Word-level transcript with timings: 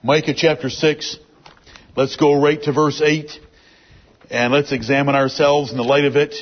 Micah 0.00 0.32
chapter 0.32 0.70
6. 0.70 1.16
Let's 1.96 2.14
go 2.14 2.40
right 2.40 2.62
to 2.62 2.72
verse 2.72 3.02
8 3.04 3.32
and 4.30 4.52
let's 4.52 4.70
examine 4.70 5.16
ourselves 5.16 5.72
in 5.72 5.76
the 5.76 5.82
light 5.82 6.04
of 6.04 6.14
it 6.14 6.36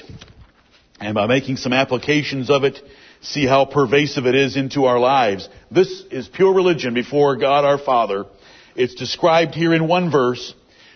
and 1.01 1.15
by 1.15 1.27
making 1.27 1.57
some 1.57 1.73
applications 1.73 2.51
of 2.51 2.65
it, 2.65 2.79
see 3.23 3.47
how 3.47 3.65
pervasive 3.65 4.27
it 4.27 4.35
is 4.35 4.57
into 4.57 4.85
our 4.85 4.99
lives. 4.99 5.49
This 5.71 6.03
is 6.11 6.29
pure 6.29 6.53
religion 6.53 6.93
before 6.93 7.37
God 7.37 7.65
our 7.65 7.79
Father. 7.79 8.27
It's 8.75 8.95
described 8.95 9.55
here 9.55 9.73
in 9.73 9.89
one 9.89 10.11
verse. 10.11 10.53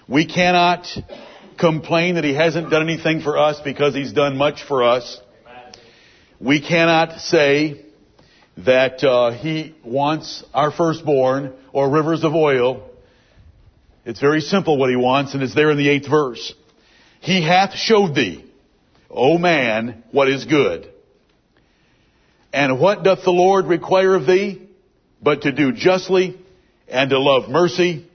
We 0.06 0.26
cannot 0.26 0.86
complain 1.58 2.16
that 2.16 2.24
He 2.24 2.34
hasn't 2.34 2.68
done 2.68 2.82
anything 2.82 3.22
for 3.22 3.38
us 3.38 3.58
because 3.64 3.94
He's 3.94 4.12
done 4.12 4.36
much 4.36 4.64
for 4.64 4.84
us. 4.84 5.18
We 6.38 6.60
cannot 6.60 7.20
say 7.20 7.86
that 8.64 9.02
uh, 9.04 9.30
He 9.32 9.74
wants 9.84 10.44
our 10.52 10.70
firstborn 10.70 11.52
or 11.72 11.90
rivers 11.90 12.24
of 12.24 12.34
oil. 12.34 12.88
It's 14.04 14.20
very 14.20 14.40
simple 14.40 14.78
what 14.78 14.90
He 14.90 14.96
wants, 14.96 15.34
and 15.34 15.42
it's 15.42 15.54
there 15.54 15.70
in 15.70 15.78
the 15.78 15.88
eighth 15.88 16.08
verse. 16.08 16.54
He 17.20 17.42
hath 17.42 17.74
showed 17.74 18.14
thee, 18.14 18.44
O 19.10 19.38
man, 19.38 20.04
what 20.10 20.28
is 20.28 20.44
good. 20.44 20.90
And 22.52 22.80
what 22.80 23.02
doth 23.02 23.24
the 23.24 23.30
Lord 23.30 23.66
require 23.66 24.14
of 24.14 24.26
thee? 24.26 24.68
But 25.22 25.42
to 25.42 25.52
do 25.52 25.72
justly, 25.72 26.40
and 26.88 27.10
to 27.10 27.18
love 27.18 27.50
mercy, 27.50 28.08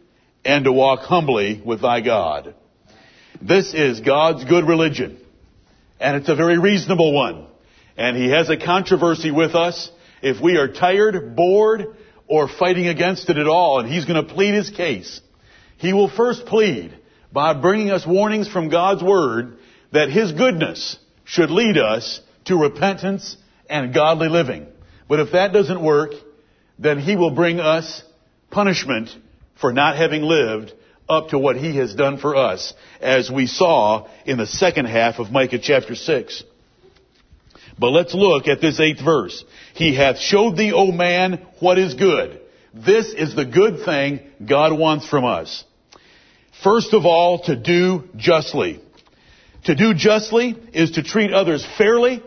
and 0.43 0.65
to 0.65 0.71
walk 0.71 1.01
humbly 1.01 1.61
with 1.63 1.81
thy 1.81 2.01
God. 2.01 2.55
This 3.41 3.73
is 3.73 3.99
God's 3.99 4.43
good 4.43 4.67
religion. 4.67 5.19
And 5.99 6.17
it's 6.17 6.29
a 6.29 6.35
very 6.35 6.57
reasonable 6.57 7.13
one. 7.13 7.47
And 7.95 8.17
He 8.17 8.29
has 8.29 8.49
a 8.49 8.57
controversy 8.57 9.31
with 9.31 9.55
us 9.55 9.89
if 10.25 10.41
we 10.41 10.57
are 10.57 10.67
tired, 10.67 11.35
bored, 11.35 11.95
or 12.27 12.47
fighting 12.47 12.87
against 12.87 13.29
it 13.29 13.37
at 13.37 13.47
all. 13.47 13.79
And 13.79 13.87
He's 13.87 14.05
going 14.05 14.25
to 14.25 14.33
plead 14.33 14.55
His 14.55 14.71
case. 14.71 15.21
He 15.77 15.93
will 15.93 16.09
first 16.09 16.47
plead 16.47 16.97
by 17.31 17.53
bringing 17.53 17.91
us 17.91 18.07
warnings 18.07 18.47
from 18.47 18.69
God's 18.69 19.03
Word 19.03 19.59
that 19.91 20.09
His 20.09 20.31
goodness 20.31 20.97
should 21.25 21.51
lead 21.51 21.77
us 21.77 22.21
to 22.45 22.57
repentance 22.57 23.37
and 23.69 23.93
godly 23.93 24.27
living. 24.27 24.65
But 25.07 25.19
if 25.19 25.33
that 25.33 25.53
doesn't 25.53 25.83
work, 25.83 26.13
then 26.79 26.97
He 26.97 27.15
will 27.15 27.31
bring 27.31 27.59
us 27.59 28.01
punishment 28.49 29.15
for 29.61 29.73
not 29.73 29.95
having 29.95 30.23
lived 30.23 30.73
up 31.07 31.29
to 31.29 31.37
what 31.37 31.55
He 31.55 31.77
has 31.77 31.93
done 31.93 32.17
for 32.17 32.35
us, 32.35 32.73
as 32.99 33.29
we 33.29 33.45
saw 33.45 34.07
in 34.25 34.39
the 34.39 34.47
second 34.47 34.85
half 34.85 35.19
of 35.19 35.31
Micah 35.31 35.59
chapter 35.59 35.93
6. 35.93 36.43
But 37.77 37.89
let's 37.89 38.13
look 38.13 38.47
at 38.47 38.61
this 38.61 38.79
eighth 38.79 39.03
verse. 39.03 39.43
He 39.73 39.95
hath 39.95 40.17
showed 40.17 40.55
thee, 40.55 40.71
O 40.73 40.91
man, 40.91 41.45
what 41.59 41.77
is 41.77 41.93
good. 41.93 42.41
This 42.73 43.07
is 43.13 43.35
the 43.35 43.45
good 43.45 43.85
thing 43.85 44.19
God 44.45 44.77
wants 44.77 45.07
from 45.07 45.25
us. 45.25 45.63
First 46.63 46.93
of 46.93 47.05
all, 47.05 47.39
to 47.43 47.55
do 47.55 48.09
justly. 48.15 48.81
To 49.65 49.75
do 49.75 49.93
justly 49.93 50.55
is 50.73 50.91
to 50.91 51.03
treat 51.03 51.33
others 51.33 51.65
fairly, 51.77 52.21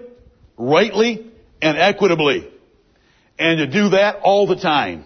rightly, 0.56 1.30
and 1.62 1.78
equitably. 1.78 2.48
And 3.38 3.58
to 3.58 3.66
do 3.66 3.90
that 3.90 4.16
all 4.22 4.46
the 4.46 4.56
time. 4.56 5.04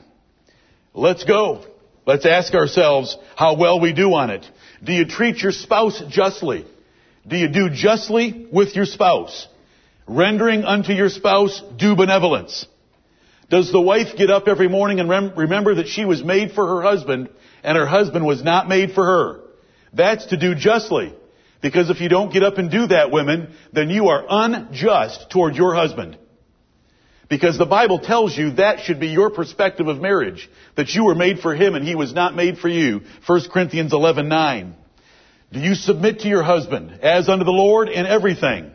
Let's 0.95 1.25
go. 1.25 1.65
Let's 2.07 2.27
ask 2.27 2.55
ourselves 2.55 3.17
how 3.37 3.57
well 3.57 3.81
we 3.81 3.93
do 3.93 4.15
on 4.15 4.31
it. 4.31 4.45
Do 4.83 4.93
you 4.93 5.07
treat 5.07 5.39
your 5.39 5.53
spouse 5.53 6.03
justly? 6.09 6.67
Do 7.27 7.37
you 7.37 7.49
do 7.49 7.71
justly 7.71 8.49
with 8.53 8.75
your 8.75 8.87
spouse? 8.87 9.47
Rendering 10.07 10.65
unto 10.65 10.93
your 10.93 11.09
spouse 11.09 11.63
due 11.77 11.95
benevolence. 11.95 12.67
Does 13.49 13.71
the 13.71 13.81
wife 13.81 14.17
get 14.17 14.31
up 14.31 14.49
every 14.49 14.69
morning 14.69 14.99
and 14.99 15.09
rem- 15.09 15.35
remember 15.37 15.75
that 15.75 15.89
she 15.89 16.05
was 16.05 16.25
made 16.25 16.53
for 16.53 16.67
her 16.67 16.83
husband 16.83 17.29
and 17.63 17.77
her 17.77 17.87
husband 17.87 18.25
was 18.25 18.43
not 18.43 18.69
made 18.69 18.93
for 18.93 19.05
her? 19.05 19.41
That's 19.93 20.27
to 20.27 20.37
do 20.37 20.55
justly. 20.55 21.15
Because 21.61 21.91
if 21.91 22.01
you 22.01 22.09
don't 22.09 22.33
get 22.33 22.43
up 22.43 22.59
and 22.59 22.71
do 22.71 22.89
that, 22.89 23.13
women, 23.13 23.55
then 23.73 23.89
you 23.89 24.09
are 24.09 24.25
unjust 24.29 25.31
toward 25.31 25.55
your 25.55 25.75
husband. 25.75 26.19
Because 27.29 27.57
the 27.57 27.67
Bible 27.67 28.01
tells 28.01 28.37
you 28.37 28.53
that 28.53 28.81
should 28.81 28.99
be 28.99 29.09
your 29.09 29.31
perspective 29.31 29.87
of 29.87 30.01
marriage. 30.01 30.51
That 30.77 30.91
you 30.91 31.05
were 31.05 31.15
made 31.15 31.39
for 31.39 31.55
him 31.55 31.75
and 31.75 31.87
he 31.87 31.95
was 31.95 32.13
not 32.13 32.35
made 32.35 32.59
for 32.59 32.69
you. 32.69 33.03
1 33.27 33.41
Corinthians 33.51 33.93
11, 33.93 34.29
9. 34.29 34.75
Do 35.53 35.61
you 35.61 35.75
submit 35.75 36.21
to 36.21 36.29
your 36.29 36.43
husband 36.43 37.01
as 37.01 37.29
unto 37.29 37.45
the 37.45 37.51
Lord 37.51 37.89
in 37.89 38.07
everything? 38.07 38.72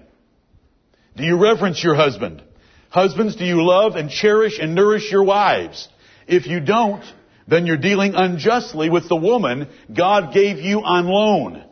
Do 1.18 1.24
you 1.24 1.38
reverence 1.38 1.84
your 1.84 1.96
husband? 1.96 2.44
Husbands, 2.92 3.36
do 3.36 3.44
you 3.44 3.66
love 3.66 3.96
and 3.96 4.08
cherish 4.08 4.60
and 4.60 4.76
nourish 4.76 5.12
your 5.12 5.24
wives? 5.24 5.90
If 6.28 6.46
you 6.46 6.60
don't, 6.60 7.04
then 7.48 7.66
you're 7.66 7.76
dealing 7.76 8.14
unjustly 8.14 8.92
with 8.92 9.10
the 9.10 9.16
woman 9.16 9.68
God 9.92 10.32
gave 10.32 10.60
you 10.60 10.84
on 10.84 11.08
loan. 11.08 11.64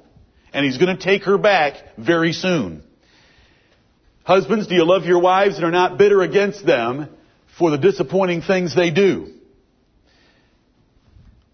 And 0.51 0.65
He's 0.65 0.79
going 0.79 0.97
to 0.97 1.01
take 1.01 1.25
her 1.25 1.37
back 1.37 1.75
very 1.95 2.33
soon. 2.33 2.81
Husbands, 4.23 4.65
do 4.65 4.73
you 4.73 4.83
love 4.83 5.05
your 5.05 5.19
wives 5.19 5.57
and 5.57 5.63
are 5.63 5.71
not 5.71 5.99
bitter 5.99 6.23
against 6.23 6.65
them 6.65 7.07
for 7.59 7.69
the 7.69 7.77
disappointing 7.77 8.41
things 8.41 8.75
they 8.75 8.89
do? 8.89 9.31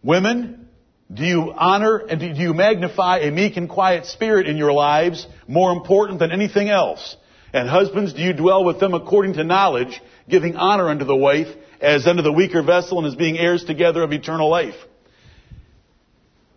Women, 0.02 0.69
do 1.13 1.25
you 1.25 1.53
honor 1.53 1.97
and 1.97 2.22
do 2.22 2.41
you 2.41 2.53
magnify 2.53 3.19
a 3.19 3.31
meek 3.31 3.58
and 3.58 3.68
quiet 3.68 4.06
spirit 4.06 4.47
in 4.47 4.56
your 4.56 4.72
lives 4.72 5.28
more 5.46 5.73
important 5.73 6.19
than 6.19 6.31
anything 6.31 6.69
else? 6.69 7.18
And 7.53 7.67
husbands, 7.67 8.13
do 8.13 8.22
you 8.22 8.34
dwell 8.34 8.63
with 8.63 8.79
them 8.79 8.94
according 8.94 9.34
to 9.34 9.44
knowledge, 9.44 10.01
giving 10.29 10.56
honor 10.56 10.89
unto 10.89 11.06
the 11.06 11.16
wife 11.16 11.47
as 11.81 12.07
unto 12.07 12.22
the 12.22 12.31
weaker 12.31 12.62
vessel 12.62 13.00
and 13.00 13.07
as 13.07 13.16
being 13.16 13.38
heirs 13.38 13.63
together 13.63 14.03
of 14.03 14.13
eternal 14.13 14.50
life? 14.50 14.75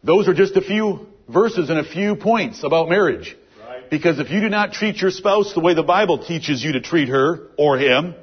Those 0.04 0.28
are 0.28 0.34
just 0.34 0.56
a 0.56 0.60
few 0.60 1.06
verses 1.28 1.70
and 1.70 1.78
a 1.78 1.84
few 1.84 2.14
points 2.14 2.62
about 2.62 2.88
marriage. 2.88 3.36
Right. 3.60 3.90
Because 3.90 4.18
if 4.18 4.30
you 4.30 4.40
do 4.40 4.48
not 4.48 4.72
treat 4.72 4.96
your 4.96 5.10
spouse 5.10 5.52
the 5.54 5.60
way 5.60 5.74
the 5.74 5.82
Bible 5.82 6.24
teaches 6.24 6.62
you 6.62 6.72
to 6.72 6.80
treat 6.80 7.08
her 7.08 7.48
or 7.56 7.78
him, 7.78 8.14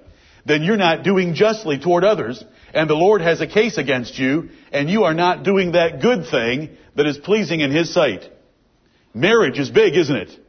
then 0.46 0.64
you're 0.64 0.78
not 0.78 1.04
doing 1.04 1.34
justly 1.34 1.80
toward 1.80 2.04
others, 2.04 2.44
and 2.74 2.90
the 2.90 2.96
Lord 2.96 3.22
has 3.22 3.42
a 3.42 3.48
case 3.48 3.78
against 3.78 4.18
you, 4.18 4.50
and 4.72 4.90
you 4.90 5.04
are 5.04 5.14
not 5.14 5.44
doing 5.44 5.74
that 5.74 6.02
good 6.02 6.28
thing 6.30 6.78
that 6.96 7.06
is 7.06 7.18
pleasing 7.18 7.60
in 7.60 7.72
His 7.72 7.94
sight. 7.94 8.30
Marriage 9.14 9.60
is 9.60 9.70
big, 9.70 9.96
isn't 9.96 10.16
it? 10.16 10.40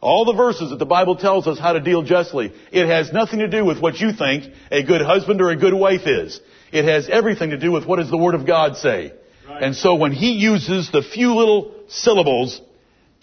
All 0.00 0.24
the 0.24 0.32
verses 0.32 0.70
that 0.70 0.78
the 0.78 0.86
Bible 0.86 1.16
tells 1.16 1.46
us 1.46 1.58
how 1.58 1.72
to 1.72 1.80
deal 1.80 2.02
justly, 2.02 2.52
it 2.70 2.86
has 2.86 3.12
nothing 3.12 3.40
to 3.40 3.48
do 3.48 3.64
with 3.64 3.80
what 3.80 3.98
you 3.98 4.12
think 4.12 4.52
a 4.70 4.82
good 4.82 5.02
husband 5.02 5.40
or 5.40 5.50
a 5.50 5.56
good 5.56 5.74
wife 5.74 6.06
is. 6.06 6.40
It 6.72 6.84
has 6.84 7.08
everything 7.08 7.50
to 7.50 7.58
do 7.58 7.72
with 7.72 7.84
what 7.84 7.96
does 7.96 8.10
the 8.10 8.16
Word 8.16 8.34
of 8.34 8.46
God 8.46 8.76
say. 8.76 9.12
Right. 9.48 9.62
And 9.62 9.74
so 9.74 9.96
when 9.96 10.12
He 10.12 10.32
uses 10.32 10.90
the 10.92 11.02
few 11.02 11.34
little 11.34 11.74
syllables 11.88 12.60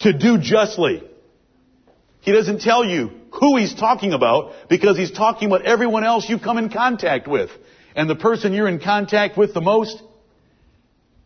to 0.00 0.12
do 0.12 0.38
justly, 0.38 1.02
He 2.20 2.32
doesn't 2.32 2.60
tell 2.60 2.84
you 2.84 3.12
who 3.32 3.56
He's 3.56 3.74
talking 3.74 4.12
about 4.12 4.52
because 4.68 4.98
He's 4.98 5.12
talking 5.12 5.48
about 5.48 5.62
everyone 5.62 6.04
else 6.04 6.28
you 6.28 6.38
come 6.38 6.58
in 6.58 6.68
contact 6.68 7.26
with. 7.26 7.50
And 7.94 8.10
the 8.10 8.16
person 8.16 8.52
you're 8.52 8.68
in 8.68 8.80
contact 8.80 9.38
with 9.38 9.54
the 9.54 9.62
most, 9.62 9.98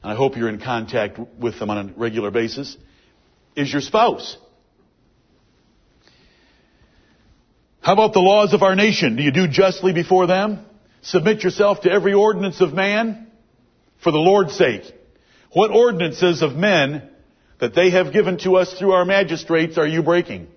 and 0.03 0.13
I 0.13 0.15
hope 0.15 0.37
you're 0.37 0.49
in 0.49 0.61
contact 0.61 1.19
with 1.39 1.59
them 1.59 1.71
on 1.71 1.79
a 1.79 1.93
regular 1.99 2.31
basis, 2.31 2.77
is 3.57 3.73
your 3.73 3.83
spouse. 3.83 4.37
How 7.81 7.95
about 7.95 8.13
the 8.13 8.21
laws 8.21 8.53
of 8.53 8.63
our 8.63 8.77
nation? 8.77 9.17
Do 9.17 9.23
you 9.23 9.33
do 9.33 9.49
justly 9.49 9.93
before 9.93 10.27
them? 10.27 10.65
Submit 11.03 11.43
yourself 11.43 11.83
to 11.83 11.91
every 11.91 12.13
ordinance 12.13 12.61
of 12.61 12.75
man 12.75 13.29
for 14.03 14.13
the 14.13 14.19
Lord's 14.19 14.55
sake. 14.55 14.83
What 15.53 15.71
ordinances 15.71 16.43
of 16.43 16.55
men 16.55 17.09
that 17.59 17.75
they 17.75 17.91
have 17.91 18.13
given 18.13 18.39
to 18.39 18.57
us 18.57 18.73
through 18.79 18.93
our 18.93 19.05
magistrates 19.05 19.79
are 19.79 19.87
you 19.87 20.03
breaking? 20.03 20.49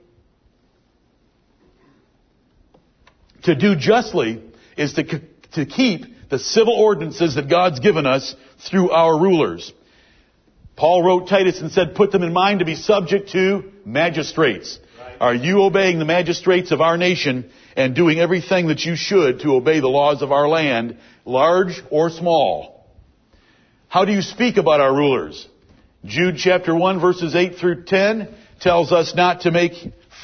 To 3.44 3.56
do 3.56 3.76
justly 3.76 4.42
is 4.78 4.94
to, 4.94 5.22
to 5.54 5.66
keep 5.66 6.30
the 6.30 6.40
civil 6.40 6.74
ordinances 6.74 7.36
that 7.36 7.50
God's 7.50 7.80
given 7.80 8.06
us 8.06 8.36
through 8.70 8.92
our 8.92 9.18
rulers. 9.20 9.72
Paul 10.76 11.04
wrote 11.04 11.28
Titus 11.28 11.62
and 11.62 11.72
said, 11.72 11.96
put 11.96 12.12
them 12.12 12.24
in 12.24 12.34
mind 12.34 12.60
to 12.60 12.66
be 12.66 12.76
subject 12.76 13.30
to 13.32 13.72
magistrates. 13.86 14.80
Are 15.24 15.34
you 15.34 15.64
obeying 15.64 16.00
the 16.00 16.06
magistrates 16.06 16.74
of 16.74 16.82
our 16.82 16.98
nation 16.98 17.50
and 17.78 17.96
doing 17.96 18.20
everything 18.20 18.68
that 18.68 18.84
you 18.84 18.98
should 18.98 19.40
to 19.40 19.54
obey 19.54 19.80
the 19.80 19.88
laws 19.88 20.22
of 20.22 20.34
our 20.34 20.50
land, 20.50 20.98
large 21.24 21.82
or 21.90 22.10
small? 22.10 22.86
How 23.88 24.04
do 24.04 24.12
you 24.12 24.22
speak 24.22 24.58
about 24.58 24.82
our 24.82 24.94
rulers? 24.94 25.48
Jude 26.04 26.36
chapter 26.36 26.76
1 26.76 27.00
verses 27.00 27.36
8 27.36 27.56
through 27.56 27.86
10 27.86 28.36
tells 28.60 28.92
us 28.92 29.16
not 29.16 29.44
to 29.44 29.52
make 29.52 29.72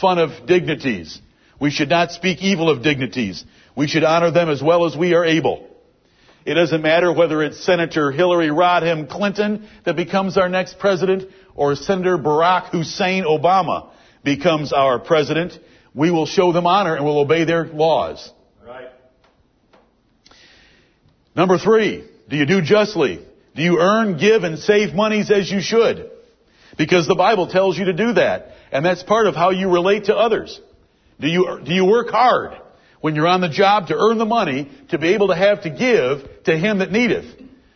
fun 0.02 0.20
of 0.20 0.46
dignities. 0.46 1.22
We 1.62 1.72
should 1.72 1.90
not 1.90 2.12
speak 2.12 2.42
evil 2.42 2.70
of 2.70 2.84
dignities. 2.84 3.46
We 3.78 3.88
should 3.88 4.04
honor 4.04 4.32
them 4.32 4.50
as 4.50 4.62
well 4.62 4.86
as 4.86 4.98
we 4.98 5.14
are 5.14 5.24
able. 5.24 5.66
It 6.46 6.56
doesn't 6.56 6.82
matter 6.82 7.14
whether 7.14 7.42
it's 7.42 7.64
Senator 7.64 8.12
Hillary 8.12 8.50
Rodham 8.50 9.08
Clinton 9.08 9.66
that 9.86 9.96
becomes 9.96 10.38
our 10.38 10.50
next 10.50 10.78
president 10.78 11.32
or 11.56 11.76
Senator 11.78 12.18
Barack 12.18 12.72
Hussein 12.72 13.24
Obama 13.24 13.92
becomes 14.24 14.74
our 14.74 15.00
president, 15.00 15.58
we 15.94 16.12
will 16.12 16.26
show 16.26 16.52
them 16.52 16.68
honor 16.68 16.96
and 16.96 17.06
will 17.06 17.20
obey 17.20 17.46
their 17.46 17.66
laws. 17.66 18.32
Right. 18.66 18.90
Number 21.36 21.58
three, 21.58 22.08
do 22.28 22.36
you 22.36 22.46
do 22.46 22.62
justly? 22.62 23.26
Do 23.56 23.64
you 23.64 23.80
earn, 23.80 24.18
give, 24.18 24.44
and 24.44 24.60
save 24.60 24.94
monies 24.94 25.32
as 25.32 25.50
you 25.50 25.62
should? 25.62 26.10
Because 26.78 27.08
the 27.08 27.16
Bible 27.16 27.48
tells 27.48 27.78
you 27.78 27.86
to 27.86 27.94
do 27.94 28.14
that. 28.14 28.52
And 28.72 28.86
that's 28.86 29.04
part 29.04 29.28
of 29.28 29.36
how 29.36 29.50
you 29.50 29.70
relate 29.70 30.06
to 30.06 30.16
others. 30.16 30.60
Do 31.20 31.28
you, 31.28 31.60
do 31.64 31.74
you 31.74 31.86
work 31.86 32.10
hard 32.10 32.58
when 33.02 33.16
you're 33.16 33.28
on 33.28 33.42
the 33.42 33.50
job 33.50 33.88
to 33.88 33.96
earn 33.96 34.18
the 34.18 34.26
money 34.26 34.70
to 34.90 34.98
be 34.98 35.10
able 35.10 35.30
to 35.30 35.36
have 35.36 35.64
to 35.64 35.70
give 35.70 36.44
to 36.44 36.58
him 36.58 36.80
that 36.80 36.92
needeth? 36.92 37.26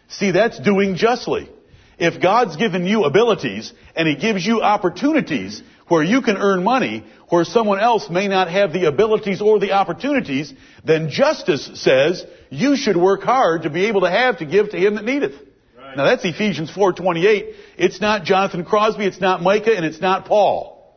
See, 0.10 0.32
that's 0.32 0.60
doing 0.60 0.96
justly. 0.96 1.50
If 1.98 2.22
God's 2.22 2.56
given 2.56 2.86
you 2.86 3.04
abilities 3.04 3.74
and 3.96 4.08
He 4.08 4.16
gives 4.16 4.46
you 4.46 4.62
opportunities 4.62 5.62
where 5.88 6.04
you 6.04 6.22
can 6.22 6.38
earn 6.38 6.64
money 6.64 7.04
where 7.30 7.44
someone 7.44 7.80
else 7.80 8.10
may 8.10 8.28
not 8.28 8.50
have 8.50 8.74
the 8.74 8.86
abilities 8.86 9.42
or 9.42 9.60
the 9.60 9.72
opportunities, 9.72 10.54
then 10.84 11.10
justice 11.10 11.70
says 11.74 12.24
you 12.50 12.76
should 12.76 12.96
work 12.96 13.24
hard 13.24 13.64
to 13.64 13.70
be 13.70 13.88
able 13.88 14.02
to 14.02 14.10
have 14.10 14.38
to 14.38 14.46
give 14.46 14.70
to 14.70 14.78
him 14.78 14.96
that 14.96 15.04
needeth. 15.04 15.34
Right. 15.78 15.98
Now 15.98 16.06
that's 16.06 16.24
Ephesians 16.24 16.72
4:28. 16.72 17.56
It's 17.78 18.00
not 18.00 18.24
Jonathan 18.24 18.66
Crosby, 18.66 19.06
it's 19.06 19.20
not 19.20 19.42
Micah, 19.42 19.76
and 19.76 19.86
it's 19.86 20.00
not 20.00 20.26
Paul. 20.26 20.96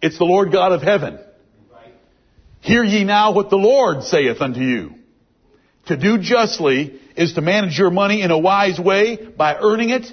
It's 0.00 0.18
the 0.18 0.24
Lord 0.24 0.52
God 0.52 0.72
of 0.72 0.82
heaven. 0.82 1.18
Right. 1.72 1.92
Hear 2.60 2.84
ye 2.84 3.04
now 3.04 3.32
what 3.32 3.50
the 3.50 3.56
Lord 3.56 4.04
saith 4.04 4.40
unto 4.40 4.60
you. 4.60 4.94
To 5.86 5.96
do 5.96 6.18
justly 6.18 7.00
is 7.16 7.34
to 7.34 7.40
manage 7.40 7.78
your 7.78 7.90
money 7.90 8.22
in 8.22 8.30
a 8.30 8.38
wise 8.38 8.78
way 8.78 9.16
by 9.16 9.56
earning 9.56 9.90
it, 9.90 10.06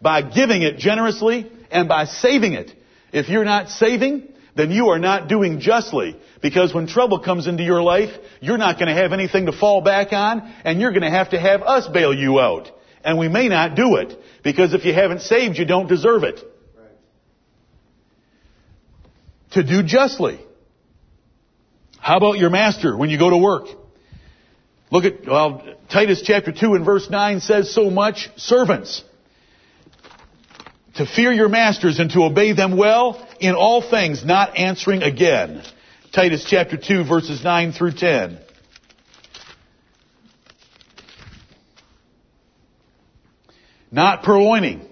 by 0.00 0.22
giving 0.22 0.62
it 0.62 0.78
generously, 0.78 1.50
and 1.70 1.88
by 1.88 2.04
saving 2.04 2.52
it. 2.52 2.72
If 3.12 3.28
you're 3.28 3.44
not 3.44 3.68
saving, 3.68 4.28
then 4.56 4.70
you 4.70 4.88
are 4.88 4.98
not 4.98 5.28
doing 5.28 5.60
justly. 5.60 6.16
Because 6.40 6.74
when 6.74 6.86
trouble 6.86 7.20
comes 7.20 7.46
into 7.46 7.62
your 7.62 7.82
life, 7.82 8.10
you're 8.40 8.58
not 8.58 8.78
going 8.78 8.88
to 8.88 8.94
have 8.94 9.12
anything 9.12 9.46
to 9.46 9.52
fall 9.52 9.82
back 9.82 10.12
on, 10.12 10.52
and 10.64 10.80
you're 10.80 10.92
going 10.92 11.02
to 11.02 11.10
have 11.10 11.30
to 11.30 11.40
have 11.40 11.62
us 11.62 11.86
bail 11.88 12.14
you 12.14 12.40
out. 12.40 12.70
And 13.04 13.18
we 13.18 13.28
may 13.28 13.48
not 13.48 13.74
do 13.74 13.96
it, 13.96 14.18
because 14.42 14.74
if 14.74 14.84
you 14.84 14.94
haven't 14.94 15.20
saved, 15.20 15.58
you 15.58 15.64
don't 15.64 15.88
deserve 15.88 16.24
it. 16.24 16.40
Right. 16.76 16.86
To 19.52 19.62
do 19.62 19.82
justly. 19.82 20.40
How 21.98 22.16
about 22.16 22.38
your 22.38 22.50
master 22.50 22.96
when 22.96 23.10
you 23.10 23.18
go 23.18 23.30
to 23.30 23.36
work? 23.36 23.66
Look 24.90 25.04
at, 25.04 25.26
well, 25.26 25.64
Titus 25.90 26.22
chapter 26.24 26.52
2 26.52 26.74
and 26.74 26.84
verse 26.84 27.08
9 27.08 27.40
says 27.40 27.72
so 27.72 27.90
much, 27.90 28.28
servants 28.36 29.02
to 30.94 31.06
fear 31.06 31.32
your 31.32 31.48
masters 31.48 31.98
and 31.98 32.10
to 32.10 32.22
obey 32.22 32.52
them 32.52 32.76
well 32.76 33.26
in 33.40 33.54
all 33.54 33.82
things, 33.82 34.24
not 34.24 34.58
answering 34.58 35.02
again. 35.02 35.62
Titus 36.12 36.44
chapter 36.48 36.76
2 36.76 37.04
verses 37.04 37.42
9 37.42 37.72
through 37.72 37.92
10. 37.92 38.38
Not 43.90 44.22
purloining, 44.22 44.86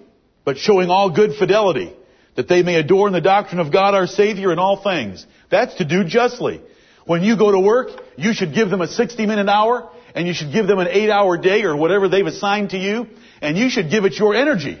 but 0.45 0.57
showing 0.57 0.89
all 0.89 1.09
good 1.09 1.35
fidelity, 1.35 1.93
that 2.35 2.47
they 2.47 2.61
may 2.61 2.75
adorn 2.75 3.13
the 3.13 3.21
doctrine 3.21 3.59
of 3.59 3.71
God 3.71 3.95
our 3.95 4.05
Savior 4.07 4.51
in 4.51 4.59
all 4.59 4.81
things. 4.81 5.25
That's 5.49 5.75
to 5.75 5.85
do 5.85 6.03
justly. 6.03 6.61
When 7.05 7.23
you 7.23 7.35
go 7.35 7.51
to 7.51 7.59
work, 7.59 7.89
you 8.15 8.33
should 8.33 8.53
give 8.53 8.69
them 8.69 8.81
a 8.81 8.87
60 8.87 9.25
minute 9.25 9.49
hour, 9.49 9.89
and 10.13 10.27
you 10.27 10.33
should 10.33 10.51
give 10.51 10.67
them 10.67 10.77
an 10.79 10.87
8 10.87 11.09
hour 11.09 11.37
day 11.37 11.63
or 11.63 11.75
whatever 11.75 12.09
they've 12.09 12.25
assigned 12.25 12.71
to 12.71 12.77
you, 12.77 13.07
and 13.41 13.57
you 13.57 13.69
should 13.69 13.89
give 13.89 14.05
it 14.05 14.13
your 14.13 14.35
energy. 14.35 14.79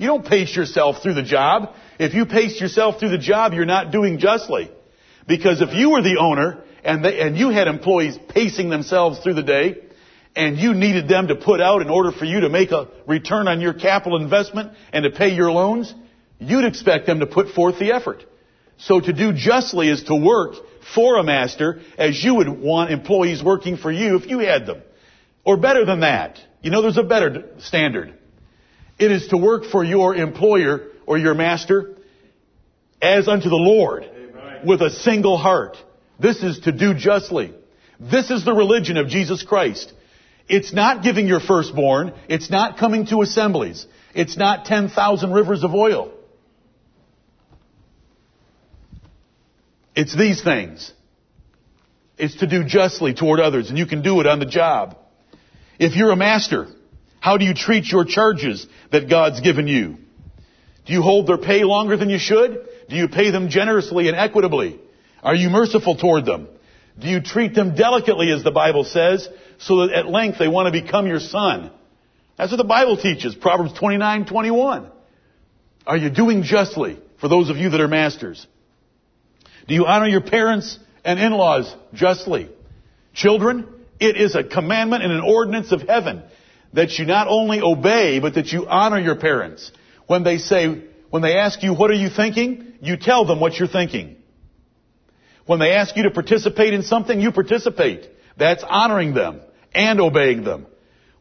You 0.00 0.06
don't 0.06 0.24
pace 0.24 0.56
yourself 0.56 1.02
through 1.02 1.12
the 1.12 1.22
job. 1.22 1.74
If 1.98 2.14
you 2.14 2.24
pace 2.24 2.58
yourself 2.58 2.98
through 2.98 3.10
the 3.10 3.18
job, 3.18 3.52
you're 3.52 3.66
not 3.66 3.92
doing 3.92 4.18
justly. 4.18 4.70
Because 5.28 5.60
if 5.60 5.74
you 5.74 5.90
were 5.90 6.00
the 6.00 6.16
owner 6.18 6.64
and, 6.82 7.04
they, 7.04 7.20
and 7.20 7.36
you 7.36 7.50
had 7.50 7.68
employees 7.68 8.18
pacing 8.30 8.70
themselves 8.70 9.18
through 9.18 9.34
the 9.34 9.42
day, 9.42 9.76
and 10.34 10.56
you 10.56 10.72
needed 10.72 11.06
them 11.06 11.28
to 11.28 11.34
put 11.34 11.60
out 11.60 11.82
in 11.82 11.90
order 11.90 12.12
for 12.12 12.24
you 12.24 12.40
to 12.40 12.48
make 12.48 12.70
a 12.70 12.88
return 13.06 13.46
on 13.46 13.60
your 13.60 13.74
capital 13.74 14.18
investment 14.18 14.72
and 14.90 15.02
to 15.02 15.10
pay 15.10 15.34
your 15.34 15.52
loans, 15.52 15.92
you'd 16.38 16.64
expect 16.64 17.04
them 17.04 17.20
to 17.20 17.26
put 17.26 17.50
forth 17.50 17.78
the 17.78 17.92
effort. 17.92 18.24
So 18.78 19.00
to 19.00 19.12
do 19.12 19.34
justly 19.34 19.90
is 19.90 20.04
to 20.04 20.16
work 20.16 20.54
for 20.94 21.18
a 21.18 21.22
master 21.22 21.82
as 21.98 22.24
you 22.24 22.36
would 22.36 22.48
want 22.48 22.90
employees 22.90 23.42
working 23.42 23.76
for 23.76 23.92
you 23.92 24.16
if 24.16 24.30
you 24.30 24.38
had 24.38 24.64
them. 24.64 24.80
Or 25.44 25.58
better 25.58 25.84
than 25.84 26.00
that. 26.00 26.40
You 26.62 26.70
know, 26.70 26.80
there's 26.80 26.96
a 26.96 27.02
better 27.02 27.50
standard. 27.58 28.14
It 29.00 29.10
is 29.10 29.28
to 29.28 29.38
work 29.38 29.64
for 29.64 29.82
your 29.82 30.14
employer 30.14 30.88
or 31.06 31.16
your 31.16 31.34
master 31.34 31.96
as 33.00 33.28
unto 33.28 33.48
the 33.48 33.56
Lord 33.56 34.04
Amen. 34.04 34.66
with 34.66 34.82
a 34.82 34.90
single 34.90 35.38
heart. 35.38 35.78
This 36.18 36.42
is 36.42 36.60
to 36.60 36.72
do 36.72 36.92
justly. 36.92 37.54
This 37.98 38.30
is 38.30 38.44
the 38.44 38.52
religion 38.52 38.98
of 38.98 39.08
Jesus 39.08 39.42
Christ. 39.42 39.90
It's 40.48 40.74
not 40.74 41.02
giving 41.02 41.26
your 41.26 41.40
firstborn. 41.40 42.12
It's 42.28 42.50
not 42.50 42.76
coming 42.76 43.06
to 43.06 43.22
assemblies. 43.22 43.86
It's 44.14 44.36
not 44.36 44.66
10,000 44.66 45.32
rivers 45.32 45.64
of 45.64 45.74
oil. 45.74 46.12
It's 49.96 50.14
these 50.14 50.42
things. 50.42 50.92
It's 52.18 52.36
to 52.36 52.46
do 52.46 52.64
justly 52.64 53.14
toward 53.14 53.40
others, 53.40 53.70
and 53.70 53.78
you 53.78 53.86
can 53.86 54.02
do 54.02 54.20
it 54.20 54.26
on 54.26 54.40
the 54.40 54.46
job. 54.46 54.98
If 55.78 55.96
you're 55.96 56.10
a 56.10 56.16
master, 56.16 56.68
how 57.20 57.36
do 57.36 57.44
you 57.44 57.54
treat 57.54 57.86
your 57.86 58.04
charges 58.04 58.66
that 58.90 59.08
God's 59.08 59.40
given 59.40 59.66
you? 59.66 59.98
Do 60.86 60.92
you 60.94 61.02
hold 61.02 61.26
their 61.26 61.38
pay 61.38 61.62
longer 61.62 61.96
than 61.96 62.10
you 62.10 62.18
should? 62.18 62.66
Do 62.88 62.96
you 62.96 63.08
pay 63.08 63.30
them 63.30 63.50
generously 63.50 64.08
and 64.08 64.16
equitably? 64.16 64.80
Are 65.22 65.34
you 65.34 65.50
merciful 65.50 65.96
toward 65.96 66.24
them? 66.24 66.48
Do 66.98 67.08
you 67.08 67.20
treat 67.20 67.54
them 67.54 67.76
delicately 67.76 68.32
as 68.32 68.42
the 68.42 68.50
Bible 68.50 68.84
says 68.84 69.28
so 69.58 69.86
that 69.86 69.94
at 69.94 70.06
length 70.08 70.38
they 70.38 70.48
want 70.48 70.72
to 70.72 70.82
become 70.82 71.06
your 71.06 71.20
son? 71.20 71.70
That's 72.36 72.50
what 72.50 72.56
the 72.56 72.64
Bible 72.64 72.96
teaches, 72.96 73.34
Proverbs 73.34 73.74
29, 73.74 74.24
21. 74.24 74.90
Are 75.86 75.96
you 75.96 76.10
doing 76.10 76.42
justly 76.42 76.98
for 77.20 77.28
those 77.28 77.50
of 77.50 77.58
you 77.58 77.68
that 77.70 77.80
are 77.80 77.88
masters? 77.88 78.46
Do 79.68 79.74
you 79.74 79.86
honor 79.86 80.08
your 80.08 80.22
parents 80.22 80.78
and 81.04 81.20
in-laws 81.20 81.72
justly? 81.92 82.48
Children, 83.12 83.68
it 83.98 84.16
is 84.16 84.34
a 84.34 84.42
commandment 84.42 85.04
and 85.04 85.12
an 85.12 85.20
ordinance 85.20 85.70
of 85.70 85.82
heaven 85.82 86.22
that 86.72 86.98
you 86.98 87.04
not 87.04 87.26
only 87.28 87.60
obey, 87.60 88.20
but 88.20 88.34
that 88.34 88.52
you 88.52 88.66
honor 88.66 88.98
your 88.98 89.16
parents. 89.16 89.70
When 90.06 90.22
they 90.24 90.38
say, 90.38 90.82
when 91.10 91.22
they 91.22 91.36
ask 91.36 91.62
you, 91.62 91.74
what 91.74 91.90
are 91.90 91.94
you 91.94 92.08
thinking? 92.08 92.74
You 92.80 92.96
tell 92.96 93.24
them 93.24 93.40
what 93.40 93.54
you're 93.58 93.68
thinking. 93.68 94.16
When 95.46 95.58
they 95.58 95.72
ask 95.72 95.96
you 95.96 96.04
to 96.04 96.10
participate 96.10 96.74
in 96.74 96.82
something, 96.82 97.20
you 97.20 97.32
participate. 97.32 98.08
That's 98.36 98.62
honoring 98.62 99.14
them 99.14 99.40
and 99.74 100.00
obeying 100.00 100.44
them. 100.44 100.66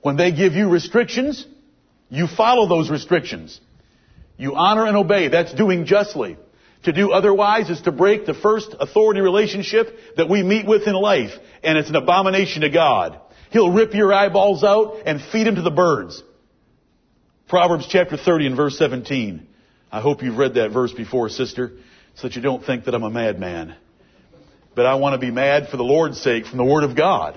When 0.01 0.17
they 0.17 0.31
give 0.31 0.53
you 0.53 0.69
restrictions, 0.69 1.45
you 2.09 2.27
follow 2.27 2.67
those 2.67 2.89
restrictions. 2.89 3.59
You 4.37 4.55
honor 4.55 4.85
and 4.85 4.95
obey. 4.95 5.27
That's 5.27 5.53
doing 5.53 5.85
justly. 5.85 6.37
To 6.83 6.93
do 6.93 7.11
otherwise 7.11 7.69
is 7.69 7.81
to 7.81 7.91
break 7.91 8.25
the 8.25 8.33
first 8.33 8.73
authority 8.79 9.19
relationship 9.19 9.93
that 10.15 10.29
we 10.29 10.43
meet 10.43 10.65
with 10.65 10.87
in 10.87 10.93
life, 10.93 11.31
and 11.61 11.77
it's 11.77 11.89
an 11.89 11.97
abomination 11.97 12.61
to 12.61 12.69
God. 12.69 13.19
He'll 13.49 13.71
rip 13.71 13.93
your 13.93 14.13
eyeballs 14.13 14.63
out 14.63 15.03
and 15.05 15.21
feed 15.21 15.47
them 15.47 15.55
to 15.55 15.61
the 15.61 15.71
birds. 15.71 16.21
Proverbs 17.47 17.87
chapter 17.89 18.15
30 18.15 18.47
and 18.47 18.55
verse 18.55 18.77
17. 18.77 19.47
I 19.91 20.01
hope 20.01 20.21
you've 20.21 20.37
read 20.37 20.53
that 20.53 20.71
verse 20.71 20.93
before, 20.93 21.29
sister, 21.29 21.71
so 22.15 22.27
that 22.27 22.35
you 22.35 22.43
don't 22.43 22.63
think 22.63 22.85
that 22.85 22.93
I'm 22.93 23.03
a 23.03 23.09
madman. 23.09 23.75
But 24.75 24.85
I 24.85 24.95
want 24.95 25.13
to 25.13 25.17
be 25.17 25.31
mad 25.31 25.69
for 25.69 25.77
the 25.77 25.83
Lord's 25.83 26.21
sake 26.21 26.45
from 26.45 26.57
the 26.59 26.63
Word 26.63 26.83
of 26.83 26.95
God. 26.95 27.35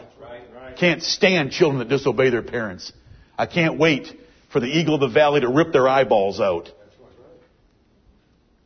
Can't 0.78 1.02
stand 1.02 1.52
children 1.52 1.78
that 1.78 1.88
disobey 1.88 2.30
their 2.30 2.42
parents. 2.42 2.92
I 3.38 3.46
can't 3.46 3.78
wait 3.78 4.12
for 4.52 4.60
the 4.60 4.66
eagle 4.66 4.94
of 4.94 5.00
the 5.00 5.08
valley 5.08 5.40
to 5.40 5.48
rip 5.48 5.72
their 5.72 5.88
eyeballs 5.88 6.40
out. 6.40 6.70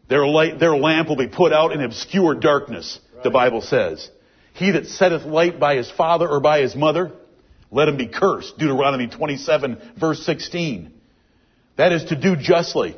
Their, 0.08 0.26
light, 0.26 0.58
their 0.58 0.76
lamp 0.76 1.08
will 1.08 1.16
be 1.16 1.28
put 1.28 1.52
out 1.52 1.72
in 1.72 1.80
obscure 1.82 2.34
darkness, 2.34 2.98
the 3.22 3.30
Bible 3.30 3.60
says. 3.60 4.08
He 4.54 4.72
that 4.72 4.86
setteth 4.86 5.24
light 5.24 5.60
by 5.60 5.76
his 5.76 5.90
father 5.90 6.28
or 6.28 6.40
by 6.40 6.60
his 6.60 6.74
mother 6.74 7.12
let 7.70 7.88
him 7.88 7.96
be 7.96 8.08
cursed. 8.08 8.58
Deuteronomy 8.58 9.08
27 9.08 9.94
verse 9.98 10.24
16. 10.24 10.92
That 11.76 11.92
is 11.92 12.04
to 12.04 12.16
do 12.16 12.36
justly. 12.36 12.96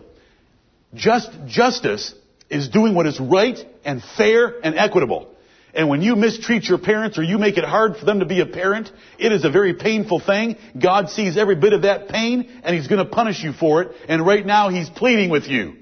Just, 0.94 1.30
justice 1.46 2.14
is 2.48 2.68
doing 2.68 2.94
what 2.94 3.06
is 3.06 3.20
right 3.20 3.58
and 3.84 4.02
fair 4.16 4.54
and 4.62 4.78
equitable. 4.78 5.34
And 5.74 5.88
when 5.88 6.00
you 6.00 6.16
mistreat 6.16 6.64
your 6.64 6.78
parents 6.78 7.18
or 7.18 7.22
you 7.22 7.38
make 7.38 7.58
it 7.58 7.64
hard 7.64 7.96
for 7.96 8.04
them 8.04 8.20
to 8.20 8.26
be 8.26 8.40
a 8.40 8.46
parent, 8.46 8.90
it 9.18 9.32
is 9.32 9.44
a 9.44 9.50
very 9.50 9.74
painful 9.74 10.18
thing. 10.18 10.56
God 10.80 11.10
sees 11.10 11.36
every 11.36 11.56
bit 11.56 11.72
of 11.72 11.82
that 11.82 12.08
pain 12.08 12.48
and 12.62 12.74
He's 12.74 12.88
going 12.88 13.04
to 13.04 13.10
punish 13.10 13.42
you 13.42 13.52
for 13.52 13.82
it. 13.82 13.92
And 14.08 14.24
right 14.24 14.44
now 14.44 14.70
He's 14.70 14.88
pleading 14.88 15.30
with 15.30 15.46
you. 15.46 15.76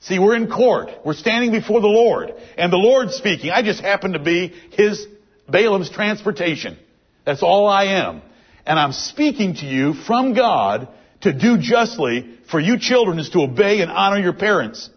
See, 0.00 0.18
we're 0.18 0.36
in 0.36 0.48
court. 0.50 0.90
We're 1.04 1.14
standing 1.14 1.52
before 1.52 1.80
the 1.80 1.86
Lord. 1.86 2.32
And 2.56 2.72
the 2.72 2.76
Lord's 2.76 3.14
speaking. 3.14 3.50
I 3.50 3.62
just 3.62 3.80
happen 3.80 4.12
to 4.12 4.18
be 4.18 4.54
His, 4.72 5.06
Balaam's 5.48 5.90
transportation. 5.90 6.78
That's 7.26 7.42
all 7.42 7.66
I 7.66 7.84
am. 8.06 8.22
And 8.64 8.78
I'm 8.78 8.92
speaking 8.92 9.56
to 9.56 9.66
you 9.66 9.92
from 9.92 10.32
God 10.32 10.88
to 11.20 11.32
do 11.32 11.58
justly 11.58 12.38
for 12.50 12.60
you 12.60 12.78
children 12.78 13.18
is 13.18 13.30
to 13.30 13.40
obey 13.40 13.80
and 13.80 13.90
honor 13.90 14.18
your 14.18 14.32
parents. 14.32 14.88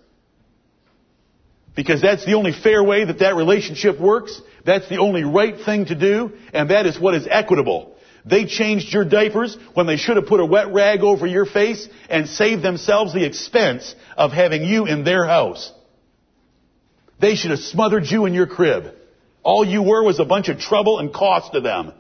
Because 1.76 2.02
that's 2.02 2.26
the 2.26 2.34
only 2.34 2.52
fair 2.52 2.84
way 2.84 3.06
that 3.06 3.20
that 3.20 3.36
relationship 3.36 4.00
works. 4.00 4.40
That's 4.66 4.88
the 4.90 4.98
only 4.98 5.24
right 5.24 5.60
thing 5.60 5.86
to 5.86 5.96
do. 5.96 6.34
And 6.54 6.70
that 6.70 6.86
is 6.86 7.00
what 7.00 7.16
is 7.16 7.28
equitable. 7.30 7.96
They 8.26 8.46
changed 8.46 8.94
your 8.94 9.06
diapers 9.06 9.58
when 9.74 9.88
they 9.88 9.98
should 9.98 10.18
have 10.18 10.28
put 10.28 10.40
a 10.40 10.46
wet 10.46 10.72
rag 10.74 11.02
over 11.02 11.26
your 11.26 11.46
face 11.46 11.88
and 12.10 12.28
saved 12.28 12.62
themselves 12.62 13.14
the 13.14 13.26
expense 13.26 13.96
of 14.18 14.32
having 14.32 14.64
you 14.64 14.86
in 14.86 15.04
their 15.04 15.26
house. 15.26 15.72
They 17.20 17.36
should 17.36 17.52
have 17.52 17.60
smothered 17.60 18.06
you 18.06 18.26
in 18.26 18.34
your 18.34 18.48
crib. 18.48 18.94
All 19.42 19.66
you 19.66 19.82
were 19.82 20.04
was 20.04 20.20
a 20.20 20.26
bunch 20.26 20.50
of 20.50 20.60
trouble 20.60 21.00
and 21.00 21.14
cost 21.14 21.54
to 21.54 21.62
them. 21.62 21.94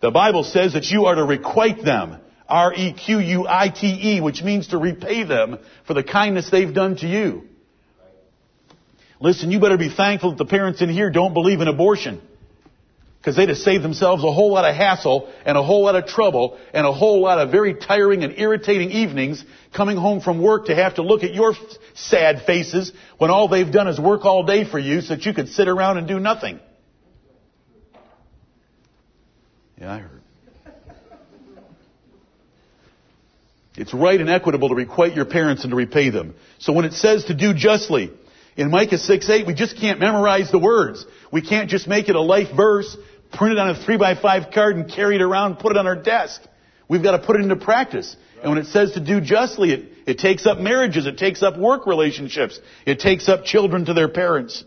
The 0.00 0.10
Bible 0.10 0.44
says 0.44 0.72
that 0.72 0.86
you 0.86 1.06
are 1.06 1.14
to 1.14 1.24
requite 1.24 1.84
them. 1.84 2.18
R-E-Q-U-I-T-E, 2.48 4.20
which 4.20 4.42
means 4.42 4.68
to 4.68 4.78
repay 4.78 5.24
them 5.24 5.58
for 5.86 5.94
the 5.94 6.02
kindness 6.02 6.50
they've 6.50 6.74
done 6.74 6.96
to 6.96 7.06
you. 7.06 7.44
Listen, 9.20 9.50
you 9.50 9.60
better 9.60 9.76
be 9.76 9.94
thankful 9.94 10.30
that 10.30 10.38
the 10.38 10.46
parents 10.46 10.80
in 10.80 10.88
here 10.88 11.10
don't 11.10 11.34
believe 11.34 11.60
in 11.60 11.68
abortion. 11.68 12.20
Because 13.18 13.36
they'd 13.36 13.50
have 13.50 13.58
saved 13.58 13.84
themselves 13.84 14.24
a 14.24 14.32
whole 14.32 14.52
lot 14.52 14.64
of 14.64 14.74
hassle 14.74 15.30
and 15.44 15.58
a 15.58 15.62
whole 15.62 15.84
lot 15.84 15.94
of 15.94 16.06
trouble 16.06 16.58
and 16.72 16.86
a 16.86 16.92
whole 16.92 17.20
lot 17.20 17.38
of 17.38 17.50
very 17.50 17.74
tiring 17.74 18.24
and 18.24 18.38
irritating 18.38 18.90
evenings 18.92 19.44
coming 19.76 19.98
home 19.98 20.22
from 20.22 20.40
work 20.42 20.66
to 20.66 20.74
have 20.74 20.94
to 20.94 21.02
look 21.02 21.22
at 21.22 21.34
your 21.34 21.52
sad 21.94 22.46
faces 22.46 22.92
when 23.18 23.30
all 23.30 23.46
they've 23.46 23.70
done 23.70 23.88
is 23.88 24.00
work 24.00 24.24
all 24.24 24.44
day 24.44 24.64
for 24.64 24.78
you 24.78 25.02
so 25.02 25.16
that 25.16 25.26
you 25.26 25.34
could 25.34 25.50
sit 25.50 25.68
around 25.68 25.98
and 25.98 26.08
do 26.08 26.18
nothing. 26.18 26.60
Yeah, 29.80 29.94
I 29.94 29.98
heard. 29.98 30.20
It's 33.76 33.94
right 33.94 34.20
and 34.20 34.28
equitable 34.28 34.68
to 34.68 34.74
requite 34.74 35.14
your 35.14 35.24
parents 35.24 35.62
and 35.62 35.70
to 35.70 35.76
repay 35.76 36.10
them. 36.10 36.34
So 36.58 36.74
when 36.74 36.84
it 36.84 36.92
says 36.92 37.24
to 37.26 37.34
do 37.34 37.54
justly, 37.54 38.10
in 38.56 38.70
Micah 38.70 38.98
6 38.98 39.30
8, 39.30 39.46
we 39.46 39.54
just 39.54 39.78
can't 39.78 39.98
memorize 39.98 40.50
the 40.50 40.58
words. 40.58 41.06
We 41.32 41.40
can't 41.40 41.70
just 41.70 41.88
make 41.88 42.10
it 42.10 42.16
a 42.16 42.20
life 42.20 42.54
verse, 42.54 42.94
print 43.32 43.52
it 43.52 43.58
on 43.58 43.70
a 43.70 43.82
3 43.82 43.96
by 43.96 44.16
5 44.16 44.50
card 44.52 44.76
and 44.76 44.90
carry 44.90 45.16
it 45.16 45.22
around, 45.22 45.60
put 45.60 45.72
it 45.72 45.78
on 45.78 45.86
our 45.86 45.96
desk. 45.96 46.42
We've 46.88 47.02
got 47.02 47.12
to 47.12 47.24
put 47.24 47.36
it 47.36 47.42
into 47.42 47.56
practice. 47.56 48.16
And 48.42 48.50
when 48.50 48.58
it 48.58 48.66
says 48.66 48.92
to 48.92 49.00
do 49.00 49.20
justly, 49.20 49.72
it, 49.72 49.92
it 50.06 50.18
takes 50.18 50.44
up 50.44 50.58
marriages, 50.58 51.06
it 51.06 51.16
takes 51.16 51.42
up 51.42 51.56
work 51.56 51.86
relationships, 51.86 52.60
it 52.84 52.98
takes 52.98 53.28
up 53.30 53.44
children 53.44 53.86
to 53.86 53.94
their 53.94 54.08
parents. 54.08 54.62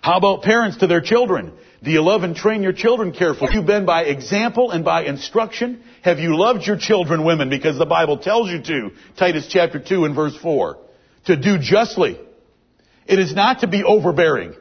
How 0.00 0.16
about 0.16 0.42
parents 0.42 0.78
to 0.78 0.88
their 0.88 1.00
children? 1.00 1.52
Do 1.82 1.90
you 1.90 2.00
love 2.00 2.22
and 2.22 2.36
train 2.36 2.62
your 2.62 2.72
children 2.72 3.10
carefully? 3.10 3.50
Have 3.50 3.60
you 3.60 3.66
been 3.66 3.84
by 3.84 4.04
example 4.04 4.70
and 4.70 4.84
by 4.84 5.04
instruction? 5.04 5.82
Have 6.02 6.20
you 6.20 6.38
loved 6.38 6.64
your 6.64 6.76
children, 6.76 7.24
women? 7.24 7.50
Because 7.50 7.76
the 7.76 7.86
Bible 7.86 8.18
tells 8.18 8.50
you 8.50 8.62
to. 8.62 8.90
Titus 9.16 9.48
chapter 9.48 9.80
2 9.80 10.04
and 10.04 10.14
verse 10.14 10.36
4 10.36 10.78
to 11.26 11.36
do 11.36 11.58
justly. 11.58 12.20
It 13.06 13.18
is 13.18 13.34
not 13.34 13.60
to 13.60 13.66
be 13.66 13.82
overbearing. 13.82 14.54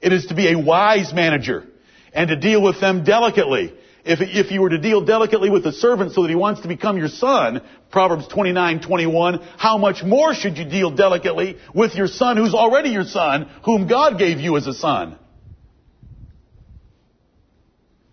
It 0.00 0.12
is 0.12 0.26
to 0.26 0.34
be 0.34 0.52
a 0.52 0.58
wise 0.58 1.12
manager 1.12 1.66
and 2.12 2.28
to 2.28 2.36
deal 2.36 2.62
with 2.62 2.80
them 2.80 3.02
delicately. 3.02 3.74
If, 4.04 4.20
if 4.20 4.52
you 4.52 4.62
were 4.62 4.70
to 4.70 4.78
deal 4.78 5.04
delicately 5.04 5.50
with 5.50 5.64
the 5.64 5.72
servant 5.72 6.12
so 6.12 6.22
that 6.22 6.28
he 6.28 6.36
wants 6.36 6.60
to 6.60 6.68
become 6.68 6.96
your 6.96 7.08
son, 7.08 7.60
Proverbs 7.90 8.28
29, 8.28 8.80
21, 8.80 9.40
how 9.58 9.78
much 9.78 10.04
more 10.04 10.32
should 10.32 10.56
you 10.56 10.64
deal 10.64 10.92
delicately 10.92 11.58
with 11.74 11.96
your 11.96 12.06
son 12.06 12.36
who's 12.36 12.54
already 12.54 12.90
your 12.90 13.04
son, 13.04 13.50
whom 13.64 13.88
God 13.88 14.16
gave 14.18 14.38
you 14.38 14.56
as 14.56 14.68
a 14.68 14.72
son? 14.72 15.18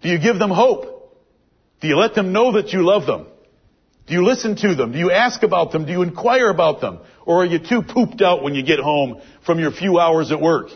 Do 0.05 0.11
you 0.11 0.19
give 0.19 0.37
them 0.37 0.51
hope? 0.51 1.17
Do 1.81 1.87
you 1.87 1.97
let 1.97 2.13
them 2.13 2.31
know 2.31 2.51
that 2.51 2.71
you 2.71 2.85
love 2.85 3.07
them? 3.07 3.25
Do 4.05 4.13
you 4.13 4.23
listen 4.23 4.55
to 4.57 4.75
them? 4.75 4.91
Do 4.91 4.99
you 4.99 5.09
ask 5.09 5.41
about 5.41 5.71
them? 5.71 5.87
Do 5.87 5.91
you 5.91 6.03
inquire 6.03 6.49
about 6.49 6.79
them? 6.79 6.99
Or 7.25 7.41
are 7.41 7.45
you 7.45 7.57
too 7.57 7.81
pooped 7.81 8.21
out 8.21 8.43
when 8.43 8.53
you 8.53 8.61
get 8.61 8.77
home 8.77 9.19
from 9.47 9.57
your 9.57 9.71
few 9.71 9.97
hours 9.97 10.31
at 10.31 10.39
work? 10.39 10.67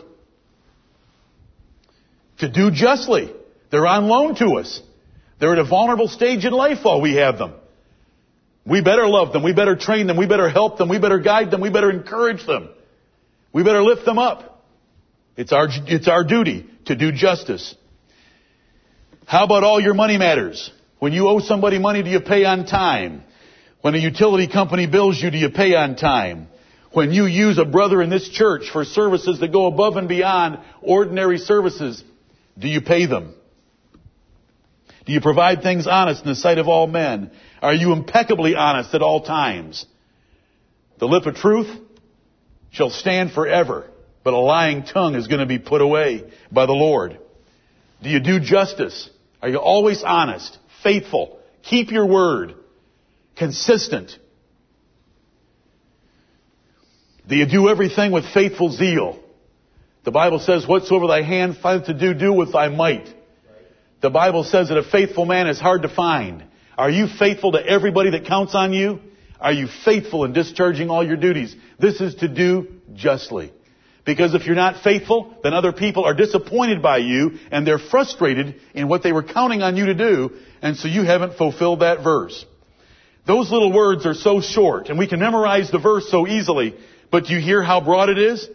To 2.38 2.48
do 2.48 2.72
justly. 2.72 3.32
They're 3.70 3.86
on 3.86 4.08
loan 4.08 4.34
to 4.34 4.56
us. 4.56 4.82
They're 5.38 5.52
at 5.52 5.60
a 5.60 5.64
vulnerable 5.64 6.08
stage 6.08 6.44
in 6.44 6.52
life 6.52 6.78
while 6.82 7.00
we 7.00 7.14
have 7.14 7.38
them. 7.38 7.54
We 8.66 8.82
better 8.82 9.06
love 9.06 9.32
them. 9.32 9.44
We 9.44 9.52
better 9.52 9.76
train 9.76 10.08
them. 10.08 10.16
We 10.16 10.26
better 10.26 10.48
help 10.48 10.76
them. 10.76 10.88
We 10.88 10.98
better 10.98 11.20
guide 11.20 11.52
them. 11.52 11.60
We 11.60 11.70
better 11.70 11.92
encourage 11.92 12.44
them. 12.48 12.68
We 13.52 13.62
better 13.62 13.84
lift 13.84 14.04
them 14.04 14.18
up. 14.18 14.66
It's 15.36 15.52
our, 15.52 15.68
it's 15.70 16.08
our 16.08 16.24
duty 16.24 16.68
to 16.86 16.96
do 16.96 17.12
justice. 17.12 17.76
How 19.30 19.44
about 19.44 19.62
all 19.62 19.80
your 19.80 19.94
money 19.94 20.18
matters? 20.18 20.72
When 20.98 21.12
you 21.12 21.28
owe 21.28 21.38
somebody 21.38 21.78
money, 21.78 22.02
do 22.02 22.10
you 22.10 22.18
pay 22.18 22.44
on 22.44 22.66
time? 22.66 23.22
When 23.80 23.94
a 23.94 23.98
utility 23.98 24.48
company 24.48 24.88
bills 24.88 25.22
you, 25.22 25.30
do 25.30 25.38
you 25.38 25.50
pay 25.50 25.76
on 25.76 25.94
time? 25.94 26.48
When 26.90 27.12
you 27.12 27.26
use 27.26 27.56
a 27.56 27.64
brother 27.64 28.02
in 28.02 28.10
this 28.10 28.28
church 28.28 28.70
for 28.72 28.84
services 28.84 29.38
that 29.38 29.52
go 29.52 29.66
above 29.66 29.96
and 29.96 30.08
beyond 30.08 30.58
ordinary 30.82 31.38
services, 31.38 32.02
do 32.58 32.66
you 32.66 32.80
pay 32.80 33.06
them? 33.06 33.32
Do 35.06 35.12
you 35.12 35.20
provide 35.20 35.62
things 35.62 35.86
honest 35.86 36.22
in 36.22 36.28
the 36.30 36.34
sight 36.34 36.58
of 36.58 36.66
all 36.66 36.88
men? 36.88 37.30
Are 37.62 37.72
you 37.72 37.92
impeccably 37.92 38.56
honest 38.56 38.92
at 38.96 39.00
all 39.00 39.22
times? 39.22 39.86
The 40.98 41.06
lip 41.06 41.26
of 41.26 41.36
truth 41.36 41.70
shall 42.72 42.90
stand 42.90 43.30
forever, 43.30 43.88
but 44.24 44.34
a 44.34 44.40
lying 44.40 44.82
tongue 44.82 45.14
is 45.14 45.28
going 45.28 45.38
to 45.38 45.46
be 45.46 45.60
put 45.60 45.82
away 45.82 46.24
by 46.50 46.66
the 46.66 46.72
Lord. 46.72 47.16
Do 48.02 48.08
you 48.08 48.18
do 48.18 48.40
justice? 48.40 49.08
Are 49.42 49.48
you 49.48 49.58
always 49.58 50.02
honest, 50.02 50.58
faithful? 50.82 51.38
Keep 51.62 51.90
your 51.90 52.06
word 52.06 52.54
consistent. 53.36 54.16
Do 57.26 57.36
you 57.36 57.46
do 57.46 57.68
everything 57.68 58.12
with 58.12 58.24
faithful 58.34 58.70
zeal? 58.70 59.18
The 60.04 60.10
Bible 60.10 60.40
says, 60.40 60.66
whatsoever 60.66 61.06
thy 61.06 61.22
hand 61.22 61.58
findeth 61.62 61.86
to 61.86 61.94
do, 61.94 62.14
do 62.14 62.32
with 62.32 62.52
thy 62.52 62.68
might. 62.68 63.08
The 64.00 64.10
Bible 64.10 64.44
says 64.44 64.68
that 64.68 64.78
a 64.78 64.82
faithful 64.82 65.26
man 65.26 65.46
is 65.46 65.60
hard 65.60 65.82
to 65.82 65.88
find. 65.88 66.44
Are 66.76 66.90
you 66.90 67.06
faithful 67.06 67.52
to 67.52 67.64
everybody 67.64 68.10
that 68.10 68.24
counts 68.24 68.54
on 68.54 68.72
you? 68.72 69.00
Are 69.38 69.52
you 69.52 69.68
faithful 69.84 70.24
in 70.24 70.32
discharging 70.32 70.90
all 70.90 71.06
your 71.06 71.16
duties? 71.16 71.54
This 71.78 72.00
is 72.00 72.16
to 72.16 72.28
do 72.28 72.68
justly. 72.94 73.52
Because 74.04 74.34
if 74.34 74.46
you're 74.46 74.56
not 74.56 74.82
faithful, 74.82 75.34
then 75.42 75.52
other 75.52 75.72
people 75.72 76.04
are 76.04 76.14
disappointed 76.14 76.82
by 76.82 76.98
you 76.98 77.38
and 77.50 77.66
they're 77.66 77.78
frustrated 77.78 78.56
in 78.74 78.88
what 78.88 79.02
they 79.02 79.12
were 79.12 79.22
counting 79.22 79.62
on 79.62 79.76
you 79.76 79.86
to 79.86 79.94
do, 79.94 80.32
and 80.62 80.76
so 80.76 80.88
you 80.88 81.02
haven't 81.02 81.36
fulfilled 81.36 81.80
that 81.80 82.02
verse. 82.02 82.44
Those 83.26 83.50
little 83.50 83.72
words 83.72 84.06
are 84.06 84.14
so 84.14 84.40
short, 84.40 84.88
and 84.88 84.98
we 84.98 85.06
can 85.06 85.20
memorize 85.20 85.70
the 85.70 85.78
verse 85.78 86.10
so 86.10 86.26
easily, 86.26 86.74
but 87.10 87.26
do 87.26 87.34
you 87.34 87.40
hear 87.40 87.62
how 87.62 87.80
broad 87.80 88.08
it 88.08 88.18
is? 88.18 88.48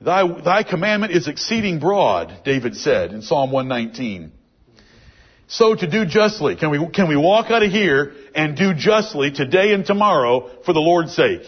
Thy, 0.00 0.26
thy 0.42 0.62
commandment 0.62 1.12
is 1.12 1.26
exceeding 1.26 1.80
broad, 1.80 2.44
David 2.44 2.76
said 2.76 3.12
in 3.12 3.22
Psalm 3.22 3.50
119. 3.50 4.32
So 5.48 5.74
to 5.74 5.90
do 5.90 6.04
justly, 6.04 6.56
can 6.56 6.70
we, 6.70 6.88
can 6.90 7.08
we 7.08 7.16
walk 7.16 7.50
out 7.50 7.62
of 7.62 7.70
here 7.72 8.12
and 8.34 8.56
do 8.56 8.74
justly 8.74 9.30
today 9.30 9.72
and 9.72 9.84
tomorrow 9.84 10.62
for 10.64 10.74
the 10.74 10.80
Lord's 10.80 11.14
sake? 11.14 11.40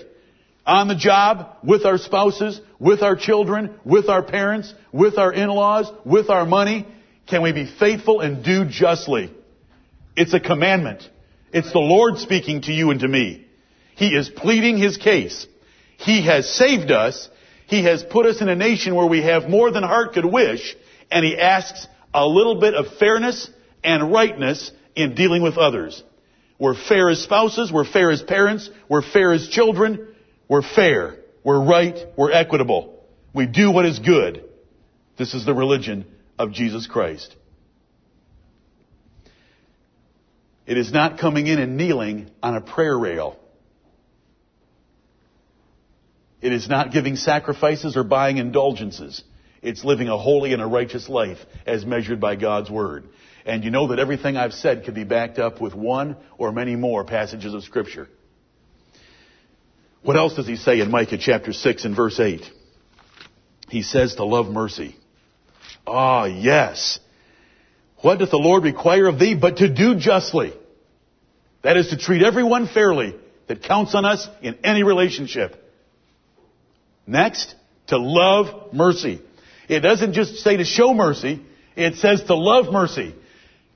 On 0.67 0.89
the 0.89 0.95
job, 0.95 1.57
with 1.65 1.85
our 1.85 1.99
spouses, 1.99 2.61
with 2.79 3.03
our 3.03 3.17
children, 3.17 3.79
with 3.85 4.09
our 4.09 4.23
parents, 4.23 4.73
with 4.93 5.19
our 5.19 5.33
in-laws, 5.33 5.91
with 6.05 6.31
our 6.31 6.47
money, 6.47 6.87
can 7.27 7.43
we 7.43 7.53
be 7.53 7.67
faithful 7.67 8.21
and 8.21 8.45
do 8.45 8.65
justly? 8.65 9.33
It's 10.17 10.35
a 10.35 10.41
commandment. 10.41 11.09
It's 11.53 11.73
the 11.73 11.79
Lord 11.79 12.19
speaking 12.19 12.63
to 12.63 12.73
you 12.73 12.91
and 12.91 13.01
to 13.01 13.09
me. 13.09 13.47
He 13.97 14.09
is 14.09 14.29
pleading 14.29 14.79
His 14.79 14.97
case. 14.97 15.47
He 15.97 16.27
has 16.27 16.49
saved 16.49 16.91
us. 16.91 17.29
He 17.67 17.85
has 17.85 18.03
put 18.03 18.27
us 18.27 18.41
in 18.41 18.49
a 18.49 18.57
nation 18.57 18.95
where 18.95 19.07
we 19.07 19.23
have 19.23 19.49
more 19.49 19.71
than 19.71 19.83
heart 19.83 20.13
could 20.13 20.25
wish, 20.25 20.77
and 21.11 21.25
He 21.25 21.39
asks 21.39 21.87
a 22.13 22.27
little 22.27 22.61
bit 22.61 22.75
of 22.75 22.99
fairness 22.99 23.51
and 23.83 24.13
rightness 24.13 24.71
in 24.95 25.15
dealing 25.15 25.43
with 25.43 25.57
others. 25.57 26.03
We're 26.59 26.75
fair 26.75 27.09
as 27.09 27.23
spouses, 27.23 27.73
we're 27.73 27.85
fair 27.85 28.11
as 28.11 28.23
parents, 28.23 28.69
we're 28.89 29.03
fair 29.03 29.33
as 29.33 29.49
children, 29.49 30.10
we're 30.51 30.63
fair, 30.63 31.15
we're 31.45 31.65
right, 31.65 31.97
we're 32.17 32.33
equitable. 32.33 33.05
We 33.33 33.47
do 33.47 33.71
what 33.71 33.87
is 33.87 34.01
good. 34.01 34.45
This 35.17 35.33
is 35.33 35.47
the 35.47 35.55
religion 35.55 36.05
of 36.41 36.51
Jesus 36.51 36.89
Christ. 36.89 37.37
It 40.67 40.77
is 40.77 40.93
not 40.93 41.21
coming 41.21 41.47
in 41.47 41.61
and 41.61 41.77
kneeling 41.77 42.33
on 42.43 42.57
a 42.57 42.61
prayer 42.61 42.99
rail. 42.99 43.39
It 46.43 46.53
is 46.53 46.69
not 46.69 46.91
giving 46.91 47.15
sacrifices 47.15 47.97
or 47.97 48.03
buying 48.03 48.39
indulgences. 48.39 49.23
It's 49.63 49.85
living 49.85 50.09
a 50.09 50.19
holy 50.19 50.53
and 50.53 50.61
a 50.61 50.67
righteous 50.67 51.09
life 51.09 51.39
as 51.65 51.87
measured 51.87 52.19
by 52.19 52.35
God's 52.35 52.71
Word. 52.71 53.05
And 53.47 53.63
you 53.63 53.71
know 53.71 53.89
that 53.89 54.01
everything 54.01 54.37
I've 54.37 54.55
said 54.55 54.85
could 54.85 54.95
be 54.97 55.05
backed 55.05 55.39
up 55.39 55.61
with 55.61 55.77
one 55.77 56.17
or 56.39 56.51
many 56.51 56.75
more 56.75 57.05
passages 57.05 57.55
of 57.55 57.63
Scripture. 57.63 58.09
What 60.03 60.17
else 60.17 60.35
does 60.35 60.47
he 60.47 60.57
say 60.57 60.81
in 60.81 60.91
Micah 60.91 61.19
chapter 61.19 61.53
6 61.53 61.85
and 61.85 61.95
verse 61.95 62.19
8? 62.19 62.43
He 63.69 63.83
says 63.83 64.15
to 64.17 64.25
love 64.25 64.49
mercy. 64.49 64.97
Ah, 65.87 66.25
yes. 66.25 66.99
What 67.99 68.19
doth 68.19 68.31
the 68.31 68.39
Lord 68.39 68.65
require 68.65 69.07
of 69.07 69.19
thee 69.19 69.35
but 69.35 69.59
to 69.59 69.73
do 69.73 69.97
justly? 69.97 70.55
That 71.63 71.77
is 71.77 71.89
to 71.89 71.99
treat 71.99 72.23
everyone 72.23 72.67
fairly 72.67 73.15
that 73.47 73.63
counts 73.63 73.95
on 73.95 74.05
us 74.05 74.27
in 74.43 74.57
any 74.65 74.83
relationship. 74.83 75.57
Next, 77.07 77.55
to 77.89 77.99
love 77.99 78.73
mercy. 78.73 79.21
It 79.69 79.81
doesn't 79.81 80.15
just 80.15 80.37
say 80.37 80.57
to 80.57 80.65
show 80.65 80.95
mercy. 80.95 81.45
It 81.77 81.97
says 81.97 82.23
to 82.25 82.35
love 82.35 82.73
mercy. 82.73 83.15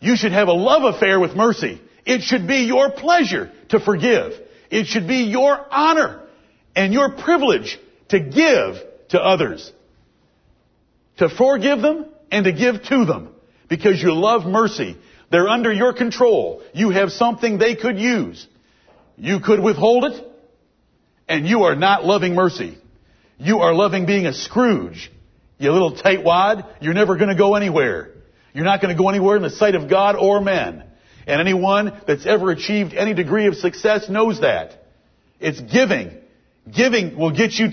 You 0.00 0.16
should 0.16 0.32
have 0.32 0.48
a 0.48 0.52
love 0.52 0.94
affair 0.94 1.20
with 1.20 1.34
mercy. 1.34 1.80
It 2.06 2.22
should 2.22 2.46
be 2.46 2.64
your 2.64 2.90
pleasure 2.90 3.52
to 3.70 3.80
forgive. 3.80 4.32
It 4.70 4.86
should 4.86 5.06
be 5.06 5.24
your 5.24 5.58
honor 5.70 6.22
and 6.74 6.92
your 6.92 7.12
privilege 7.12 7.78
to 8.08 8.20
give 8.20 8.82
to 9.10 9.20
others. 9.20 9.72
To 11.18 11.28
forgive 11.28 11.80
them 11.80 12.06
and 12.30 12.44
to 12.44 12.52
give 12.52 12.82
to 12.84 13.04
them. 13.04 13.30
Because 13.68 14.02
you 14.02 14.14
love 14.14 14.44
mercy. 14.44 14.96
They're 15.30 15.48
under 15.48 15.72
your 15.72 15.92
control. 15.92 16.62
You 16.74 16.90
have 16.90 17.10
something 17.10 17.58
they 17.58 17.74
could 17.74 17.98
use. 17.98 18.46
You 19.16 19.40
could 19.40 19.60
withhold 19.60 20.04
it, 20.04 20.24
and 21.28 21.46
you 21.46 21.62
are 21.62 21.76
not 21.76 22.04
loving 22.04 22.34
mercy. 22.34 22.78
You 23.38 23.60
are 23.60 23.74
loving 23.74 24.06
being 24.06 24.26
a 24.26 24.32
Scrooge. 24.32 25.10
You 25.58 25.72
little 25.72 25.96
tightwad, 25.96 26.66
you're 26.80 26.94
never 26.94 27.16
going 27.16 27.30
to 27.30 27.36
go 27.36 27.54
anywhere. 27.54 28.10
You're 28.52 28.64
not 28.64 28.80
going 28.80 28.94
to 28.96 29.00
go 29.00 29.08
anywhere 29.08 29.36
in 29.36 29.42
the 29.42 29.50
sight 29.50 29.74
of 29.74 29.88
God 29.88 30.16
or 30.16 30.40
men. 30.40 30.83
And 31.26 31.40
anyone 31.40 32.00
that's 32.06 32.26
ever 32.26 32.50
achieved 32.50 32.94
any 32.94 33.14
degree 33.14 33.46
of 33.46 33.56
success 33.56 34.08
knows 34.08 34.40
that. 34.40 34.76
It's 35.40 35.60
giving. 35.60 36.18
Giving 36.70 37.18
will 37.18 37.30
get 37.30 37.52
you, 37.52 37.70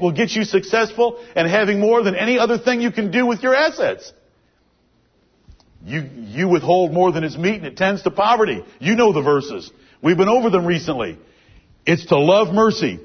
will 0.00 0.12
get 0.12 0.30
you 0.30 0.44
successful 0.44 1.24
and 1.36 1.48
having 1.48 1.80
more 1.80 2.02
than 2.02 2.14
any 2.14 2.38
other 2.38 2.58
thing 2.58 2.80
you 2.80 2.90
can 2.90 3.10
do 3.10 3.26
with 3.26 3.42
your 3.42 3.54
assets. 3.54 4.12
You, 5.84 6.08
you 6.16 6.48
withhold 6.48 6.92
more 6.92 7.12
than 7.12 7.24
is 7.24 7.36
meet 7.36 7.56
and 7.56 7.66
it 7.66 7.76
tends 7.76 8.02
to 8.02 8.10
poverty. 8.10 8.64
You 8.80 8.96
know 8.96 9.12
the 9.12 9.20
verses. 9.20 9.70
We've 10.02 10.16
been 10.16 10.30
over 10.30 10.48
them 10.48 10.64
recently. 10.64 11.18
It's 11.84 12.06
to 12.06 12.18
love 12.18 12.54
mercy. 12.54 13.00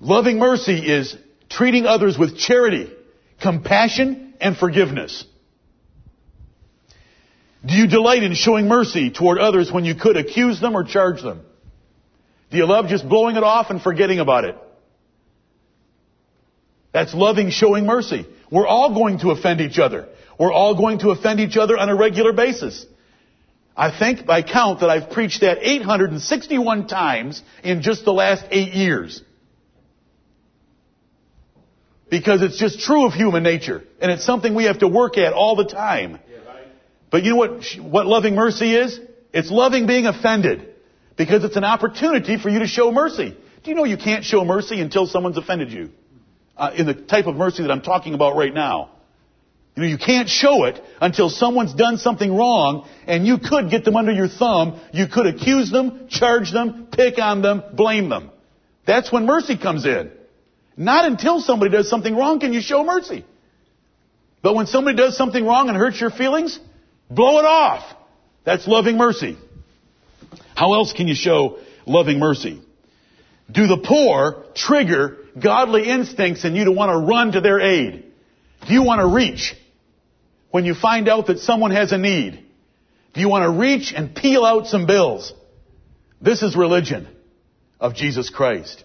Loving 0.00 0.38
mercy 0.38 0.78
is 0.78 1.16
treating 1.48 1.86
others 1.86 2.18
with 2.18 2.36
charity, 2.36 2.92
compassion, 3.40 4.34
and 4.40 4.56
forgiveness. 4.56 5.24
Do 7.66 7.74
you 7.74 7.88
delight 7.88 8.22
in 8.22 8.34
showing 8.34 8.68
mercy 8.68 9.10
toward 9.10 9.38
others 9.38 9.72
when 9.72 9.84
you 9.84 9.96
could 9.96 10.16
accuse 10.16 10.60
them 10.60 10.76
or 10.76 10.84
charge 10.84 11.20
them? 11.20 11.40
Do 12.50 12.58
you 12.58 12.66
love 12.66 12.86
just 12.86 13.08
blowing 13.08 13.36
it 13.36 13.42
off 13.42 13.70
and 13.70 13.82
forgetting 13.82 14.20
about 14.20 14.44
it? 14.44 14.56
That's 16.92 17.12
loving 17.12 17.50
showing 17.50 17.84
mercy. 17.84 18.24
We're 18.50 18.68
all 18.68 18.94
going 18.94 19.18
to 19.18 19.30
offend 19.30 19.60
each 19.60 19.80
other. 19.80 20.08
We're 20.38 20.52
all 20.52 20.76
going 20.76 21.00
to 21.00 21.10
offend 21.10 21.40
each 21.40 21.56
other 21.56 21.76
on 21.76 21.88
a 21.88 21.96
regular 21.96 22.32
basis. 22.32 22.86
I 23.76 23.96
think 23.96 24.24
by 24.24 24.42
count 24.42 24.80
that 24.80 24.88
I've 24.88 25.10
preached 25.10 25.40
that 25.40 25.58
861 25.60 26.86
times 26.86 27.42
in 27.64 27.82
just 27.82 28.04
the 28.04 28.12
last 28.12 28.44
eight 28.50 28.74
years. 28.74 29.22
Because 32.08 32.42
it's 32.42 32.58
just 32.58 32.80
true 32.80 33.06
of 33.06 33.12
human 33.12 33.42
nature. 33.42 33.82
And 34.00 34.12
it's 34.12 34.24
something 34.24 34.54
we 34.54 34.64
have 34.64 34.78
to 34.78 34.88
work 34.88 35.18
at 35.18 35.32
all 35.32 35.56
the 35.56 35.66
time. 35.66 36.20
But 37.10 37.24
you 37.24 37.30
know 37.30 37.36
what, 37.36 37.64
what 37.80 38.06
loving 38.06 38.34
mercy 38.34 38.74
is? 38.74 38.98
It's 39.32 39.50
loving 39.50 39.86
being 39.86 40.06
offended. 40.06 40.74
Because 41.16 41.44
it's 41.44 41.56
an 41.56 41.64
opportunity 41.64 42.38
for 42.38 42.48
you 42.48 42.60
to 42.60 42.66
show 42.66 42.92
mercy. 42.92 43.36
Do 43.62 43.70
you 43.70 43.74
know 43.74 43.84
you 43.84 43.96
can't 43.96 44.24
show 44.24 44.44
mercy 44.44 44.80
until 44.80 45.06
someone's 45.06 45.38
offended 45.38 45.72
you? 45.72 45.90
Uh, 46.56 46.72
in 46.74 46.86
the 46.86 46.94
type 46.94 47.26
of 47.26 47.36
mercy 47.36 47.62
that 47.62 47.70
I'm 47.70 47.82
talking 47.82 48.14
about 48.14 48.36
right 48.36 48.52
now. 48.52 48.90
You 49.74 49.82
know, 49.82 49.88
you 49.88 49.98
can't 49.98 50.28
show 50.28 50.64
it 50.64 50.82
until 51.02 51.28
someone's 51.28 51.74
done 51.74 51.98
something 51.98 52.34
wrong 52.34 52.88
and 53.06 53.26
you 53.26 53.36
could 53.36 53.70
get 53.70 53.84
them 53.84 53.94
under 53.94 54.12
your 54.12 54.28
thumb. 54.28 54.80
You 54.92 55.06
could 55.06 55.26
accuse 55.26 55.70
them, 55.70 56.08
charge 56.08 56.50
them, 56.50 56.88
pick 56.90 57.18
on 57.18 57.42
them, 57.42 57.62
blame 57.74 58.08
them. 58.08 58.30
That's 58.86 59.12
when 59.12 59.26
mercy 59.26 59.58
comes 59.58 59.84
in. 59.84 60.10
Not 60.78 61.04
until 61.04 61.40
somebody 61.40 61.70
does 61.72 61.90
something 61.90 62.14
wrong 62.14 62.40
can 62.40 62.54
you 62.54 62.62
show 62.62 62.84
mercy. 62.84 63.26
But 64.42 64.54
when 64.54 64.66
somebody 64.66 64.96
does 64.96 65.16
something 65.16 65.44
wrong 65.44 65.68
and 65.68 65.76
hurts 65.76 66.00
your 66.00 66.10
feelings, 66.10 66.58
blow 67.10 67.38
it 67.38 67.44
off. 67.44 67.84
That's 68.44 68.66
loving 68.66 68.96
mercy. 68.96 69.36
How 70.54 70.74
else 70.74 70.92
can 70.92 71.08
you 71.08 71.14
show 71.14 71.58
loving 71.86 72.18
mercy? 72.18 72.62
Do 73.50 73.66
the 73.66 73.78
poor 73.78 74.44
trigger 74.54 75.18
godly 75.40 75.88
instincts 75.88 76.44
in 76.44 76.54
you 76.54 76.64
to 76.64 76.72
want 76.72 76.90
to 76.90 76.98
run 76.98 77.32
to 77.32 77.40
their 77.40 77.60
aid? 77.60 78.04
Do 78.66 78.72
you 78.72 78.82
want 78.82 79.00
to 79.00 79.06
reach? 79.06 79.54
when 80.56 80.64
you 80.64 80.74
find 80.74 81.06
out 81.06 81.26
that 81.26 81.38
someone 81.40 81.70
has 81.70 81.92
a 81.92 81.98
need? 81.98 82.42
Do 83.12 83.20
you 83.20 83.28
want 83.28 83.42
to 83.44 83.60
reach 83.60 83.92
and 83.94 84.14
peel 84.14 84.42
out 84.42 84.66
some 84.66 84.86
bills? 84.86 85.34
This 86.18 86.42
is 86.42 86.56
religion 86.56 87.06
of 87.78 87.94
Jesus 87.94 88.30
Christ. 88.30 88.82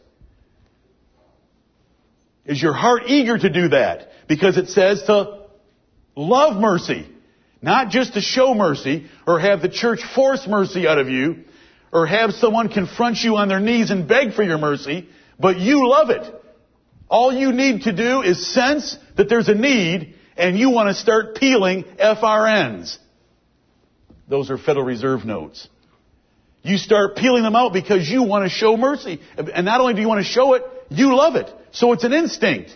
Is 2.46 2.62
your 2.62 2.74
heart 2.74 3.04
eager 3.08 3.38
to 3.38 3.50
do 3.50 3.70
that? 3.70 4.10
Because 4.28 4.58
it 4.58 4.68
says 4.68 5.04
to 5.04 5.46
love 6.18 6.60
mercy. 6.60 7.08
Not 7.62 7.89
just 7.89 8.13
to 8.13 8.21
show 8.21 8.54
mercy 8.54 9.08
or 9.28 9.39
have 9.39 9.62
the 9.62 9.69
church 9.69 10.02
force 10.15 10.47
mercy 10.47 10.88
out 10.88 10.97
of 10.97 11.10
you 11.10 11.43
or 11.91 12.06
have 12.06 12.34
someone 12.34 12.69
confront 12.69 13.17
you 13.17 13.36
on 13.38 13.47
their 13.47 13.60
knees 13.60 13.91
and 13.91 14.08
beg 14.08 14.34
for 14.34 14.43
your 14.43 14.58
mercy, 14.58 15.08
but 15.39 15.60
you 15.60 15.88
love 15.88 16.10
it. 16.10 16.24
All 17.08 17.32
you 17.34 17.52
need 17.52 17.84
to 17.84 17.93
do 17.93 18.21
is 18.21 18.47
sense 18.54 18.97
that 19.17 19.30
there's 19.30 19.50
a 19.50 19.54
need 19.54 20.15
and 20.38 20.58
you 20.58 20.69
want 20.69 20.89
to 20.89 20.95
start 20.95 21.36
peeling 21.36 21.84
FRNs. 21.84 22.97
Those 24.28 24.50
are 24.50 24.58
Federal 24.58 24.86
Reserve 24.86 25.26
notes. 25.26 25.67
You 26.63 26.78
start 26.78 27.17
peeling 27.17 27.43
them 27.43 27.56
out 27.56 27.74
because 27.74 28.08
you 28.10 28.24
want 28.24 28.45
to 28.45 28.50
show 28.50 28.78
mercy. 28.78 29.19
And 29.36 29.65
not 29.65 29.82
only 29.82 29.93
do 29.93 30.02
you 30.02 30.08
want 30.08 30.26
to 30.26 30.32
show 30.32 30.54
it, 30.54 30.63
you 30.89 31.15
love 31.15 31.36
it. 31.36 31.52
So 31.71 31.91
it's 31.91 32.04
an 32.04 32.13
instinct. 32.13 32.76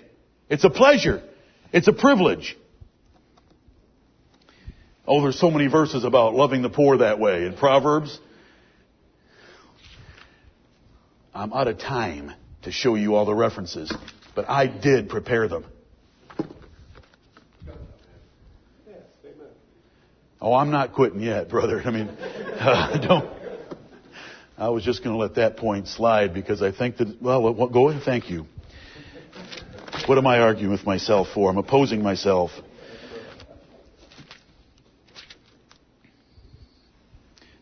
It's 0.49 0.63
a 0.63 0.69
pleasure. 0.69 1.23
It's 1.71 1.87
a 1.87 1.93
privilege. 1.93 2.57
Oh, 5.07 5.21
there's 5.21 5.39
so 5.39 5.51
many 5.51 5.67
verses 5.67 6.03
about 6.03 6.33
loving 6.33 6.61
the 6.61 6.69
poor 6.69 6.97
that 6.97 7.19
way. 7.19 7.45
In 7.45 7.55
Proverbs, 7.55 8.19
I'm 11.33 11.53
out 11.53 11.67
of 11.67 11.77
time 11.77 12.33
to 12.63 12.71
show 12.71 12.95
you 12.95 13.13
all 13.13 13.25
the 13.25 13.35
references, 13.35 13.93
but 14.33 14.49
I 14.49 14.65
did 14.65 15.09
prepare 15.09 15.47
them. 15.47 15.65
Oh, 20.41 20.53
I'm 20.53 20.71
not 20.71 20.93
quitting 20.93 21.21
yet, 21.21 21.49
brother. 21.49 21.81
I 21.83 21.91
mean, 21.91 22.07
uh, 22.59 22.97
don't. 22.97 23.29
I 24.57 24.69
was 24.69 24.83
just 24.83 25.03
going 25.03 25.13
to 25.13 25.19
let 25.19 25.35
that 25.35 25.57
point 25.57 25.87
slide 25.87 26.33
because 26.33 26.61
I 26.61 26.71
think 26.71 26.97
that, 26.97 27.21
well, 27.21 27.67
go 27.67 27.89
ahead. 27.89 28.03
Thank 28.03 28.29
you. 28.29 28.45
What 30.07 30.17
am 30.17 30.27
I 30.27 30.39
arguing 30.39 30.71
with 30.71 30.85
myself 30.85 31.27
for? 31.33 31.49
I'm 31.49 31.57
opposing 31.57 32.01
myself. 32.01 32.51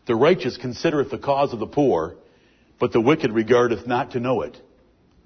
The 0.06 0.14
righteous 0.14 0.56
considereth 0.56 1.10
the 1.10 1.18
cause 1.18 1.52
of 1.52 1.58
the 1.58 1.66
poor, 1.66 2.16
but 2.78 2.92
the 2.92 3.00
wicked 3.00 3.32
regardeth 3.32 3.86
not 3.86 4.12
to 4.12 4.20
know 4.20 4.42
it. 4.42 4.56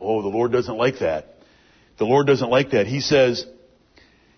Oh, 0.01 0.23
the 0.23 0.29
Lord 0.29 0.53
doesn't 0.53 0.77
like 0.77 1.01
that. 1.01 1.35
The 1.99 2.05
Lord 2.05 2.27
doesn't 2.27 2.51
like 2.51 2.71
that. 2.71 2.87
He 2.87 3.01
says, 3.01 3.45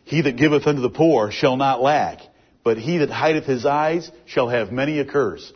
He 0.05 0.23
that 0.23 0.37
giveth 0.37 0.67
unto 0.67 0.81
the 0.81 0.91
poor 0.91 1.31
shall 1.31 1.57
not 1.57 1.83
lack 1.83 2.21
but 2.63 2.79
he 2.79 2.99
that 2.99 3.11
hideth 3.11 3.45
his 3.45 3.65
eyes 3.65 4.11
shall 4.27 4.49
have 4.49 4.73
many 4.73 4.99
a 5.01 5.05
curse. 5.05 5.53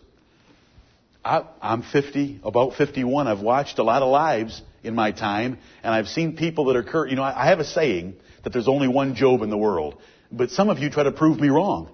I, 1.24 1.44
am 1.62 1.82
50, 1.82 2.40
about 2.44 2.74
51. 2.74 3.28
I've 3.28 3.40
watched 3.40 3.78
a 3.78 3.82
lot 3.82 4.02
of 4.02 4.10
lives 4.10 4.60
in 4.82 4.94
my 4.94 5.12
time, 5.12 5.58
and 5.82 5.94
I've 5.94 6.08
seen 6.08 6.36
people 6.36 6.66
that 6.66 6.76
are 6.76 6.82
cursed. 6.82 7.10
You 7.10 7.16
know, 7.16 7.22
I 7.22 7.46
have 7.46 7.60
a 7.60 7.64
saying 7.64 8.16
that 8.42 8.52
there's 8.52 8.68
only 8.68 8.88
one 8.88 9.14
Job 9.14 9.42
in 9.42 9.48
the 9.48 9.56
world, 9.56 10.00
but 10.30 10.50
some 10.50 10.68
of 10.68 10.78
you 10.78 10.90
try 10.90 11.04
to 11.04 11.12
prove 11.12 11.40
me 11.40 11.48
wrong. 11.48 11.88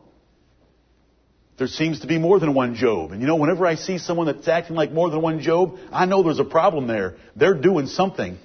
There 1.60 1.68
seems 1.68 2.00
to 2.00 2.06
be 2.06 2.16
more 2.16 2.40
than 2.40 2.54
one 2.54 2.74
Job. 2.74 3.12
And 3.12 3.20
you 3.20 3.26
know, 3.26 3.36
whenever 3.36 3.66
I 3.66 3.74
see 3.74 3.98
someone 3.98 4.26
that's 4.26 4.48
acting 4.48 4.76
like 4.76 4.92
more 4.92 5.10
than 5.10 5.20
one 5.20 5.40
Job, 5.40 5.76
I 5.92 6.06
know 6.06 6.22
there's 6.22 6.38
a 6.38 6.44
problem 6.44 6.86
there. 6.86 7.16
They're 7.36 7.54
doing 7.54 7.86
something 7.86 8.38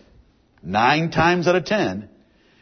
nine 0.62 1.12
times 1.12 1.47
out 1.47 1.56
of 1.56 1.63
ten 1.63 2.10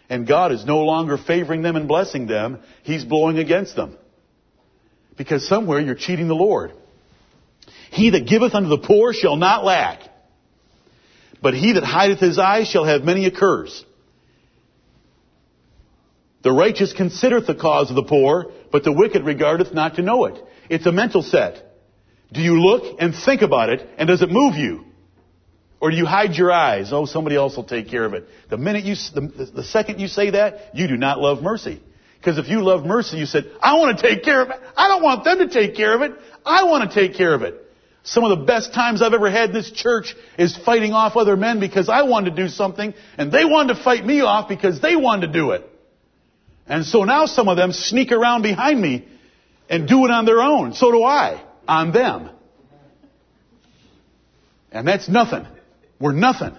and 0.09 0.27
God 0.27 0.51
is 0.51 0.63
no 0.63 0.83
longer 0.83 1.17
favoring 1.17 1.63
them 1.63 1.75
and 1.75 1.87
blessing 1.87 2.27
them. 2.27 2.59
He's 2.83 3.03
blowing 3.03 3.39
against 3.39 3.75
them. 3.75 3.97
Because 5.17 5.47
somewhere 5.49 5.79
you're 5.79 5.95
cheating 5.95 6.27
the 6.27 6.35
Lord. 6.35 6.71
He 7.89 8.11
that 8.11 8.27
giveth 8.27 8.53
unto 8.53 8.69
the 8.69 8.77
poor 8.77 9.11
shall 9.11 9.37
not 9.37 9.65
lack. 9.65 10.01
But 11.41 11.55
he 11.55 11.73
that 11.73 11.83
hideth 11.83 12.19
his 12.19 12.37
eyes 12.37 12.67
shall 12.67 12.85
have 12.85 13.01
many 13.01 13.25
a 13.25 13.31
curse. 13.31 13.83
The 16.43 16.51
righteous 16.51 16.93
considereth 16.93 17.47
the 17.47 17.55
cause 17.55 17.89
of 17.89 17.95
the 17.95 18.03
poor, 18.03 18.51
but 18.73 18.83
the 18.83 18.91
wicked 18.91 19.23
regardeth 19.23 19.71
not 19.71 19.95
to 19.97 20.01
know 20.01 20.25
it. 20.25 20.43
It's 20.67 20.87
a 20.87 20.91
mental 20.91 21.21
set. 21.21 21.63
Do 22.33 22.41
you 22.41 22.59
look 22.59 22.97
and 22.99 23.13
think 23.13 23.43
about 23.43 23.69
it, 23.69 23.87
and 23.99 24.07
does 24.07 24.23
it 24.23 24.31
move 24.31 24.55
you? 24.55 24.85
Or 25.79 25.91
do 25.91 25.95
you 25.95 26.07
hide 26.07 26.33
your 26.33 26.51
eyes? 26.51 26.91
Oh, 26.91 27.05
somebody 27.05 27.35
else 27.35 27.55
will 27.55 27.65
take 27.65 27.87
care 27.87 28.03
of 28.03 28.15
it. 28.15 28.27
The 28.49 28.57
minute 28.57 28.83
you, 28.83 28.95
the, 28.95 29.51
the 29.53 29.63
second 29.63 29.99
you 29.99 30.07
say 30.07 30.31
that, 30.31 30.73
you 30.73 30.87
do 30.87 30.97
not 30.97 31.19
love 31.19 31.43
mercy. 31.43 31.83
Because 32.17 32.39
if 32.39 32.47
you 32.47 32.63
love 32.63 32.83
mercy, 32.83 33.17
you 33.17 33.27
said, 33.27 33.51
I 33.61 33.77
want 33.77 33.99
to 33.99 34.09
take 34.09 34.23
care 34.23 34.41
of 34.41 34.49
it. 34.49 34.59
I 34.75 34.87
don't 34.87 35.03
want 35.03 35.23
them 35.23 35.37
to 35.37 35.49
take 35.49 35.75
care 35.75 35.93
of 35.93 36.01
it. 36.01 36.13
I 36.43 36.63
want 36.63 36.89
to 36.89 36.95
take 36.99 37.15
care 37.15 37.35
of 37.35 37.43
it. 37.43 37.53
Some 38.01 38.23
of 38.23 38.39
the 38.39 38.43
best 38.45 38.73
times 38.73 39.03
I've 39.03 39.13
ever 39.13 39.29
had 39.29 39.49
in 39.49 39.53
this 39.53 39.71
church 39.71 40.15
is 40.39 40.57
fighting 40.57 40.93
off 40.93 41.15
other 41.15 41.37
men 41.37 41.59
because 41.59 41.89
I 41.89 42.03
wanted 42.03 42.35
to 42.35 42.43
do 42.43 42.49
something 42.49 42.95
and 43.19 43.31
they 43.31 43.45
wanted 43.45 43.75
to 43.75 43.83
fight 43.83 44.03
me 44.03 44.21
off 44.21 44.49
because 44.49 44.81
they 44.81 44.95
wanted 44.95 45.27
to 45.27 45.33
do 45.33 45.51
it. 45.51 45.69
And 46.67 46.85
so 46.85 47.03
now 47.03 47.25
some 47.25 47.49
of 47.49 47.57
them 47.57 47.71
sneak 47.71 48.11
around 48.11 48.41
behind 48.41 48.81
me 48.81 49.07
and 49.69 49.87
do 49.87 50.05
it 50.05 50.11
on 50.11 50.25
their 50.25 50.41
own. 50.41 50.73
So 50.73 50.91
do 50.91 51.03
I. 51.03 51.43
On 51.67 51.91
them. 51.91 52.29
And 54.71 54.87
that's 54.87 55.07
nothing. 55.07 55.45
We're 55.99 56.13
nothing. 56.13 56.57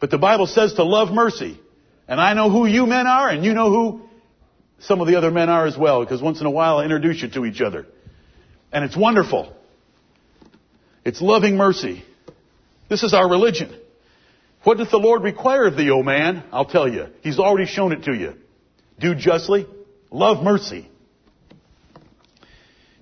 But 0.00 0.10
the 0.10 0.18
Bible 0.18 0.46
says 0.46 0.74
to 0.74 0.84
love 0.84 1.12
mercy. 1.12 1.60
And 2.06 2.20
I 2.20 2.34
know 2.34 2.50
who 2.50 2.66
you 2.66 2.86
men 2.86 3.06
are, 3.06 3.28
and 3.28 3.44
you 3.44 3.54
know 3.54 3.70
who 3.70 4.02
some 4.78 5.00
of 5.00 5.06
the 5.06 5.16
other 5.16 5.30
men 5.30 5.48
are 5.48 5.66
as 5.66 5.76
well, 5.76 6.04
because 6.04 6.20
once 6.20 6.40
in 6.40 6.46
a 6.46 6.50
while 6.50 6.78
I 6.78 6.84
introduce 6.84 7.22
you 7.22 7.30
to 7.30 7.46
each 7.46 7.60
other. 7.60 7.86
And 8.72 8.84
it's 8.84 8.96
wonderful. 8.96 9.54
It's 11.04 11.22
loving 11.22 11.56
mercy. 11.56 12.04
This 12.88 13.02
is 13.02 13.14
our 13.14 13.28
religion. 13.28 13.74
What 14.64 14.78
doth 14.78 14.90
the 14.90 14.98
Lord 14.98 15.22
require 15.22 15.66
of 15.66 15.76
thee, 15.76 15.90
O 15.90 16.02
man? 16.02 16.44
I'll 16.52 16.64
tell 16.64 16.88
you. 16.88 17.06
He's 17.22 17.38
already 17.38 17.66
shown 17.66 17.92
it 17.92 18.04
to 18.04 18.14
you. 18.14 18.34
Do 18.98 19.14
justly. 19.14 19.66
Love 20.10 20.42
mercy. 20.42 20.88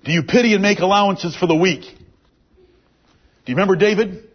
Do 0.03 0.11
you 0.11 0.23
pity 0.23 0.53
and 0.53 0.61
make 0.61 0.79
allowances 0.79 1.35
for 1.35 1.47
the 1.47 1.55
weak? 1.55 1.81
Do 1.81 3.51
you 3.51 3.55
remember 3.55 3.75
David? 3.75 4.29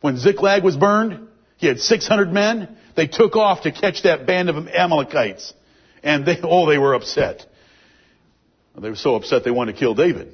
When 0.00 0.16
Ziklag 0.16 0.64
was 0.64 0.76
burned, 0.76 1.28
he 1.58 1.66
had 1.66 1.78
600 1.78 2.32
men. 2.32 2.76
They 2.96 3.06
took 3.06 3.36
off 3.36 3.62
to 3.62 3.72
catch 3.72 4.02
that 4.02 4.26
band 4.26 4.48
of 4.48 4.68
Amalekites. 4.68 5.52
And 6.02 6.24
they, 6.24 6.38
oh, 6.42 6.68
they 6.68 6.78
were 6.78 6.94
upset. 6.94 7.44
They 8.78 8.90
were 8.90 8.96
so 8.96 9.14
upset 9.14 9.44
they 9.44 9.50
wanted 9.50 9.72
to 9.72 9.78
kill 9.78 9.94
David. 9.94 10.32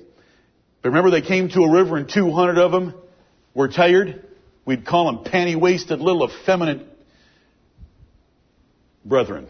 But 0.83 0.91
remember 0.91 1.11
they 1.11 1.23
came 1.23 1.49
to 1.51 1.63
a 1.63 1.71
river 1.71 1.97
and 1.97 2.09
200 2.09 2.59
of 2.59 2.73
them 2.73 2.95
were 3.55 3.69
tired? 3.69 4.27
We'd 4.65 4.87
call 4.87 5.07
them 5.07 5.33
panty-waisted 5.33 6.01
little 6.01 6.29
effeminate 6.29 6.87
brethren. 9.05 9.49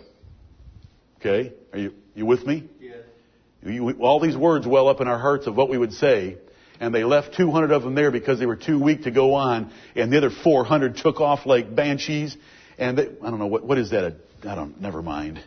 Okay? 1.25 1.53
Are 1.73 1.79
you, 1.79 1.95
you 2.15 2.27
with 2.27 2.45
me? 2.45 2.69
Yes. 2.81 2.99
You, 3.65 3.91
all 4.01 4.19
these 4.19 4.37
words 4.37 4.67
well 4.67 4.89
up 4.89 5.01
in 5.01 5.07
our 5.07 5.19
hearts 5.19 5.47
of 5.47 5.55
what 5.55 5.71
we 5.71 5.79
would 5.79 5.93
say. 5.93 6.39
And 6.81 6.93
they 6.93 7.05
left 7.05 7.37
200 7.37 7.71
of 7.71 7.85
them 7.85 7.95
there 7.95 8.11
because 8.11 8.41
they 8.41 8.47
were 8.47 8.57
too 8.57 8.83
weak 8.83 9.05
to 9.05 9.13
go 9.13 9.35
on. 9.35 9.73
And 9.95 10.13
the 10.13 10.19
other 10.19 10.31
400 10.31 10.97
took 10.97 11.21
off 11.21 11.47
like 11.47 11.73
banshees. 11.73 12.37
And 12.77 12.99
they, 12.99 13.05
I 13.05 13.31
don't 13.31 13.39
know, 13.39 13.47
what, 13.47 13.65
what 13.65 13.79
is 13.79 13.91
that? 13.91 14.17
I 14.43 14.57
don't, 14.57 14.81
never 14.81 15.01
mind. 15.01 15.41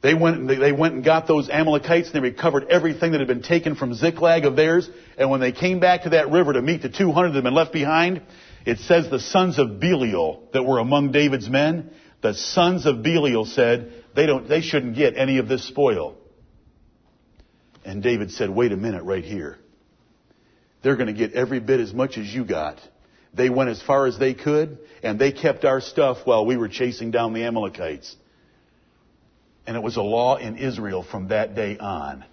They 0.00 0.14
went, 0.14 0.48
they 0.48 0.72
went 0.72 0.94
and 0.94 1.04
got 1.04 1.26
those 1.26 1.50
Amalekites 1.50 2.06
and 2.06 2.14
they 2.14 2.20
recovered 2.20 2.68
everything 2.70 3.12
that 3.12 3.20
had 3.20 3.28
been 3.28 3.42
taken 3.42 3.74
from 3.74 3.92
Ziklag 3.92 4.46
of 4.46 4.56
theirs. 4.56 4.88
And 5.18 5.28
when 5.28 5.40
they 5.40 5.52
came 5.52 5.80
back 5.80 6.04
to 6.04 6.10
that 6.10 6.30
river 6.30 6.54
to 6.54 6.62
meet 6.62 6.80
the 6.80 6.88
200 6.88 7.28
that 7.28 7.34
had 7.34 7.44
been 7.44 7.54
left 7.54 7.74
behind, 7.74 8.22
it 8.64 8.78
says 8.78 9.10
the 9.10 9.20
sons 9.20 9.58
of 9.58 9.80
Belial 9.80 10.48
that 10.54 10.62
were 10.62 10.78
among 10.78 11.12
David's 11.12 11.50
men, 11.50 11.90
the 12.22 12.32
sons 12.32 12.86
of 12.86 13.02
Belial 13.02 13.44
said, 13.44 13.92
they 14.14 14.26
don't, 14.26 14.48
they 14.48 14.60
shouldn't 14.60 14.96
get 14.96 15.16
any 15.16 15.38
of 15.38 15.48
this 15.48 15.66
spoil. 15.66 16.16
And 17.84 18.02
David 18.02 18.30
said, 18.30 18.50
wait 18.50 18.72
a 18.72 18.76
minute 18.76 19.04
right 19.04 19.24
here. 19.24 19.58
They're 20.82 20.96
going 20.96 21.06
to 21.08 21.12
get 21.12 21.32
every 21.32 21.60
bit 21.60 21.80
as 21.80 21.92
much 21.92 22.18
as 22.18 22.26
you 22.26 22.44
got. 22.44 22.78
They 23.32 23.48
went 23.48 23.70
as 23.70 23.80
far 23.82 24.06
as 24.06 24.18
they 24.18 24.34
could, 24.34 24.78
and 25.02 25.18
they 25.18 25.30
kept 25.32 25.64
our 25.64 25.80
stuff 25.80 26.18
while 26.24 26.44
we 26.44 26.56
were 26.56 26.68
chasing 26.68 27.10
down 27.10 27.32
the 27.32 27.44
Amalekites. 27.44 28.16
And 29.66 29.76
it 29.76 29.82
was 29.82 29.96
a 29.96 30.02
law 30.02 30.36
in 30.36 30.56
Israel 30.56 31.02
from 31.02 31.28
that 31.28 31.54
day 31.54 31.78
on. 31.78 32.24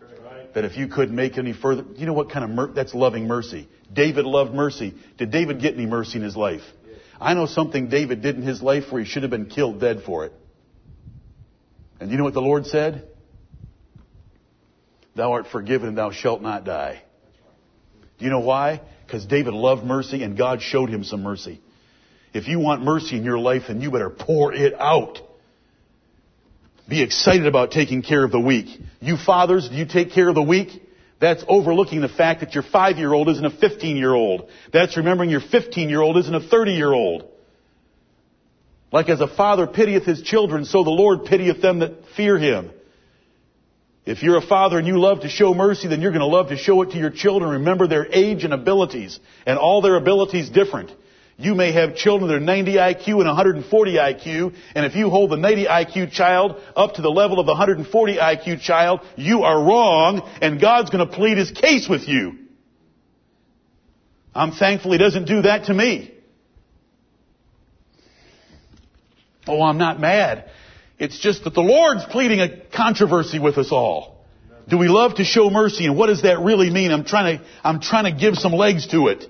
That 0.55 0.65
if 0.65 0.75
you 0.75 0.87
couldn't 0.87 1.15
make 1.15 1.37
any 1.37 1.53
further, 1.53 1.83
you 1.95 2.07
know 2.07 2.13
what 2.13 2.31
kind 2.31 2.43
of, 2.43 2.49
mer- 2.49 2.73
that's 2.73 2.95
loving 2.95 3.27
mercy. 3.27 3.67
David 3.93 4.25
loved 4.25 4.53
mercy. 4.53 4.95
Did 5.17 5.29
David 5.29 5.61
get 5.61 5.75
any 5.75 5.85
mercy 5.85 6.17
in 6.17 6.23
his 6.23 6.35
life? 6.35 6.63
I 7.19 7.35
know 7.35 7.45
something 7.45 7.89
David 7.89 8.21
did 8.21 8.37
in 8.37 8.41
his 8.41 8.61
life 8.61 8.85
where 8.89 9.03
he 9.03 9.07
should 9.07 9.23
have 9.23 9.29
been 9.29 9.47
killed 9.47 9.79
dead 9.79 10.01
for 10.03 10.25
it. 10.25 10.33
And 11.99 12.11
you 12.11 12.17
know 12.17 12.23
what 12.23 12.33
the 12.33 12.41
Lord 12.41 12.65
said? 12.65 13.07
Thou 15.15 15.31
art 15.31 15.47
forgiven 15.51 15.89
and 15.89 15.97
thou 15.97 16.11
shalt 16.11 16.41
not 16.41 16.63
die. 16.63 17.01
Do 18.19 18.25
you 18.25 18.31
know 18.31 18.39
why? 18.39 18.81
Because 19.05 19.25
David 19.25 19.53
loved 19.53 19.83
mercy 19.83 20.23
and 20.23 20.37
God 20.37 20.61
showed 20.61 20.89
him 20.89 21.03
some 21.03 21.23
mercy. 21.23 21.61
If 22.33 22.47
you 22.47 22.59
want 22.59 22.83
mercy 22.83 23.17
in 23.17 23.23
your 23.23 23.39
life, 23.39 23.63
then 23.67 23.81
you 23.81 23.89
better 23.89 24.09
pour 24.09 24.53
it 24.53 24.73
out. 24.79 25.19
Be 26.87 27.01
excited 27.01 27.47
about 27.47 27.71
taking 27.71 28.01
care 28.01 28.23
of 28.23 28.31
the 28.31 28.39
weak. 28.39 28.67
You 29.01 29.17
fathers, 29.17 29.67
do 29.69 29.75
you 29.75 29.85
take 29.85 30.11
care 30.11 30.29
of 30.29 30.35
the 30.35 30.43
weak? 30.43 30.83
That's 31.19 31.43
overlooking 31.47 32.01
the 32.01 32.09
fact 32.09 32.41
that 32.41 32.53
your 32.53 32.63
five 32.63 32.97
year 32.97 33.11
old 33.11 33.27
isn't 33.29 33.43
a 33.43 33.49
15 33.49 33.97
year 33.97 34.13
old. 34.13 34.49
That's 34.71 34.95
remembering 34.97 35.29
your 35.29 35.41
15 35.41 35.89
year 35.89 36.01
old 36.01 36.17
isn't 36.17 36.33
a 36.33 36.41
30 36.41 36.73
year 36.73 36.93
old. 36.93 37.27
Like 38.91 39.09
as 39.09 39.19
a 39.19 39.27
father 39.27 39.67
pitieth 39.67 40.05
his 40.05 40.21
children, 40.21 40.65
so 40.65 40.83
the 40.83 40.89
Lord 40.89 41.25
pitieth 41.25 41.61
them 41.61 41.79
that 41.79 42.07
fear 42.15 42.37
him. 42.37 42.71
If 44.05 44.23
you're 44.23 44.37
a 44.37 44.41
father 44.41 44.77
and 44.77 44.87
you 44.87 44.99
love 44.99 45.21
to 45.21 45.29
show 45.29 45.53
mercy, 45.53 45.89
then 45.89 46.01
you're 46.01 46.11
going 46.11 46.21
to 46.21 46.27
love 46.27 46.47
to 46.49 46.57
show 46.57 46.81
it 46.83 46.91
to 46.91 46.97
your 46.97 47.09
children. 47.09 47.51
Remember 47.51 47.87
their 47.87 48.07
age 48.09 48.45
and 48.45 48.53
abilities, 48.53 49.19
and 49.45 49.59
all 49.59 49.81
their 49.81 49.95
abilities 49.95 50.49
different. 50.49 50.91
You 51.39 51.53
may 51.53 51.73
have 51.73 51.95
children 51.95 52.29
that 52.29 52.37
are 52.37 52.39
90 52.39 52.73
IQ 52.75 53.07
and 53.07 53.27
140 53.27 53.93
IQ, 53.93 54.55
and 54.73 54.85
if 54.85 54.95
you 54.95 55.09
hold 55.09 55.29
the 55.29 55.37
90 55.37 55.65
IQ 55.65 56.11
child 56.11 56.55
up 56.75 56.93
to 56.95 57.01
the 57.01 57.11
level 57.11 57.39
of 57.39 57.45
the 57.45 57.51
140 57.51 58.15
IQ 58.15 58.61
child, 58.61 59.01
you 59.17 59.43
are 59.43 59.61
wrong, 59.61 60.27
and 60.41 60.59
God's 60.59 60.89
going 60.89 61.07
to 61.07 61.13
plead 61.13 61.37
his 61.37 61.51
case 61.51 61.87
with 61.87 62.07
you. 62.07 62.39
I'm 64.33 64.51
thankful 64.51 64.93
he 64.93 64.97
doesn't 64.97 65.25
do 65.25 65.41
that 65.43 65.65
to 65.65 65.73
me. 65.73 66.16
Oh, 69.47 69.61
I'm 69.61 69.77
not 69.77 69.99
mad. 69.99 70.49
It's 70.99 71.19
just 71.19 71.43
that 71.43 71.53
the 71.53 71.61
Lord's 71.61 72.05
pleading 72.05 72.39
a 72.39 72.49
controversy 72.75 73.39
with 73.39 73.57
us 73.57 73.71
all. 73.71 74.17
Do 74.67 74.77
we 74.77 74.87
love 74.87 75.15
to 75.15 75.23
show 75.23 75.49
mercy? 75.49 75.85
And 75.85 75.97
what 75.97 76.07
does 76.07 76.23
that 76.23 76.39
really 76.39 76.69
mean? 76.69 76.91
I'm 76.91 77.05
trying 77.05 77.37
to, 77.37 77.45
I'm 77.63 77.79
trying 77.79 78.13
to 78.13 78.19
give 78.19 78.35
some 78.35 78.51
legs 78.51 78.87
to 78.87 79.07
it. 79.07 79.25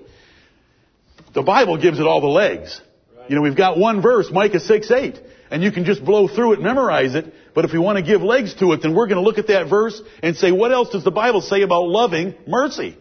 The 1.34 1.42
Bible 1.42 1.76
gives 1.76 2.00
it 2.00 2.06
all 2.06 2.20
the 2.20 2.26
legs. 2.26 2.80
You 3.28 3.36
know, 3.36 3.42
we've 3.42 3.56
got 3.56 3.78
one 3.78 4.00
verse, 4.00 4.30
Micah 4.32 4.58
6, 4.58 4.90
8, 4.90 5.20
and 5.50 5.62
you 5.62 5.70
can 5.70 5.84
just 5.84 6.02
blow 6.04 6.26
through 6.28 6.54
it, 6.54 6.60
memorize 6.60 7.14
it, 7.14 7.32
but 7.54 7.64
if 7.66 7.72
we 7.72 7.78
want 7.78 7.98
to 7.98 8.02
give 8.02 8.22
legs 8.22 8.54
to 8.54 8.72
it, 8.72 8.82
then 8.82 8.94
we're 8.94 9.06
going 9.06 9.18
to 9.18 9.22
look 9.22 9.38
at 9.38 9.48
that 9.48 9.68
verse 9.68 10.00
and 10.22 10.34
say, 10.34 10.50
what 10.50 10.72
else 10.72 10.90
does 10.90 11.04
the 11.04 11.10
Bible 11.10 11.42
say 11.42 11.62
about 11.62 11.88
loving 11.88 12.34
mercy? 12.46 12.96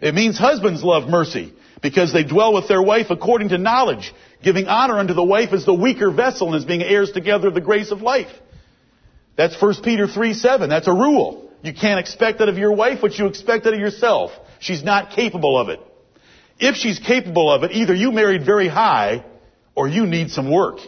It 0.00 0.14
means 0.14 0.38
husbands 0.38 0.82
love 0.82 1.08
mercy 1.08 1.52
because 1.82 2.12
they 2.12 2.24
dwell 2.24 2.54
with 2.54 2.68
their 2.68 2.82
wife 2.82 3.06
according 3.10 3.50
to 3.50 3.58
knowledge, 3.58 4.14
giving 4.42 4.66
honor 4.66 4.98
unto 4.98 5.14
the 5.14 5.24
wife 5.24 5.52
as 5.52 5.64
the 5.64 5.74
weaker 5.74 6.10
vessel 6.10 6.48
and 6.48 6.56
as 6.56 6.64
being 6.64 6.82
heirs 6.82 7.12
together 7.12 7.48
of 7.48 7.54
the 7.54 7.60
grace 7.60 7.90
of 7.90 8.02
life. 8.02 8.32
That's 9.36 9.60
1 9.60 9.76
Peter 9.82 10.06
3, 10.06 10.34
7. 10.34 10.68
That's 10.68 10.88
a 10.88 10.92
rule. 10.92 11.50
You 11.62 11.74
can't 11.74 12.00
expect 12.00 12.38
that 12.38 12.48
of 12.48 12.58
your 12.58 12.72
wife 12.72 13.02
what 13.02 13.18
you 13.18 13.26
expect 13.26 13.64
that 13.64 13.74
of 13.74 13.80
yourself. 13.80 14.32
She's 14.60 14.82
not 14.82 15.10
capable 15.10 15.58
of 15.58 15.68
it. 15.68 15.80
If 16.58 16.76
she's 16.76 16.98
capable 16.98 17.50
of 17.50 17.62
it, 17.64 17.72
either 17.72 17.94
you 17.94 18.12
married 18.12 18.44
very 18.44 18.68
high 18.68 19.24
or 19.74 19.88
you 19.88 20.06
need 20.06 20.30
some 20.30 20.50
work. 20.50 20.78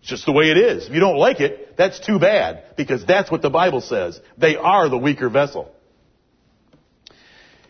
It's 0.00 0.08
just 0.08 0.24
the 0.24 0.32
way 0.32 0.50
it 0.50 0.56
is. 0.56 0.86
If 0.86 0.94
you 0.94 1.00
don't 1.00 1.18
like 1.18 1.40
it, 1.40 1.76
that's 1.76 2.00
too 2.00 2.18
bad 2.18 2.76
because 2.76 3.04
that's 3.04 3.30
what 3.30 3.42
the 3.42 3.50
Bible 3.50 3.80
says. 3.80 4.20
They 4.38 4.56
are 4.56 4.88
the 4.88 4.96
weaker 4.96 5.28
vessel. 5.28 5.70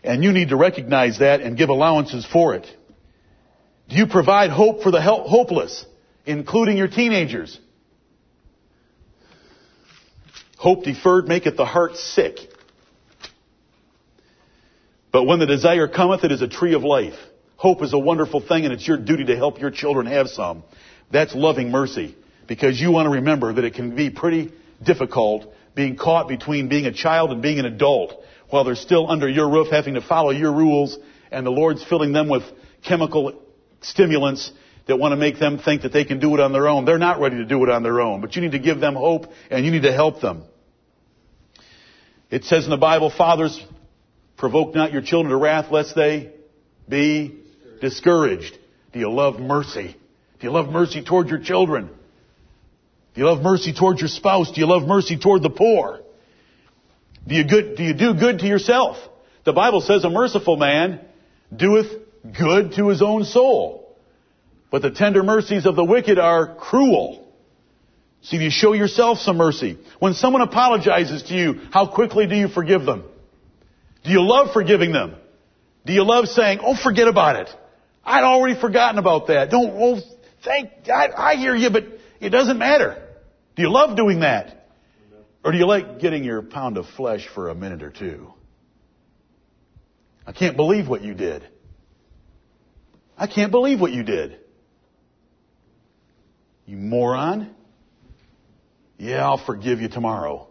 And 0.05 0.23
you 0.23 0.33
need 0.33 0.51
to 0.51 0.57
recognize 0.57 1.19
that 1.19 1.41
and 1.41 1.57
give 1.57 1.69
allowances 1.69 2.25
for 2.25 2.55
it. 2.55 2.67
Do 3.89 3.97
you 3.97 4.07
provide 4.07 4.51
hope 4.51 4.83
for 4.83 4.91
the 4.91 5.01
hopeless, 5.01 5.85
including 6.25 6.77
your 6.77 6.89
teenagers? 6.89 7.59
Hope 10.59 10.85
deferred 10.85 11.29
maketh 11.29 11.57
the 11.57 11.67
heart 11.67 11.97
sick. 11.97 12.39
But 15.13 15.25
when 15.25 15.39
the 15.39 15.47
desire 15.47 15.87
cometh, 15.87 16.25
it 16.25 16.33
is 16.33 16.43
a 16.43 16.49
tree 16.49 16.75
of 16.75 16.83
life. 16.83 17.15
Hope 17.57 17.83
is 17.83 17.93
a 17.93 17.99
wonderful 17.99 18.41
thing 18.41 18.65
and 18.65 18.73
it's 18.73 18.87
your 18.87 18.97
duty 18.97 19.25
to 19.27 19.37
help 19.37 19.61
your 19.61 19.71
children 19.71 20.07
have 20.07 20.29
some. 20.29 20.63
That's 21.11 21.35
loving 21.35 21.71
mercy. 21.71 22.17
Because 22.47 22.81
you 22.81 22.91
want 22.91 23.07
to 23.07 23.11
remember 23.11 23.53
that 23.55 23.65
it 23.65 23.75
can 23.75 23.95
be 23.95 24.11
pretty 24.11 24.53
difficult 24.83 25.53
being 25.75 25.97
caught 25.97 26.29
between 26.29 26.69
being 26.69 26.87
a 26.87 26.93
child 26.93 27.31
and 27.31 27.43
being 27.43 27.59
an 27.59 27.65
adult 27.65 28.23
while 28.51 28.65
they're 28.65 28.75
still 28.75 29.11
under 29.11 29.29
your 29.29 29.49
roof 29.51 29.69
having 29.71 29.95
to 29.95 30.01
follow 30.01 30.31
your 30.31 30.53
rules 30.53 30.99
and 31.31 31.47
the 31.47 31.51
Lord's 31.51 31.85
filling 31.85 32.13
them 32.13 32.29
with 32.29 32.43
chemical 32.83 33.43
stimulants 33.91 34.53
that 34.87 34.99
want 34.99 35.13
to 35.13 35.17
make 35.17 35.39
them 35.39 35.59
think 35.59 35.83
that 35.83 35.93
they 35.93 36.05
can 36.05 36.21
do 36.21 36.35
it 36.35 36.41
on 36.41 36.53
their 36.53 36.69
own. 36.69 36.85
They're 36.85 36.99
not 36.99 37.21
ready 37.21 37.37
to 37.37 37.45
do 37.45 37.63
it 37.65 37.71
on 37.71 37.83
their 37.83 38.01
own, 38.01 38.21
but 38.21 38.37
you 38.37 38.43
need 38.43 38.53
to 38.53 38.59
give 38.59 38.81
them 38.81 38.95
hope 38.95 39.27
and 39.51 39.65
you 39.65 39.71
need 39.71 39.83
to 39.83 39.93
help 39.93 40.21
them. 40.21 40.45
It 42.31 42.45
says 42.45 42.65
in 42.65 42.71
the 42.71 42.77
Bible, 42.77 43.11
fathers, 43.11 43.65
provoke 44.37 44.75
not 44.75 44.93
your 44.93 45.03
children 45.03 45.31
to 45.31 45.37
wrath 45.37 45.71
lest 45.71 45.95
they 45.95 46.33
be 46.89 47.41
discouraged. 47.81 48.57
Do 48.93 48.99
you 48.99 49.11
love 49.11 49.41
mercy? 49.41 49.97
Do 50.41 50.47
you 50.47 50.53
love 50.53 50.69
mercy 50.69 51.03
toward 51.03 51.29
your 51.29 51.41
children? 51.41 51.89
Do 53.15 53.21
you 53.21 53.27
love 53.27 53.43
mercy 53.43 53.73
toward 53.73 53.99
your 53.99 54.09
spouse? 54.09 54.53
Do 54.53 54.61
you 54.61 54.67
love 54.67 54.87
mercy 54.87 55.19
toward 55.19 55.43
the 55.43 55.51
poor? 55.51 56.01
Do 57.27 57.35
you, 57.35 57.45
good, 57.45 57.77
do 57.77 57.83
you 57.83 57.95
do 57.95 58.15
good 58.15 58.41
to 58.41 58.47
yourself? 58.47 58.97
The 59.45 59.53
Bible 59.53 59.81
says 59.81 60.05
a 60.05 60.11
merciful 60.11 60.57
man 60.57 61.01
doeth 61.55 62.06
good 62.33 62.73
to 62.77 62.89
his 62.89 63.03
own 63.03 63.25
soul. 63.25 63.97
But 64.71 64.83
the 64.83 64.91
tender 64.91 65.23
mercies 65.23 65.67
of 65.67 65.77
the 65.77 65.85
wicked 65.85 66.19
are 66.19 66.55
cruel. 66.57 67.27
See, 68.23 68.39
do 68.39 68.45
you 68.45 68.51
show 68.51 68.73
yourself 68.73 69.19
some 69.19 69.37
mercy? 69.37 69.79
When 69.99 70.15
someone 70.15 70.43
apologizes 70.43 71.25
to 71.25 71.35
you, 71.35 71.61
how 71.71 71.87
quickly 71.87 72.27
do 72.27 72.35
you 72.35 72.49
forgive 72.49 72.85
them? 72.85 73.05
Do 74.05 74.11
you 74.11 74.23
love 74.23 74.53
forgiving 74.53 74.93
them? 74.93 75.17
Do 75.85 75.93
you 75.93 76.05
love 76.05 76.27
saying, 76.27 76.59
oh, 76.63 76.77
forget 76.77 77.07
about 77.07 77.37
it? 77.37 77.49
I'd 78.05 78.25
already 78.25 78.61
forgotten 78.61 78.99
about 78.99 79.29
that. 79.29 79.51
Don't, 79.51 79.71
oh, 79.71 80.01
thank, 80.45 80.71
I, 80.93 81.09
I 81.17 81.35
hear 81.37 81.55
you, 81.55 81.71
but 81.71 81.85
it 82.21 82.31
doesn't 82.31 82.59
matter. 82.59 83.03
Do 83.55 83.63
you 83.63 83.71
love 83.71 83.97
doing 83.97 84.21
that? 84.21 84.69
Or 85.45 85.53
do 85.53 85.59
you 85.59 85.67
like 85.67 86.01
getting 86.01 86.25
your 86.25 86.43
pound 86.43 86.77
of 86.77 86.87
flesh 86.97 87.29
for 87.33 87.49
a 87.49 87.55
minute 87.55 87.85
or 87.85 87.91
two? 87.91 88.33
I 90.27 90.33
can't 90.33 90.57
believe 90.57 90.89
what 90.89 91.03
you 91.03 91.15
did. 91.15 91.47
I 93.17 93.27
can't 93.27 93.51
believe 93.51 93.81
what 93.81 93.93
you 93.93 94.03
did. 94.03 94.39
You 96.67 96.77
moron. 96.77 97.55
Yeah, 98.99 99.25
I'll 99.25 99.45
forgive 99.45 99.81
you 99.81 99.89
tomorrow. 99.89 100.49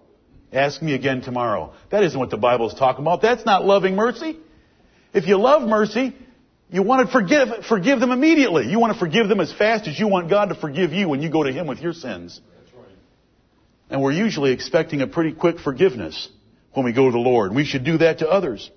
Ask 0.53 0.81
me 0.81 0.93
again 0.93 1.21
tomorrow. 1.21 1.73
That 1.91 2.03
isn't 2.03 2.17
what 2.17 2.29
the 2.29 2.37
Bible 2.37 2.69
is 2.69 2.73
talking 2.75 3.03
about. 3.03 3.21
That's 3.21 3.45
not 3.45 3.65
loving 3.65 3.95
mercy. 3.95 4.37
If 5.13 5.27
you 5.27 5.37
love 5.37 5.67
mercy, 5.67 6.15
you 6.69 6.81
want 6.81 7.07
to 7.07 7.11
forgive, 7.11 7.65
forgive 7.67 7.99
them 7.99 8.11
immediately. 8.11 8.67
You 8.67 8.79
want 8.79 8.93
to 8.93 8.99
forgive 8.99 9.27
them 9.27 9.39
as 9.39 9.53
fast 9.53 9.87
as 9.87 9.99
you 9.99 10.07
want 10.07 10.29
God 10.29 10.49
to 10.49 10.55
forgive 10.55 10.93
you 10.93 11.09
when 11.09 11.21
you 11.21 11.29
go 11.29 11.43
to 11.43 11.51
Him 11.51 11.67
with 11.67 11.79
your 11.79 11.93
sins. 11.93 12.39
And 13.89 14.01
we're 14.01 14.13
usually 14.13 14.51
expecting 14.51 15.01
a 15.01 15.07
pretty 15.07 15.33
quick 15.33 15.59
forgiveness 15.59 16.27
when 16.73 16.85
we 16.85 16.93
go 16.93 17.05
to 17.05 17.11
the 17.11 17.19
Lord. 17.19 17.53
We 17.53 17.65
should 17.65 17.83
do 17.83 17.99
that 17.99 18.19
to 18.19 18.29
others. 18.29 18.71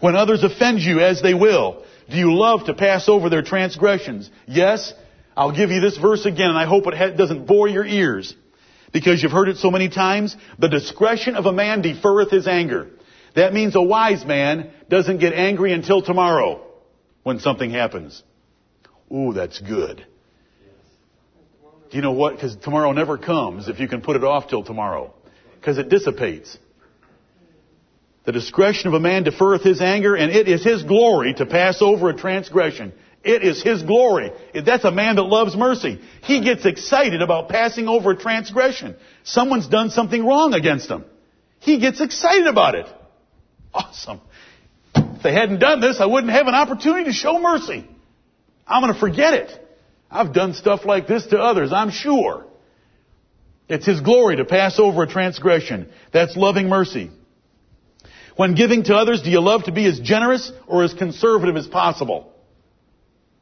When 0.00 0.16
others 0.16 0.44
offend 0.44 0.80
you, 0.80 1.00
as 1.00 1.22
they 1.22 1.34
will, 1.34 1.84
do 2.10 2.16
you 2.16 2.34
love 2.34 2.66
to 2.66 2.74
pass 2.74 3.08
over 3.08 3.28
their 3.28 3.42
transgressions? 3.42 4.30
Yes. 4.46 4.92
I'll 5.36 5.54
give 5.54 5.70
you 5.70 5.80
this 5.80 5.96
verse 5.96 6.26
again, 6.26 6.50
and 6.50 6.58
I 6.58 6.66
hope 6.66 6.84
it 6.86 7.16
doesn't 7.16 7.46
bore 7.46 7.68
your 7.68 7.84
ears 7.84 8.34
because 8.92 9.22
you've 9.22 9.32
heard 9.32 9.48
it 9.48 9.56
so 9.56 9.70
many 9.70 9.88
times. 9.88 10.36
The 10.58 10.68
discretion 10.68 11.34
of 11.34 11.46
a 11.46 11.52
man 11.52 11.82
deferreth 11.82 12.30
his 12.30 12.46
anger. 12.46 12.90
That 13.34 13.52
means 13.52 13.74
a 13.74 13.82
wise 13.82 14.24
man 14.24 14.70
doesn't 14.88 15.18
get 15.18 15.32
angry 15.32 15.72
until 15.72 16.02
tomorrow 16.02 16.64
when 17.24 17.40
something 17.40 17.70
happens. 17.70 18.22
Ooh, 19.12 19.32
that's 19.32 19.60
good. 19.60 20.06
Do 21.90 21.96
you 21.96 22.02
know 22.02 22.12
what? 22.12 22.34
Because 22.34 22.56
tomorrow 22.56 22.92
never 22.92 23.18
comes 23.18 23.68
if 23.68 23.80
you 23.80 23.88
can 23.88 24.00
put 24.00 24.16
it 24.16 24.24
off 24.24 24.48
till 24.48 24.62
tomorrow. 24.62 25.12
Because 25.60 25.78
it 25.78 25.88
dissipates. 25.88 26.56
The 28.24 28.32
discretion 28.32 28.88
of 28.88 28.94
a 28.94 29.00
man 29.00 29.24
deferreth 29.24 29.62
his 29.62 29.80
anger, 29.80 30.14
and 30.14 30.32
it 30.32 30.48
is 30.48 30.64
his 30.64 30.82
glory 30.82 31.34
to 31.34 31.46
pass 31.46 31.82
over 31.82 32.08
a 32.08 32.14
transgression. 32.14 32.92
It 33.22 33.42
is 33.42 33.62
his 33.62 33.82
glory. 33.82 34.32
That's 34.54 34.84
a 34.84 34.90
man 34.90 35.16
that 35.16 35.22
loves 35.22 35.56
mercy. 35.56 36.00
He 36.22 36.42
gets 36.42 36.64
excited 36.64 37.22
about 37.22 37.48
passing 37.48 37.88
over 37.88 38.12
a 38.12 38.16
transgression. 38.16 38.96
Someone's 39.24 39.66
done 39.66 39.90
something 39.90 40.24
wrong 40.24 40.54
against 40.54 40.90
him. 40.90 41.04
He 41.60 41.78
gets 41.78 42.00
excited 42.00 42.46
about 42.46 42.74
it. 42.74 42.86
Awesome. 43.72 44.20
If 44.94 45.22
they 45.22 45.32
hadn't 45.32 45.58
done 45.58 45.80
this, 45.80 46.00
I 46.00 46.06
wouldn't 46.06 46.32
have 46.32 46.46
an 46.46 46.54
opportunity 46.54 47.04
to 47.04 47.12
show 47.12 47.40
mercy. 47.40 47.88
I'm 48.66 48.82
going 48.82 48.92
to 48.92 49.00
forget 49.00 49.34
it. 49.34 49.68
I've 50.10 50.32
done 50.32 50.54
stuff 50.54 50.84
like 50.84 51.06
this 51.06 51.26
to 51.26 51.38
others, 51.38 51.72
I'm 51.72 51.90
sure. 51.90 52.44
It's 53.68 53.86
His 53.86 54.00
glory 54.00 54.36
to 54.36 54.44
pass 54.44 54.78
over 54.78 55.02
a 55.02 55.06
transgression. 55.06 55.90
That's 56.12 56.36
loving 56.36 56.68
mercy. 56.68 57.10
When 58.36 58.54
giving 58.54 58.84
to 58.84 58.96
others, 58.96 59.22
do 59.22 59.30
you 59.30 59.40
love 59.40 59.64
to 59.64 59.72
be 59.72 59.86
as 59.86 60.00
generous 60.00 60.50
or 60.66 60.82
as 60.82 60.92
conservative 60.92 61.56
as 61.56 61.66
possible? 61.66 62.32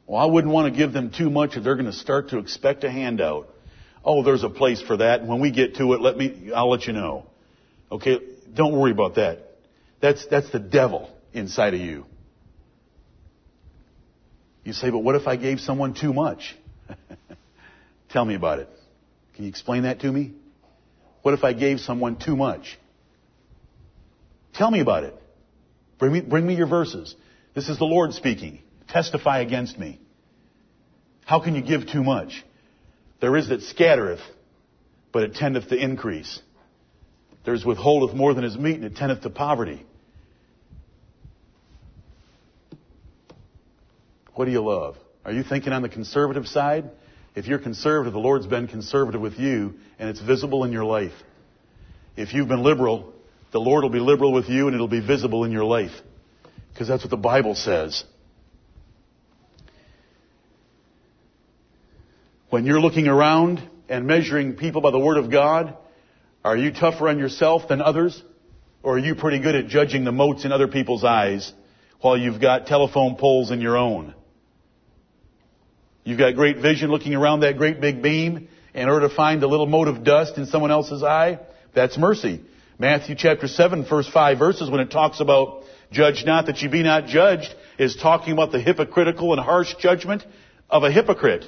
Well, 0.05 0.21
I 0.21 0.25
wouldn't 0.25 0.53
want 0.53 0.71
to 0.71 0.77
give 0.77 0.93
them 0.93 1.11
too 1.11 1.29
much 1.29 1.55
if 1.55 1.63
they're 1.63 1.75
going 1.75 1.87
to 1.87 1.93
start 1.93 2.29
to 2.29 2.37
expect 2.37 2.83
a 2.83 2.91
handout. 2.91 3.49
Oh, 4.05 4.21
there's 4.21 4.43
a 4.43 4.49
place 4.49 4.81
for 4.81 4.97
that. 4.97 5.25
When 5.25 5.39
we 5.39 5.51
get 5.51 5.75
to 5.77 5.93
it, 5.93 6.01
let 6.01 6.17
me, 6.17 6.51
I'll 6.53 6.69
let 6.69 6.85
you 6.85 6.93
know. 6.93 7.25
Okay? 7.91 8.19
Don't 8.53 8.77
worry 8.77 8.91
about 8.91 9.15
that. 9.15 9.39
That's, 10.01 10.25
that's 10.27 10.51
the 10.51 10.59
devil 10.59 11.09
inside 11.33 11.73
of 11.73 11.79
you. 11.79 12.05
You 14.63 14.73
say, 14.73 14.89
but 14.89 14.99
what 14.99 15.15
if 15.15 15.27
I 15.27 15.37
gave 15.37 15.59
someone 15.59 15.93
too 15.93 16.13
much? 16.13 16.55
Tell 18.09 18.25
me 18.25 18.35
about 18.35 18.59
it. 18.59 18.69
Can 19.35 19.45
you 19.45 19.49
explain 19.49 19.83
that 19.83 20.01
to 20.01 20.11
me? 20.11 20.33
What 21.21 21.33
if 21.33 21.43
I 21.43 21.53
gave 21.53 21.79
someone 21.79 22.17
too 22.17 22.35
much? 22.35 22.77
Tell 24.53 24.69
me 24.69 24.79
about 24.79 25.03
it. 25.03 25.19
Bring 25.99 26.11
me, 26.11 26.21
bring 26.21 26.45
me 26.45 26.55
your 26.55 26.67
verses. 26.67 27.15
This 27.53 27.69
is 27.69 27.77
the 27.77 27.85
Lord 27.85 28.13
speaking. 28.13 28.61
Testify 28.89 29.39
against 29.39 29.77
me. 29.77 29.99
How 31.25 31.39
can 31.39 31.55
you 31.55 31.61
give 31.61 31.87
too 31.87 32.03
much? 32.03 32.43
There 33.21 33.35
is 33.37 33.49
that 33.49 33.61
scattereth, 33.61 34.19
but 35.11 35.23
it 35.23 35.35
tendeth 35.35 35.69
to 35.69 35.75
increase. 35.75 36.41
There's 37.45 37.65
withholdeth 37.65 38.15
more 38.15 38.33
than 38.33 38.43
is 38.43 38.57
meet, 38.57 38.75
and 38.75 38.85
it 38.85 38.95
tendeth 38.95 39.21
to 39.21 39.29
poverty. 39.29 39.85
What 44.35 44.45
do 44.45 44.51
you 44.51 44.61
love? 44.61 44.97
Are 45.25 45.31
you 45.31 45.43
thinking 45.43 45.73
on 45.73 45.81
the 45.81 45.89
conservative 45.89 46.47
side? 46.47 46.89
If 47.35 47.47
you're 47.47 47.59
conservative, 47.59 48.13
the 48.13 48.19
Lord's 48.19 48.47
been 48.47 48.67
conservative 48.67 49.21
with 49.21 49.39
you, 49.39 49.75
and 49.99 50.09
it's 50.09 50.21
visible 50.21 50.63
in 50.63 50.71
your 50.71 50.85
life. 50.85 51.13
If 52.15 52.33
you've 52.33 52.47
been 52.47 52.63
liberal, 52.63 53.12
the 53.53 53.59
Lord 53.59 53.83
will 53.83 53.91
be 53.91 53.99
liberal 53.99 54.33
with 54.33 54.49
you, 54.49 54.67
and 54.67 54.73
it'll 54.73 54.87
be 54.87 54.99
visible 54.99 55.45
in 55.45 55.51
your 55.51 55.63
life. 55.63 55.91
Because 56.73 56.87
that's 56.87 57.03
what 57.03 57.11
the 57.11 57.17
Bible 57.17 57.53
says. 57.53 58.03
When 62.49 62.65
you're 62.65 62.81
looking 62.81 63.07
around 63.07 63.61
and 63.87 64.07
measuring 64.07 64.55
people 64.55 64.81
by 64.81 64.89
the 64.89 64.99
Word 64.99 65.17
of 65.17 65.31
God, 65.31 65.77
are 66.43 66.57
you 66.57 66.71
tougher 66.71 67.07
on 67.07 67.19
yourself 67.19 67.67
than 67.67 67.79
others? 67.79 68.21
Or 68.81 68.95
are 68.95 68.99
you 68.99 69.13
pretty 69.13 69.39
good 69.39 69.55
at 69.55 69.67
judging 69.67 70.03
the 70.03 70.11
motes 70.11 70.45
in 70.45 70.51
other 70.51 70.67
people's 70.67 71.03
eyes 71.03 71.53
while 72.01 72.17
you've 72.17 72.41
got 72.41 72.65
telephone 72.65 73.15
poles 73.17 73.51
in 73.51 73.61
your 73.61 73.77
own? 73.77 74.15
You've 76.03 76.19
got 76.19 76.33
great 76.35 76.57
vision 76.57 76.89
looking 76.89 77.13
around 77.13 77.41
that 77.41 77.57
great 77.57 77.79
big 77.79 78.01
beam 78.01 78.49
in 78.73 78.89
order 78.89 79.07
to 79.07 79.15
find 79.15 79.43
a 79.43 79.47
little 79.47 79.67
mote 79.67 79.87
of 79.87 80.03
dust 80.03 80.37
in 80.37 80.47
someone 80.47 80.71
else's 80.71 81.03
eye. 81.03 81.39
That's 81.75 81.97
mercy. 81.99 82.43
Matthew 82.83 83.15
chapter 83.15 83.47
7, 83.47 83.85
first 83.85 84.11
five 84.11 84.37
verses, 84.37 84.69
when 84.69 84.81
it 84.81 84.91
talks 84.91 85.21
about 85.21 85.63
judge 85.93 86.25
not 86.25 86.47
that 86.47 86.61
you 86.61 86.67
be 86.67 86.83
not 86.83 87.05
judged, 87.05 87.55
is 87.79 87.95
talking 87.95 88.33
about 88.33 88.51
the 88.51 88.59
hypocritical 88.59 89.31
and 89.31 89.41
harsh 89.41 89.73
judgment 89.79 90.25
of 90.69 90.83
a 90.83 90.91
hypocrite 90.91 91.45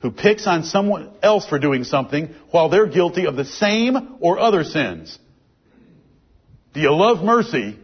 who 0.00 0.10
picks 0.10 0.46
on 0.46 0.62
someone 0.64 1.10
else 1.22 1.48
for 1.48 1.58
doing 1.58 1.84
something 1.84 2.34
while 2.50 2.68
they're 2.68 2.86
guilty 2.86 3.24
of 3.24 3.34
the 3.34 3.46
same 3.46 4.18
or 4.20 4.38
other 4.38 4.62
sins. 4.62 5.18
Do 6.74 6.80
you 6.80 6.94
love 6.94 7.24
mercy 7.24 7.78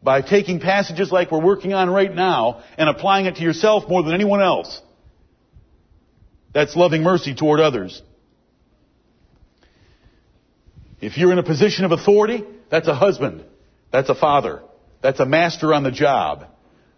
by 0.00 0.22
taking 0.22 0.60
passages 0.60 1.10
like 1.10 1.32
we're 1.32 1.42
working 1.44 1.72
on 1.72 1.90
right 1.90 2.14
now 2.14 2.62
and 2.76 2.88
applying 2.88 3.26
it 3.26 3.34
to 3.38 3.42
yourself 3.42 3.88
more 3.88 4.04
than 4.04 4.14
anyone 4.14 4.40
else? 4.40 4.80
That's 6.54 6.76
loving 6.76 7.02
mercy 7.02 7.34
toward 7.34 7.58
others. 7.58 8.00
If 11.00 11.16
you're 11.16 11.32
in 11.32 11.38
a 11.38 11.44
position 11.44 11.84
of 11.84 11.92
authority, 11.92 12.44
that's 12.70 12.88
a 12.88 12.94
husband. 12.94 13.44
That's 13.92 14.08
a 14.08 14.14
father. 14.14 14.62
That's 15.00 15.20
a 15.20 15.26
master 15.26 15.72
on 15.72 15.82
the 15.82 15.90
job. 15.90 16.46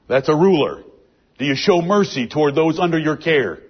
That's 0.08 0.28
a 0.28 0.34
ruler. 0.34 0.82
Do 1.38 1.44
you 1.44 1.54
show 1.54 1.82
mercy 1.82 2.26
toward 2.26 2.54
those 2.54 2.78
under 2.78 2.98
your 2.98 3.16
care? 3.16 3.60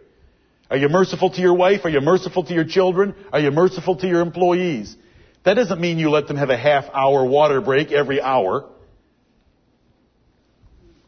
Are 0.70 0.76
you 0.76 0.88
merciful 0.88 1.30
to 1.30 1.40
your 1.40 1.54
wife? 1.54 1.84
Are 1.84 1.90
you 1.90 2.00
merciful 2.00 2.44
to 2.44 2.54
your 2.54 2.64
children? 2.64 3.14
Are 3.32 3.40
you 3.40 3.50
merciful 3.50 3.96
to 3.96 4.06
your 4.06 4.20
employees? 4.20 4.96
That 5.44 5.54
doesn't 5.54 5.80
mean 5.80 5.98
you 5.98 6.10
let 6.10 6.28
them 6.28 6.36
have 6.36 6.50
a 6.50 6.56
half 6.56 6.84
hour 6.92 7.24
water 7.24 7.60
break 7.60 7.90
every 7.90 8.20
hour. 8.20 8.68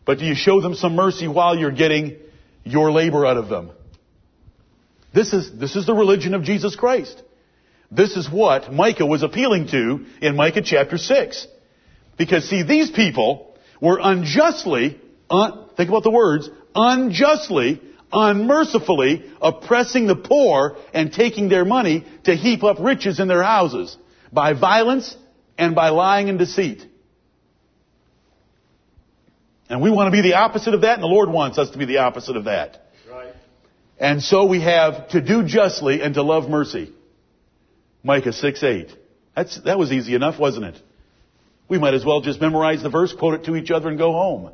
But 0.04 0.18
do 0.18 0.24
you 0.24 0.34
show 0.34 0.60
them 0.60 0.74
some 0.74 0.96
mercy 0.96 1.28
while 1.28 1.56
you're 1.56 1.70
getting 1.70 2.16
your 2.64 2.90
labor 2.90 3.24
out 3.24 3.36
of 3.36 3.48
them? 3.48 3.70
This 5.14 5.32
is, 5.32 5.52
this 5.58 5.76
is 5.76 5.86
the 5.86 5.94
religion 5.94 6.34
of 6.34 6.42
Jesus 6.42 6.74
Christ. 6.74 7.22
This 7.94 8.16
is 8.16 8.30
what 8.30 8.72
Micah 8.72 9.06
was 9.06 9.22
appealing 9.22 9.68
to 9.68 10.06
in 10.20 10.34
Micah 10.34 10.62
chapter 10.62 10.98
6. 10.98 11.46
Because 12.16 12.48
see, 12.48 12.62
these 12.62 12.90
people 12.90 13.54
were 13.80 13.98
unjustly, 14.02 15.00
un, 15.30 15.66
think 15.76 15.88
about 15.90 16.02
the 16.02 16.10
words, 16.10 16.48
unjustly 16.74 17.80
unmercifully 18.12 19.24
oppressing 19.40 20.06
the 20.06 20.16
poor 20.16 20.76
and 20.92 21.12
taking 21.12 21.48
their 21.48 21.64
money 21.64 22.04
to 22.24 22.34
heap 22.34 22.62
up 22.62 22.76
riches 22.78 23.18
in 23.18 23.28
their 23.28 23.42
houses 23.42 23.96
by 24.32 24.52
violence 24.52 25.16
and 25.56 25.74
by 25.74 25.88
lying 25.88 26.28
and 26.28 26.38
deceit. 26.38 26.86
And 29.68 29.80
we 29.80 29.90
want 29.90 30.08
to 30.08 30.10
be 30.10 30.20
the 30.20 30.34
opposite 30.34 30.74
of 30.74 30.82
that, 30.82 30.94
and 30.94 31.02
the 31.02 31.08
Lord 31.08 31.30
wants 31.30 31.58
us 31.58 31.70
to 31.70 31.78
be 31.78 31.86
the 31.86 31.98
opposite 31.98 32.36
of 32.36 32.44
that. 32.44 32.82
Right. 33.10 33.32
And 33.98 34.22
so 34.22 34.44
we 34.44 34.60
have 34.60 35.08
to 35.10 35.22
do 35.22 35.44
justly 35.44 36.02
and 36.02 36.14
to 36.14 36.22
love 36.22 36.50
mercy. 36.50 36.92
Micah 38.02 38.32
6 38.32 38.62
8. 38.62 38.96
That's, 39.34 39.60
that 39.62 39.78
was 39.78 39.92
easy 39.92 40.14
enough, 40.14 40.38
wasn't 40.38 40.66
it? 40.66 40.80
We 41.68 41.78
might 41.78 41.94
as 41.94 42.04
well 42.04 42.20
just 42.20 42.40
memorize 42.40 42.82
the 42.82 42.90
verse, 42.90 43.12
quote 43.12 43.34
it 43.34 43.44
to 43.44 43.56
each 43.56 43.70
other, 43.70 43.88
and 43.88 43.98
go 43.98 44.12
home. 44.12 44.50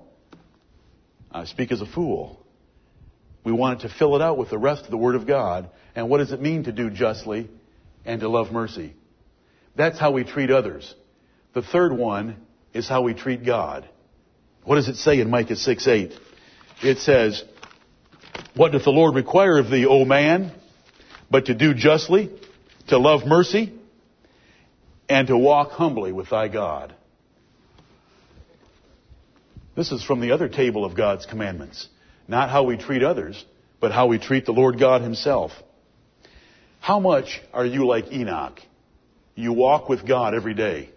I 1.33 1.45
speak 1.47 1.73
as 1.73 1.81
a 1.81 1.87
fool. 1.87 2.45
We 3.45 3.53
wanted 3.53 3.81
to 3.81 3.89
fill 3.89 4.15
it 4.15 4.23
out 4.23 4.39
with 4.39 4.51
the 4.51 4.59
rest 4.59 4.85
of 4.85 4.91
the 4.91 4.97
Word 4.97 5.15
of 5.15 5.27
God. 5.27 5.71
And 5.95 6.09
what 6.09 6.19
does 6.19 6.33
it 6.33 6.41
mean 6.41 6.65
to 6.65 6.73
do 6.73 6.91
justly 6.91 7.49
and 8.09 8.21
to 8.23 8.29
love 8.29 8.51
mercy. 8.51 8.95
That's 9.77 9.99
how 9.99 10.11
we 10.11 10.25
treat 10.25 10.51
others. 10.51 10.95
The 11.55 11.63
third 11.63 11.93
one 11.93 12.37
is 12.73 12.89
how 12.89 13.03
we 13.03 13.15
treat 13.15 13.45
God. 13.45 13.89
What 14.65 14.77
does 14.77 14.89
it 14.89 14.97
say 14.97 15.21
in 15.21 15.31
Micah 15.31 15.57
6 15.57 15.87
8? 15.87 16.13
It 16.83 16.99
says, 16.99 17.45
What 18.57 18.73
doth 18.73 18.85
the 18.85 18.91
Lord 18.91 19.15
require 19.15 19.59
of 19.59 19.71
thee, 19.71 19.87
O 19.87 20.05
man, 20.05 20.53
but 21.31 21.47
to 21.47 21.55
do 21.55 21.75
justly, 21.75 22.31
to 22.89 22.99
love 22.99 23.27
mercy, 23.27 23.73
and 25.09 25.29
to 25.29 25.39
walk 25.39 25.71
humbly 25.71 26.13
with 26.13 26.31
thy 26.31 26.49
God? 26.49 26.95
This 29.77 29.93
is 29.93 30.03
from 30.03 30.21
the 30.21 30.33
other 30.33 30.49
table 30.49 30.85
of 30.85 30.97
God's 30.97 31.25
commandments. 31.25 31.89
Not 32.27 32.51
how 32.51 32.65
we 32.65 32.77
treat 32.77 33.03
others, 33.03 33.43
but 33.81 33.93
how 33.93 34.09
we 34.09 34.19
treat 34.19 34.45
the 34.45 34.53
Lord 34.53 34.79
God 34.79 35.03
Himself. 35.03 35.53
How 36.81 36.99
much 37.01 37.41
are 37.53 37.65
you 37.65 37.87
like 37.87 38.13
Enoch? 38.13 38.61
You 39.35 39.53
walk 39.53 39.89
with 39.89 40.07
God 40.07 40.35
every 40.35 40.55
day. 40.55 40.91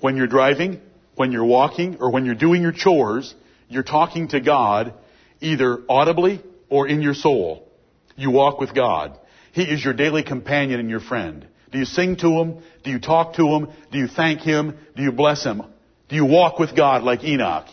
When 0.00 0.16
you're 0.16 0.26
driving, 0.26 0.80
when 1.16 1.32
you're 1.32 1.44
walking, 1.44 1.96
or 2.00 2.10
when 2.10 2.24
you're 2.24 2.34
doing 2.34 2.62
your 2.62 2.72
chores, 2.72 3.34
you're 3.68 3.82
talking 3.82 4.28
to 4.28 4.40
God 4.40 4.94
either 5.40 5.82
audibly 5.88 6.40
or 6.68 6.86
in 6.86 7.02
your 7.02 7.14
soul. 7.14 7.68
You 8.16 8.30
walk 8.30 8.60
with 8.60 8.74
God. 8.74 9.18
He 9.54 9.62
is 9.62 9.84
your 9.84 9.94
daily 9.94 10.22
companion 10.22 10.80
and 10.80 10.90
your 10.90 11.00
friend. 11.00 11.46
Do 11.72 11.78
you 11.78 11.84
sing 11.84 12.16
to 12.16 12.28
Him? 12.28 12.62
Do 12.82 12.90
you 12.90 13.00
talk 13.00 13.34
to 13.36 13.46
Him? 13.46 13.68
Do 13.90 13.98
you 13.98 14.08
thank 14.08 14.40
Him? 14.40 14.76
Do 14.96 15.02
you 15.02 15.12
bless 15.12 15.42
Him? 15.44 15.62
Do 16.08 16.16
you 16.16 16.26
walk 16.26 16.58
with 16.58 16.76
God 16.76 17.02
like 17.02 17.24
Enoch? 17.24 17.66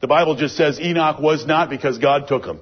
The 0.00 0.08
Bible 0.08 0.34
just 0.34 0.56
says 0.56 0.80
Enoch 0.80 1.20
was 1.20 1.46
not 1.46 1.70
because 1.70 1.98
God 1.98 2.26
took 2.26 2.44
him. 2.44 2.60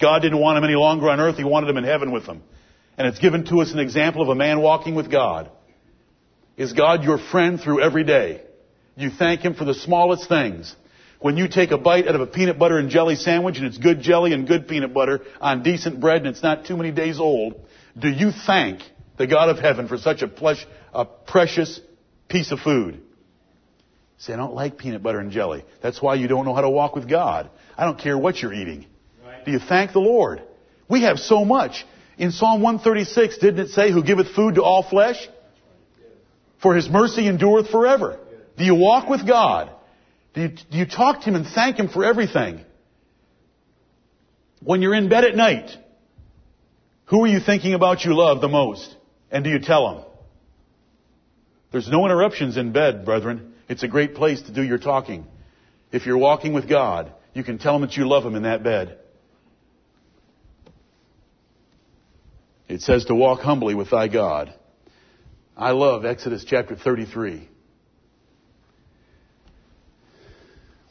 God 0.00 0.22
didn't 0.22 0.38
want 0.38 0.58
him 0.58 0.64
any 0.64 0.76
longer 0.76 1.10
on 1.10 1.18
earth. 1.18 1.36
He 1.36 1.44
wanted 1.44 1.68
him 1.68 1.76
in 1.76 1.84
heaven 1.84 2.12
with 2.12 2.24
him. 2.24 2.42
And 2.96 3.06
it's 3.06 3.18
given 3.18 3.44
to 3.46 3.60
us 3.60 3.72
an 3.72 3.80
example 3.80 4.22
of 4.22 4.28
a 4.28 4.34
man 4.34 4.60
walking 4.60 4.94
with 4.94 5.10
God. 5.10 5.50
Is 6.56 6.72
God 6.72 7.02
your 7.02 7.18
friend 7.18 7.60
through 7.60 7.82
every 7.82 8.04
day? 8.04 8.42
You 8.94 9.10
thank 9.10 9.40
Him 9.40 9.54
for 9.54 9.64
the 9.64 9.74
smallest 9.74 10.28
things. 10.28 10.74
When 11.22 11.36
you 11.36 11.48
take 11.48 11.70
a 11.70 11.78
bite 11.78 12.08
out 12.08 12.16
of 12.16 12.20
a 12.20 12.26
peanut 12.26 12.58
butter 12.58 12.78
and 12.78 12.90
jelly 12.90 13.14
sandwich 13.14 13.56
and 13.56 13.66
it's 13.66 13.78
good 13.78 14.00
jelly 14.00 14.32
and 14.32 14.46
good 14.46 14.66
peanut 14.66 14.92
butter 14.92 15.20
on 15.40 15.62
decent 15.62 16.00
bread 16.00 16.18
and 16.18 16.26
it's 16.26 16.42
not 16.42 16.66
too 16.66 16.76
many 16.76 16.90
days 16.90 17.20
old, 17.20 17.54
do 17.98 18.08
you 18.08 18.32
thank 18.32 18.80
the 19.18 19.28
God 19.28 19.48
of 19.48 19.58
heaven 19.58 19.86
for 19.86 19.96
such 19.98 20.22
a, 20.22 20.28
plush, 20.28 20.66
a 20.92 21.04
precious 21.04 21.80
piece 22.28 22.50
of 22.50 22.58
food? 22.58 23.00
Say, 24.18 24.32
I 24.32 24.36
don't 24.36 24.54
like 24.54 24.78
peanut 24.78 25.02
butter 25.02 25.20
and 25.20 25.30
jelly. 25.30 25.64
That's 25.80 26.02
why 26.02 26.16
you 26.16 26.26
don't 26.26 26.44
know 26.44 26.54
how 26.54 26.60
to 26.60 26.70
walk 26.70 26.94
with 26.96 27.08
God. 27.08 27.50
I 27.76 27.84
don't 27.84 27.98
care 27.98 28.18
what 28.18 28.40
you're 28.40 28.52
eating. 28.52 28.86
Right. 29.24 29.44
Do 29.44 29.52
you 29.52 29.58
thank 29.60 29.92
the 29.92 30.00
Lord? 30.00 30.42
We 30.88 31.02
have 31.02 31.18
so 31.18 31.44
much. 31.44 31.84
In 32.18 32.30
Psalm 32.30 32.62
136, 32.62 33.38
didn't 33.38 33.60
it 33.60 33.68
say, 33.70 33.90
Who 33.90 34.02
giveth 34.02 34.34
food 34.34 34.56
to 34.56 34.62
all 34.62 34.82
flesh? 34.82 35.28
For 36.60 36.74
his 36.74 36.88
mercy 36.88 37.28
endureth 37.28 37.70
forever. 37.70 38.18
Do 38.56 38.64
you 38.64 38.74
walk 38.74 39.08
with 39.08 39.26
God? 39.26 39.70
Do 40.34 40.40
you, 40.42 40.48
do 40.48 40.78
you 40.78 40.86
talk 40.86 41.20
to 41.20 41.24
him 41.24 41.34
and 41.34 41.46
thank 41.46 41.76
him 41.76 41.88
for 41.88 42.04
everything? 42.04 42.60
When 44.62 44.80
you're 44.80 44.94
in 44.94 45.08
bed 45.08 45.24
at 45.24 45.34
night, 45.34 45.70
who 47.06 47.24
are 47.24 47.28
you 47.28 47.40
thinking 47.40 47.74
about 47.74 48.04
you 48.04 48.14
love 48.14 48.40
the 48.40 48.48
most? 48.48 48.96
And 49.30 49.44
do 49.44 49.50
you 49.50 49.58
tell 49.58 49.94
them? 49.94 50.04
There's 51.72 51.88
no 51.88 52.04
interruptions 52.04 52.56
in 52.56 52.72
bed, 52.72 53.04
brethren. 53.04 53.54
It's 53.68 53.82
a 53.82 53.88
great 53.88 54.14
place 54.14 54.42
to 54.42 54.52
do 54.52 54.62
your 54.62 54.78
talking. 54.78 55.26
If 55.90 56.06
you're 56.06 56.18
walking 56.18 56.52
with 56.52 56.68
God, 56.68 57.12
you 57.34 57.44
can 57.44 57.58
tell 57.58 57.76
him 57.76 57.82
that 57.82 57.96
you 57.96 58.06
love 58.06 58.24
him 58.24 58.34
in 58.34 58.42
that 58.44 58.62
bed. 58.62 58.98
It 62.68 62.80
says 62.80 63.06
to 63.06 63.14
walk 63.14 63.40
humbly 63.40 63.74
with 63.74 63.90
thy 63.90 64.08
God. 64.08 64.54
I 65.56 65.72
love 65.72 66.04
Exodus 66.04 66.44
chapter 66.44 66.76
33. 66.76 67.48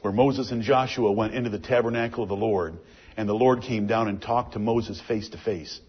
Where 0.01 0.13
Moses 0.13 0.51
and 0.51 0.63
Joshua 0.63 1.11
went 1.11 1.33
into 1.33 1.49
the 1.49 1.59
tabernacle 1.59 2.23
of 2.23 2.29
the 2.29 2.35
Lord, 2.35 2.77
and 3.17 3.29
the 3.29 3.33
Lord 3.33 3.61
came 3.61 3.87
down 3.87 4.07
and 4.07 4.21
talked 4.21 4.53
to 4.53 4.59
Moses 4.59 4.99
face 5.07 5.29
to 5.29 5.37
face. 5.37 5.79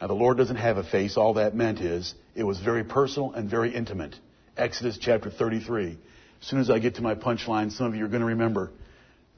Now 0.00 0.06
the 0.06 0.14
Lord 0.14 0.36
doesn't 0.36 0.56
have 0.56 0.76
a 0.76 0.84
face. 0.84 1.16
All 1.16 1.34
that 1.34 1.54
meant 1.54 1.80
is 1.80 2.14
it 2.34 2.44
was 2.44 2.60
very 2.60 2.84
personal 2.84 3.32
and 3.32 3.50
very 3.50 3.74
intimate. 3.74 4.14
Exodus 4.56 4.98
chapter 5.00 5.30
33. 5.30 5.98
As 6.40 6.46
soon 6.46 6.60
as 6.60 6.70
I 6.70 6.78
get 6.78 6.96
to 6.96 7.02
my 7.02 7.14
punchline, 7.14 7.72
some 7.72 7.86
of 7.86 7.94
you 7.94 8.04
are 8.04 8.08
going 8.08 8.20
to 8.20 8.26
remember 8.26 8.70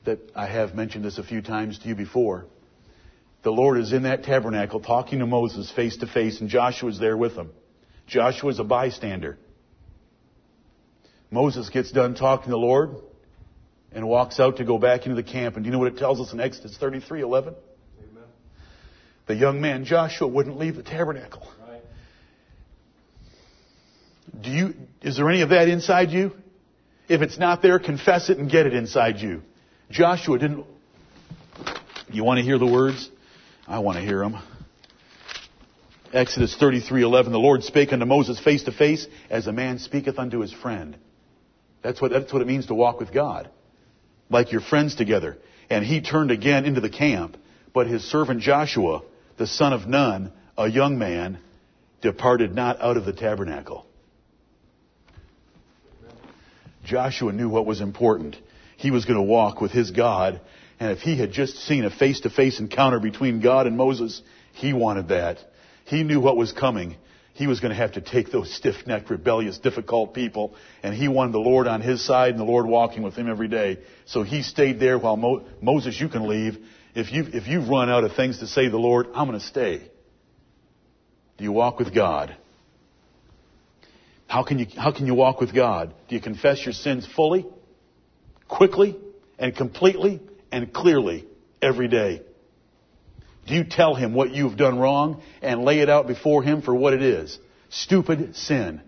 that 0.05 0.19
I 0.35 0.47
have 0.47 0.75
mentioned 0.75 1.05
this 1.05 1.19
a 1.19 1.23
few 1.23 1.43
times 1.43 1.79
to 1.81 1.89
you 1.89 1.95
before. 1.95 2.47
The 3.43 3.51
Lord 3.51 3.79
is 3.79 3.93
in 3.93 4.03
that 4.03 4.25
tabernacle 4.25 4.81
talking 4.81 5.19
to 5.21 5.27
Moses 5.27 5.71
face 5.71 5.97
to 5.99 6.07
face, 6.07 6.41
and 6.41 6.51
Joshua 6.51 6.91
is 6.91 6.99
there 6.99 7.17
with 7.17 7.35
him. 7.35 7.51
Joshua 8.07 8.51
is 8.51 8.59
a 8.59 8.65
bystander. 8.65 9.39
Moses 11.31 11.69
gets 11.71 11.93
done 11.93 12.15
talking 12.15 12.47
to 12.47 12.51
the 12.51 12.57
Lord 12.57 12.97
and 13.93 14.09
walks 14.09 14.41
out 14.41 14.57
to 14.57 14.65
go 14.65 14.79
back 14.79 15.07
into 15.07 15.17
the 15.17 15.23
camp. 15.23 15.57
And 15.57 15.65
do 15.65 15.69
you 15.69 15.73
know 15.73 15.79
what 15.79 15.93
it 15.93 15.99
tells 15.99 16.21
us 16.21 16.33
in 16.33 16.41
Exodus 16.41 16.77
33 16.77 17.23
11? 17.23 17.55
Amen. 17.99 18.25
The 19.27 19.35
young 19.35 19.61
man 19.61 19.85
Joshua 19.85 20.27
wouldn't 20.27 20.59
leave 20.59 20.77
the 20.77 20.83
tabernacle. 20.83 21.47
Right. 21.67 21.83
Do 24.43 24.51
you, 24.51 24.75
is 25.03 25.17
there 25.17 25.29
any 25.29 25.43
of 25.43 25.51
that 25.51 25.69
inside 25.69 26.11
you? 26.11 26.33
If 27.09 27.23
it's 27.23 27.39
not 27.39 27.63
there, 27.63 27.79
confess 27.79 28.31
it 28.31 28.39
and 28.39 28.51
get 28.51 28.67
it 28.67 28.75
inside 28.75 29.19
you. 29.19 29.43
Joshua 29.91 30.39
didn't. 30.39 30.65
You 32.13 32.25
want 32.25 32.39
to 32.39 32.45
hear 32.45 32.59
the 32.59 32.67
words? 32.67 33.09
I 33.67 33.81
want 33.81 33.99
to 33.99 34.05
hear 34.05 34.19
them. 34.21 34.37
Exodus 36.13 36.57
33:11 36.57 37.31
The 37.31 37.39
Lord 37.39 37.63
spake 37.63 37.93
unto 37.93 38.05
Moses 38.05 38.39
face 38.41 38.65
to 38.65 38.73
face 38.73 39.07
as 39.29 39.47
a 39.47 39.53
man 39.53 39.79
speaketh 39.79 40.19
unto 40.19 40.41
his 40.41 40.53
friend. 40.53 40.97
That's 41.83 42.01
what 42.01 42.11
that's 42.13 42.33
what 42.33 42.43
it 42.43 42.49
means 42.49 42.67
to 42.67 42.75
walk 42.75 43.01
with 43.01 43.13
God. 43.13 43.51
Like 44.29 44.53
your 44.53 44.61
friends 44.61 44.95
together. 44.95 45.39
And 45.69 45.85
he 45.85 46.01
turned 46.01 46.31
again 46.31 46.65
into 46.65 46.81
the 46.81 46.91
camp, 46.91 47.37
but 47.73 47.87
his 47.87 48.05
servant 48.05 48.41
Joshua, 48.41 49.03
the 49.39 49.47
son 49.47 49.73
of 49.73 49.87
Nun, 49.87 50.33
a 50.59 50.69
young 50.69 50.99
man, 50.99 51.39
departed 52.01 52.55
not 52.55 52.81
out 52.81 52.97
of 52.97 53.05
the 53.05 53.13
tabernacle. 53.13 53.87
Joshua 56.85 57.33
knew 57.33 57.49
what 57.49 57.67
was 57.67 57.81
important. 57.81 58.37
He 58.77 58.91
was 58.91 59.05
going 59.05 59.19
to 59.19 59.23
walk 59.23 59.61
with 59.61 59.71
his 59.71 59.91
God 59.91 60.41
and 60.81 60.93
if 60.93 61.01
he 61.01 61.17
had 61.17 61.31
just 61.31 61.59
seen 61.59 61.85
a 61.85 61.91
face 61.91 62.21
to 62.21 62.31
face 62.31 62.59
encounter 62.59 62.99
between 62.99 63.43
God 63.43 63.67
and 63.67 63.77
Moses, 63.77 64.23
he 64.55 64.73
wanted 64.73 65.09
that. 65.09 65.39
He 65.85 66.03
knew 66.03 66.21
what 66.21 66.39
was 66.39 66.53
coming. 66.53 66.97
He 67.41 67.47
was 67.47 67.59
going 67.61 67.71
to 67.71 67.77
have 67.77 67.93
to 67.93 68.03
take 68.03 68.31
those 68.31 68.53
stiff 68.53 68.87
necked, 68.87 69.09
rebellious, 69.09 69.59
difficult 69.59 70.13
people, 70.13 70.55
and 70.83 70.95
he 70.95 71.09
wanted 71.09 71.33
the 71.33 71.39
Lord 71.39 71.67
on 71.67 71.81
his 71.81 72.05
side 72.05 72.31
and 72.31 72.39
the 72.39 72.45
Lord 72.45 72.67
walking 72.67 73.03
with 73.03 73.15
him 73.15 73.31
every 73.31 73.49
day. 73.49 73.79
So 74.05 74.23
he 74.23 74.43
stayed 74.43 74.79
there 74.79 74.99
while 74.99 75.17
Mo- 75.17 75.45
Moses, 75.63 75.99
you 75.99 76.09
can 76.09 76.29
leave. 76.29 76.59
If 76.95 77.11
you've, 77.13 77.35
if 77.35 77.47
you've 77.49 77.69
run 77.69 77.89
out 77.89 78.05
of 78.05 78.13
things 78.15 78.41
to 78.41 78.47
say 78.47 78.65
to 78.67 78.71
the 78.71 78.79
Lord, 78.79 79.07
I'm 79.15 79.27
going 79.27 79.41
to 79.41 79.47
stay. 79.47 79.91
Do 81.39 81.45
you 81.45 81.53
walk 81.53 81.79
with 81.79 81.95
God? 81.95 82.37
How 84.27 84.43
can 84.43 84.59
you, 84.59 84.67
how 84.77 84.93
can 84.93 85.07
you 85.07 85.15
walk 85.15 85.41
with 85.41 85.55
God? 85.55 85.95
Do 86.09 86.15
you 86.15 86.21
confess 86.21 86.65
your 86.65 86.75
sins 86.75 87.09
fully, 87.17 87.47
quickly, 88.49 88.97
and 89.39 89.57
completely? 89.57 90.21
and 90.53 90.73
clearly 90.73 91.27
every 91.63 91.89
day? 91.89 92.23
Do 93.51 93.57
you 93.57 93.65
tell 93.65 93.97
him 93.97 94.15
what 94.15 94.31
you've 94.31 94.57
done 94.57 94.79
wrong 94.79 95.23
and 95.43 95.65
lay 95.65 95.81
it 95.81 95.91
out 95.91 96.07
before 96.07 96.41
him 96.45 96.63
for 96.63 96.73
what 96.73 96.93
it 96.93 97.03
is? 97.03 97.37
Stupid 97.69 98.37
sin, 98.37 98.81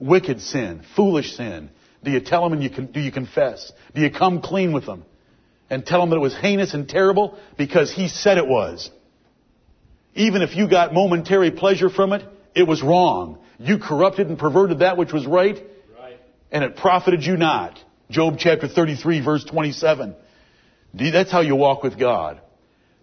wicked 0.00 0.40
sin, 0.40 0.82
foolish 0.96 1.36
sin. 1.36 1.70
Do 2.02 2.10
you 2.10 2.18
tell 2.18 2.44
him 2.44 2.52
and 2.54 2.60
you 2.60 2.70
can, 2.70 2.86
do 2.86 2.98
you 2.98 3.12
confess? 3.12 3.70
Do 3.94 4.00
you 4.00 4.10
come 4.10 4.42
clean 4.42 4.72
with 4.72 4.82
him 4.82 5.04
and 5.70 5.86
tell 5.86 6.02
him 6.02 6.10
that 6.10 6.16
it 6.16 6.20
was 6.20 6.36
heinous 6.36 6.74
and 6.74 6.88
terrible 6.88 7.38
because 7.56 7.92
he 7.92 8.08
said 8.08 8.36
it 8.36 8.48
was? 8.48 8.90
Even 10.16 10.42
if 10.42 10.56
you 10.56 10.68
got 10.68 10.92
momentary 10.92 11.52
pleasure 11.52 11.88
from 11.88 12.12
it, 12.12 12.24
it 12.52 12.64
was 12.64 12.82
wrong. 12.82 13.38
You 13.60 13.78
corrupted 13.78 14.26
and 14.26 14.36
perverted 14.36 14.80
that 14.80 14.96
which 14.96 15.12
was 15.12 15.24
right, 15.24 15.62
right. 15.96 16.18
and 16.50 16.64
it 16.64 16.74
profited 16.74 17.22
you 17.22 17.36
not. 17.36 17.78
Job 18.10 18.38
chapter 18.40 18.66
33 18.66 19.20
verse 19.24 19.44
27. 19.44 20.16
That's 20.94 21.30
how 21.30 21.42
you 21.42 21.54
walk 21.54 21.84
with 21.84 21.96
God. 21.96 22.40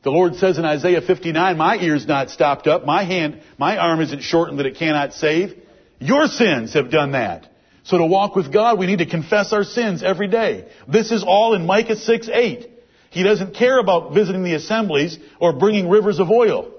The 0.03 0.11
Lord 0.11 0.35
says 0.35 0.57
in 0.57 0.65
Isaiah 0.65 1.01
59, 1.01 1.57
my 1.57 1.77
ear's 1.77 2.05
not 2.05 2.29
stopped 2.29 2.67
up, 2.67 2.85
my 2.85 3.03
hand, 3.03 3.41
my 3.57 3.77
arm 3.77 3.99
isn't 4.01 4.21
shortened 4.21 4.59
that 4.59 4.65
it 4.65 4.77
cannot 4.77 5.13
save. 5.13 5.57
Your 5.99 6.27
sins 6.27 6.73
have 6.73 6.91
done 6.91 7.11
that. 7.11 7.49
So 7.83 7.97
to 7.97 8.05
walk 8.05 8.35
with 8.35 8.51
God, 8.51 8.77
we 8.77 8.85
need 8.85 8.99
to 8.99 9.05
confess 9.05 9.53
our 9.53 9.63
sins 9.63 10.03
every 10.03 10.27
day. 10.27 10.67
This 10.87 11.11
is 11.11 11.23
all 11.23 11.53
in 11.55 11.65
Micah 11.65 11.95
6, 11.95 12.29
8. 12.31 12.69
He 13.09 13.23
doesn't 13.23 13.55
care 13.55 13.79
about 13.79 14.13
visiting 14.13 14.43
the 14.43 14.53
assemblies 14.53 15.17
or 15.39 15.53
bringing 15.53 15.89
rivers 15.89 16.19
of 16.19 16.29
oil. 16.29 16.73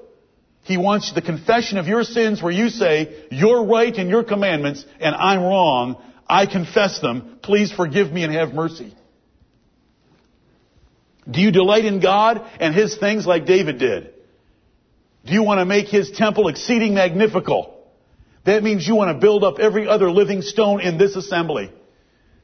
He 0.64 0.76
wants 0.76 1.12
the 1.12 1.22
confession 1.22 1.78
of 1.78 1.86
your 1.86 2.04
sins 2.04 2.42
where 2.42 2.52
you 2.52 2.68
say, 2.68 3.24
you're 3.30 3.64
right 3.64 3.94
in 3.94 4.10
your 4.10 4.22
commandments 4.22 4.84
and 5.00 5.14
I'm 5.14 5.42
wrong. 5.42 5.96
I 6.28 6.44
confess 6.44 7.00
them. 7.00 7.38
Please 7.42 7.72
forgive 7.72 8.12
me 8.12 8.22
and 8.22 8.34
have 8.34 8.52
mercy. 8.52 8.94
Do 11.30 11.40
you 11.40 11.50
delight 11.50 11.84
in 11.84 12.00
God 12.00 12.44
and 12.58 12.74
His 12.74 12.96
things 12.96 13.26
like 13.26 13.46
David 13.46 13.78
did? 13.78 14.14
Do 15.28 15.34
you 15.34 15.42
want 15.42 15.58
to 15.58 15.66
make 15.66 15.88
his 15.88 16.10
temple 16.10 16.48
exceeding 16.48 16.94
magnifical? 16.94 17.76
That 18.44 18.62
means 18.62 18.86
you 18.86 18.94
want 18.94 19.14
to 19.14 19.20
build 19.20 19.44
up 19.44 19.58
every 19.58 19.86
other 19.86 20.10
living 20.10 20.40
stone 20.40 20.80
in 20.80 20.96
this 20.96 21.16
assembly. 21.16 21.70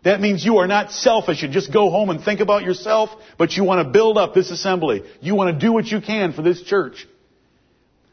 That 0.02 0.20
means 0.20 0.44
you 0.44 0.58
are 0.58 0.66
not 0.66 0.92
selfish 0.92 1.42
and 1.42 1.52
just 1.52 1.72
go 1.72 1.88
home 1.88 2.10
and 2.10 2.22
think 2.22 2.40
about 2.40 2.62
yourself, 2.62 3.08
but 3.38 3.52
you 3.52 3.64
want 3.64 3.86
to 3.86 3.90
build 3.90 4.18
up 4.18 4.34
this 4.34 4.50
assembly. 4.50 5.02
You 5.22 5.34
want 5.34 5.58
to 5.58 5.66
do 5.66 5.72
what 5.72 5.86
you 5.86 6.02
can 6.02 6.34
for 6.34 6.42
this 6.42 6.62
church. 6.62 7.06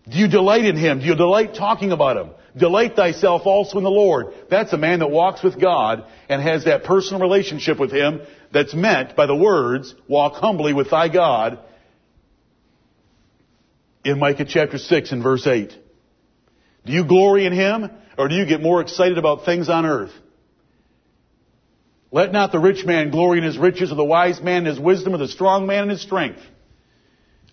Do 0.08 0.18
you 0.18 0.30
delight 0.30 0.64
in 0.64 0.78
Him? 0.78 1.00
Do 1.00 1.06
you 1.06 1.16
delight 1.16 1.54
talking 1.54 1.92
about 1.92 2.16
Him? 2.16 2.32
Delight 2.56 2.96
thyself 2.96 3.44
also 3.46 3.78
in 3.78 3.84
the 3.84 3.90
Lord. 3.90 4.34
That's 4.50 4.74
a 4.74 4.78
man 4.78 5.00
that 5.00 5.10
walks 5.10 5.42
with 5.42 5.60
God 5.60 6.06
and 6.28 6.42
has 6.42 6.66
that 6.66 6.84
personal 6.84 7.22
relationship 7.22 7.80
with 7.80 7.92
Him 7.92 8.22
that's 8.52 8.74
meant 8.74 9.16
by 9.16 9.26
the 9.26 9.36
words, 9.36 9.96
walk 10.08 10.34
humbly 10.34 10.74
with 10.74 10.90
thy 10.90 11.08
God 11.08 11.60
in 14.04 14.20
Micah 14.20 14.46
chapter 14.46 14.78
6 14.78 15.12
and 15.12 15.24
verse 15.24 15.48
8. 15.48 15.74
Do 16.86 16.92
you 16.92 17.06
glory 17.06 17.46
in 17.46 17.54
Him 17.54 17.90
or 18.18 18.28
do 18.28 18.36
you 18.36 18.46
get 18.46 18.62
more 18.62 18.82
excited 18.82 19.18
about 19.18 19.46
things 19.46 19.70
on 19.70 19.86
earth? 19.86 20.12
Let 22.12 22.34
not 22.34 22.52
the 22.52 22.60
rich 22.60 22.86
man 22.86 23.10
glory 23.10 23.38
in 23.38 23.46
his 23.46 23.58
riches 23.58 23.92
or 23.92 23.96
the 23.96 24.04
wise 24.04 24.42
man 24.42 24.64
in 24.64 24.66
his 24.66 24.80
wisdom 24.80 25.16
or 25.16 25.18
the 25.18 25.30
strong 25.30 25.66
man 25.66 25.84
in 25.84 25.90
his 25.90 26.02
strength. 26.02 26.42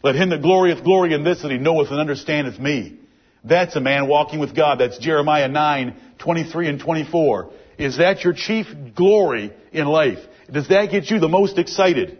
Let 0.02 0.16
him 0.16 0.30
that 0.30 0.42
glorieth 0.42 0.82
glory 0.82 1.14
in 1.14 1.22
this 1.22 1.42
that 1.42 1.50
he 1.50 1.58
knoweth 1.58 1.90
and 1.90 2.00
understandeth 2.00 2.58
me. 2.58 2.98
That's 3.44 3.76
a 3.76 3.80
man 3.80 4.08
walking 4.08 4.40
with 4.40 4.54
God. 4.54 4.78
That's 4.78 4.98
Jeremiah 4.98 5.48
9, 5.48 5.96
23 6.18 6.68
and 6.68 6.80
24. 6.80 7.50
Is 7.78 7.98
that 7.98 8.24
your 8.24 8.32
chief 8.32 8.66
glory 8.94 9.52
in 9.72 9.86
life? 9.86 10.18
Does 10.50 10.68
that 10.68 10.90
get 10.90 11.10
you 11.10 11.20
the 11.20 11.28
most 11.28 11.58
excited? 11.58 12.18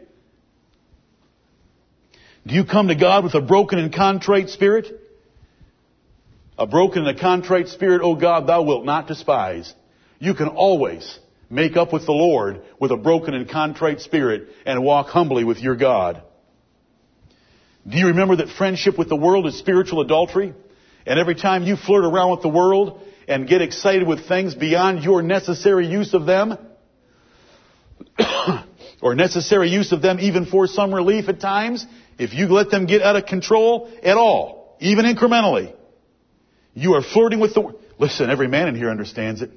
Do 2.47 2.55
you 2.55 2.65
come 2.65 2.89
to 2.89 2.95
God 2.95 3.25
with 3.25 3.35
a 3.35 3.41
broken 3.41 3.79
and 3.79 3.93
contrite 3.93 4.49
spirit? 4.51 4.87
A 6.57 6.67
broken 6.67 7.07
and 7.07 7.17
a 7.17 7.21
contrite 7.21 7.69
spirit, 7.69 8.03
O 8.03 8.15
God, 8.15 8.47
thou 8.47 8.63
wilt 8.63 8.85
not 8.85 9.07
despise. 9.07 9.73
You 10.19 10.35
can 10.35 10.49
always 10.49 11.19
make 11.51 11.77
up 11.77 11.93
with 11.93 12.07
the 12.07 12.13
Lord 12.13 12.63
with 12.81 12.91
a 12.91 12.97
broken 12.97 13.35
and 13.35 13.49
contrite 13.49 14.01
spirit 14.01 14.49
and 14.67 14.83
walk 14.83 15.09
humbly 15.09 15.45
with 15.45 15.59
your 15.59 15.77
God. 15.77 16.23
Do 17.87 17.97
you 17.97 18.09
remember 18.09 18.37
that 18.37 18.49
friendship 18.49 18.99
with 18.99 19.09
the 19.09 19.17
world 19.17 19.47
is 19.47 19.59
spiritual 19.59 20.01
adultery? 20.01 20.53
And 21.09 21.19
every 21.19 21.35
time 21.35 21.63
you 21.63 21.77
flirt 21.77 22.05
around 22.05 22.33
with 22.33 22.43
the 22.43 22.51
world 22.51 23.01
and 23.27 23.49
get 23.49 23.63
excited 23.63 24.07
with 24.07 24.29
things 24.29 24.55
beyond 24.55 25.03
your 25.03 25.23
necessary 25.23 25.87
use 25.87 26.13
of 26.13 26.27
them, 26.27 26.59
or 29.01 29.15
necessary 29.15 29.71
use 29.71 29.91
of 29.93 30.03
them 30.03 30.21
even 30.21 30.45
for 30.45 30.67
some 30.67 30.95
relief 30.95 31.31
at 31.31 31.41
times, 31.41 31.87
if 32.19 32.35
you 32.35 32.49
let 32.49 32.71
them 32.71 32.85
get 32.85 33.01
out 33.01 33.17
of 33.17 33.25
control 33.25 33.91
at 34.03 34.19
all, 34.19 34.77
even 34.81 35.07
incrementally, 35.07 35.75
you 36.75 36.93
are 36.93 37.03
flirting 37.03 37.41
with 37.41 37.55
the, 37.55 37.75
listen, 37.99 38.29
every 38.29 38.47
man 38.47 38.69
in 38.69 38.75
here 38.75 38.91
understands 38.91 39.41
it. 39.41 39.51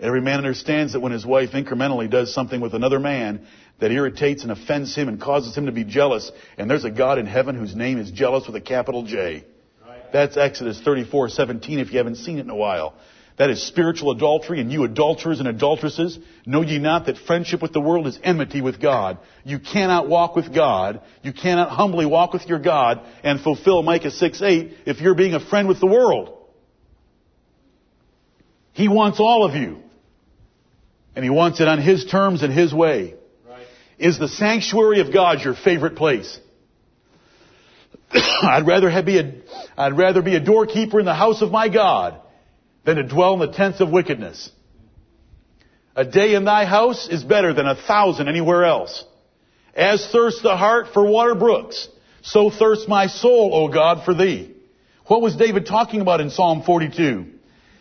Every 0.00 0.20
man 0.20 0.38
understands 0.38 0.94
that 0.94 1.00
when 1.00 1.12
his 1.12 1.24
wife 1.24 1.50
incrementally 1.50 2.10
does 2.10 2.34
something 2.34 2.60
with 2.60 2.74
another 2.74 2.98
man 2.98 3.46
that 3.78 3.92
irritates 3.92 4.42
and 4.42 4.50
offends 4.50 4.96
him 4.96 5.06
and 5.06 5.20
causes 5.20 5.54
him 5.54 5.66
to 5.66 5.72
be 5.72 5.84
jealous, 5.84 6.32
and 6.58 6.68
there's 6.68 6.84
a 6.84 6.90
God 6.90 7.18
in 7.18 7.26
heaven 7.26 7.54
whose 7.54 7.76
name 7.76 7.96
is 7.96 8.10
jealous 8.10 8.48
with 8.48 8.56
a 8.56 8.60
capital 8.60 9.04
J. 9.04 9.44
That's 10.12 10.36
Exodus 10.36 10.80
34:17 10.80 11.78
if 11.78 11.92
you 11.92 11.98
haven't 11.98 12.16
seen 12.16 12.38
it 12.38 12.42
in 12.42 12.50
a 12.50 12.56
while. 12.56 12.94
That 13.36 13.48
is 13.48 13.62
spiritual 13.62 14.10
adultery, 14.10 14.60
and 14.60 14.70
you 14.70 14.84
adulterers 14.84 15.38
and 15.38 15.48
adulteresses, 15.48 16.18
know 16.44 16.60
ye 16.60 16.78
not 16.78 17.06
that 17.06 17.16
friendship 17.16 17.62
with 17.62 17.72
the 17.72 17.80
world 17.80 18.06
is 18.06 18.18
enmity 18.22 18.60
with 18.60 18.78
God? 18.80 19.16
You 19.44 19.58
cannot 19.58 20.08
walk 20.08 20.36
with 20.36 20.54
God, 20.54 21.00
you 21.22 21.32
cannot 21.32 21.70
humbly 21.70 22.04
walk 22.04 22.34
with 22.34 22.46
your 22.46 22.58
God 22.58 23.00
and 23.24 23.40
fulfill 23.40 23.82
Micah 23.82 24.10
6, 24.10 24.42
8 24.42 24.72
if 24.84 25.00
you're 25.00 25.14
being 25.14 25.32
a 25.32 25.40
friend 25.40 25.68
with 25.68 25.80
the 25.80 25.86
world. 25.86 26.36
He 28.72 28.88
wants 28.88 29.20
all 29.20 29.44
of 29.44 29.54
you. 29.54 29.78
And 31.16 31.24
He 31.24 31.30
wants 31.30 31.60
it 31.60 31.68
on 31.68 31.80
His 31.80 32.04
terms 32.04 32.42
and 32.42 32.52
His 32.52 32.74
way. 32.74 33.14
Right. 33.48 33.66
Is 33.98 34.18
the 34.18 34.28
sanctuary 34.28 35.00
of 35.00 35.12
God 35.12 35.40
your 35.40 35.54
favorite 35.54 35.96
place? 35.96 36.38
I'd 38.42 38.66
rather 38.66 39.02
be 39.02 39.18
a, 39.18 39.32
I'd 39.76 39.96
rather 39.96 40.22
be 40.22 40.34
a 40.34 40.40
doorkeeper 40.40 40.98
in 40.98 41.06
the 41.06 41.14
house 41.14 41.42
of 41.42 41.50
my 41.50 41.68
God 41.68 42.20
than 42.84 42.96
to 42.96 43.02
dwell 43.02 43.34
in 43.34 43.40
the 43.40 43.52
tents 43.52 43.80
of 43.80 43.90
wickedness. 43.90 44.50
A 45.94 46.04
day 46.04 46.34
in 46.34 46.44
thy 46.44 46.64
house 46.64 47.08
is 47.08 47.22
better 47.22 47.52
than 47.52 47.66
a 47.66 47.74
thousand 47.74 48.28
anywhere 48.28 48.64
else. 48.64 49.04
As 49.74 50.06
thirsts 50.10 50.42
the 50.42 50.56
heart 50.56 50.88
for 50.92 51.04
water 51.04 51.34
brooks, 51.34 51.88
so 52.22 52.50
thirsts 52.50 52.88
my 52.88 53.06
soul, 53.06 53.50
O 53.54 53.68
God, 53.68 54.04
for 54.04 54.14
thee. 54.14 54.54
What 55.06 55.22
was 55.22 55.36
David 55.36 55.66
talking 55.66 56.00
about 56.00 56.20
in 56.20 56.30
Psalm 56.30 56.62
42? 56.62 57.26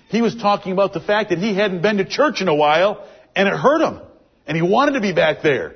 He 0.09 0.21
was 0.21 0.36
talking 0.36 0.71
about 0.73 0.93
the 0.93 0.99
fact 0.99 1.30
that 1.30 1.38
he 1.38 1.55
hadn't 1.55 1.82
been 1.82 1.97
to 1.97 2.05
church 2.05 2.41
in 2.41 2.47
a 2.47 2.55
while 2.55 3.07
and 3.36 3.47
it 3.47 3.55
hurt 3.55 3.82
him. 3.82 4.01
And 4.47 4.55
he 4.55 4.63
wanted 4.63 4.93
to 4.93 5.01
be 5.01 5.13
back 5.13 5.43
there. 5.43 5.75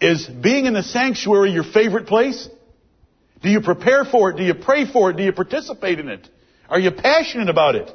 Is 0.00 0.26
being 0.26 0.66
in 0.66 0.74
the 0.74 0.84
sanctuary 0.84 1.50
your 1.50 1.64
favorite 1.64 2.06
place? 2.06 2.48
Do 3.42 3.50
you 3.50 3.60
prepare 3.60 4.04
for 4.04 4.30
it? 4.30 4.36
Do 4.36 4.42
you 4.42 4.54
pray 4.54 4.90
for 4.90 5.10
it? 5.10 5.16
Do 5.16 5.22
you 5.22 5.32
participate 5.32 6.00
in 6.00 6.08
it? 6.08 6.28
Are 6.68 6.78
you 6.78 6.90
passionate 6.90 7.48
about 7.48 7.76
it? 7.76 7.90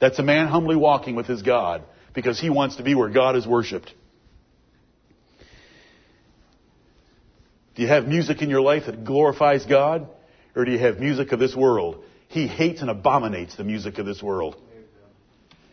That's 0.00 0.18
a 0.18 0.22
man 0.22 0.48
humbly 0.48 0.76
walking 0.76 1.14
with 1.14 1.26
his 1.26 1.42
God 1.42 1.82
because 2.14 2.40
he 2.40 2.50
wants 2.50 2.76
to 2.76 2.82
be 2.82 2.94
where 2.94 3.10
God 3.10 3.36
is 3.36 3.46
worshiped. 3.46 3.92
Do 7.74 7.82
you 7.82 7.88
have 7.88 8.06
music 8.06 8.40
in 8.40 8.50
your 8.50 8.60
life 8.60 8.84
that 8.86 9.04
glorifies 9.04 9.66
God? 9.66 10.08
Or 10.54 10.64
do 10.64 10.70
you 10.70 10.78
have 10.78 11.00
music 11.00 11.32
of 11.32 11.40
this 11.40 11.54
world? 11.54 12.04
He 12.28 12.46
hates 12.46 12.80
and 12.80 12.90
abominates 12.90 13.56
the 13.56 13.64
music 13.64 13.98
of 13.98 14.06
this 14.06 14.22
world. 14.22 14.56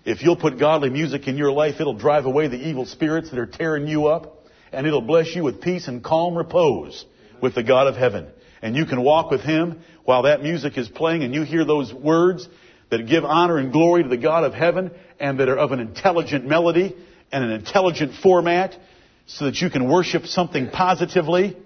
If 0.04 0.24
you'll 0.24 0.36
put 0.36 0.58
godly 0.58 0.90
music 0.90 1.28
in 1.28 1.38
your 1.38 1.52
life, 1.52 1.76
it'll 1.80 1.94
drive 1.94 2.26
away 2.26 2.48
the 2.48 2.58
evil 2.58 2.86
spirits 2.86 3.30
that 3.30 3.40
are 3.40 3.46
tearing 3.46 3.88
you 3.88 4.08
up, 4.08 4.46
and 4.72 4.88
it'll 4.88 5.02
bless 5.02 5.36
you 5.36 5.44
with 5.44 5.62
peace 5.62 5.88
and 5.88 6.04
calm 6.04 6.36
repose 6.36 7.06
with 7.40 7.54
the 7.54 7.62
God 7.62 7.86
of 7.86 7.96
heaven. 7.96 8.28
And 8.62 8.76
you 8.76 8.86
can 8.86 9.02
walk 9.02 9.32
with 9.32 9.42
Him 9.42 9.82
while 10.04 10.24
that 10.24 10.44
music 10.44 10.78
is 10.78 10.88
playing 10.88 11.24
and 11.24 11.34
you 11.34 11.44
hear 11.44 11.66
those 11.66 11.94
words 11.94 12.48
that 12.90 13.08
give 13.08 13.24
honor 13.24 13.58
and 13.58 13.72
glory 13.72 14.04
to 14.04 14.10
the 14.10 14.18
God 14.18 14.44
of 14.44 14.54
heaven 14.54 14.92
and 15.20 15.40
that 15.40 15.50
are 15.50 15.58
of 15.58 15.72
an 15.72 15.80
intelligent 15.80 16.46
melody 16.46 16.96
and 17.32 17.44
an 17.44 17.52
intelligent 17.52 18.14
format 18.22 18.78
so 19.26 19.46
that 19.46 19.56
you 19.62 19.70
can 19.70 19.90
worship 19.90 20.26
something 20.26 20.70
positively. 20.70 21.58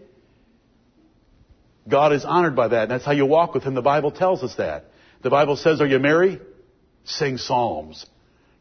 God 1.88 2.14
is 2.14 2.24
honored 2.24 2.56
by 2.56 2.70
that. 2.70 2.84
And 2.84 2.92
that's 2.92 3.06
how 3.06 3.12
you 3.12 3.26
walk 3.26 3.54
with 3.54 3.64
Him. 3.64 3.74
The 3.74 3.82
Bible 3.82 4.12
tells 4.12 4.44
us 4.44 4.56
that. 4.56 4.86
The 5.22 5.30
Bible 5.30 5.56
says, 5.56 5.82
are 5.82 5.88
you 5.88 6.00
merry? 6.00 6.40
Sing 7.04 7.38
psalms. 7.38 8.06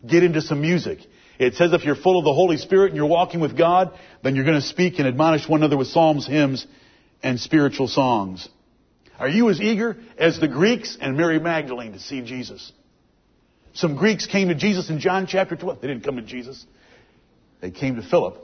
Get 0.07 0.23
into 0.23 0.41
some 0.41 0.61
music. 0.61 0.99
It 1.39 1.55
says 1.55 1.73
if 1.73 1.85
you're 1.85 1.97
full 1.97 2.19
of 2.19 2.25
the 2.25 2.33
Holy 2.33 2.57
Spirit 2.57 2.89
and 2.89 2.97
you're 2.97 3.07
walking 3.07 3.41
with 3.41 3.57
God, 3.57 3.93
then 4.23 4.37
you're 4.37 4.45
going 4.45 4.61
to 4.61 4.67
speak 4.67 4.99
and 4.99 5.09
admonish 5.09 5.49
one 5.49 5.61
another 5.61 5.77
with 5.77 5.89
psalms, 5.89 6.27
hymns, 6.27 6.67
and 7.25 7.41
spiritual 7.41 7.89
songs. 7.89 8.49
Are 9.19 9.29
you 9.29 9.51
as 9.51 9.61
eager 9.61 9.97
as 10.17 10.39
the 10.39 10.47
Greeks 10.47 10.97
and 11.01 11.17
Mary 11.17 11.41
Magdalene 11.41 11.93
to 11.93 11.99
see 11.99 12.21
Jesus? 12.23 12.73
Some 13.73 13.97
Greeks 13.97 14.27
came 14.27 14.49
to 14.49 14.55
Jesus 14.55 14.89
in 14.91 15.01
John 15.01 15.27
chapter 15.27 15.57
12. 15.57 15.81
They 15.81 15.89
didn't 15.89 16.05
come 16.05 16.17
to 16.17 16.23
Jesus. 16.23 16.65
They 17.61 17.73
came 17.73 17.97
to 17.97 18.03
Philip. 18.03 18.39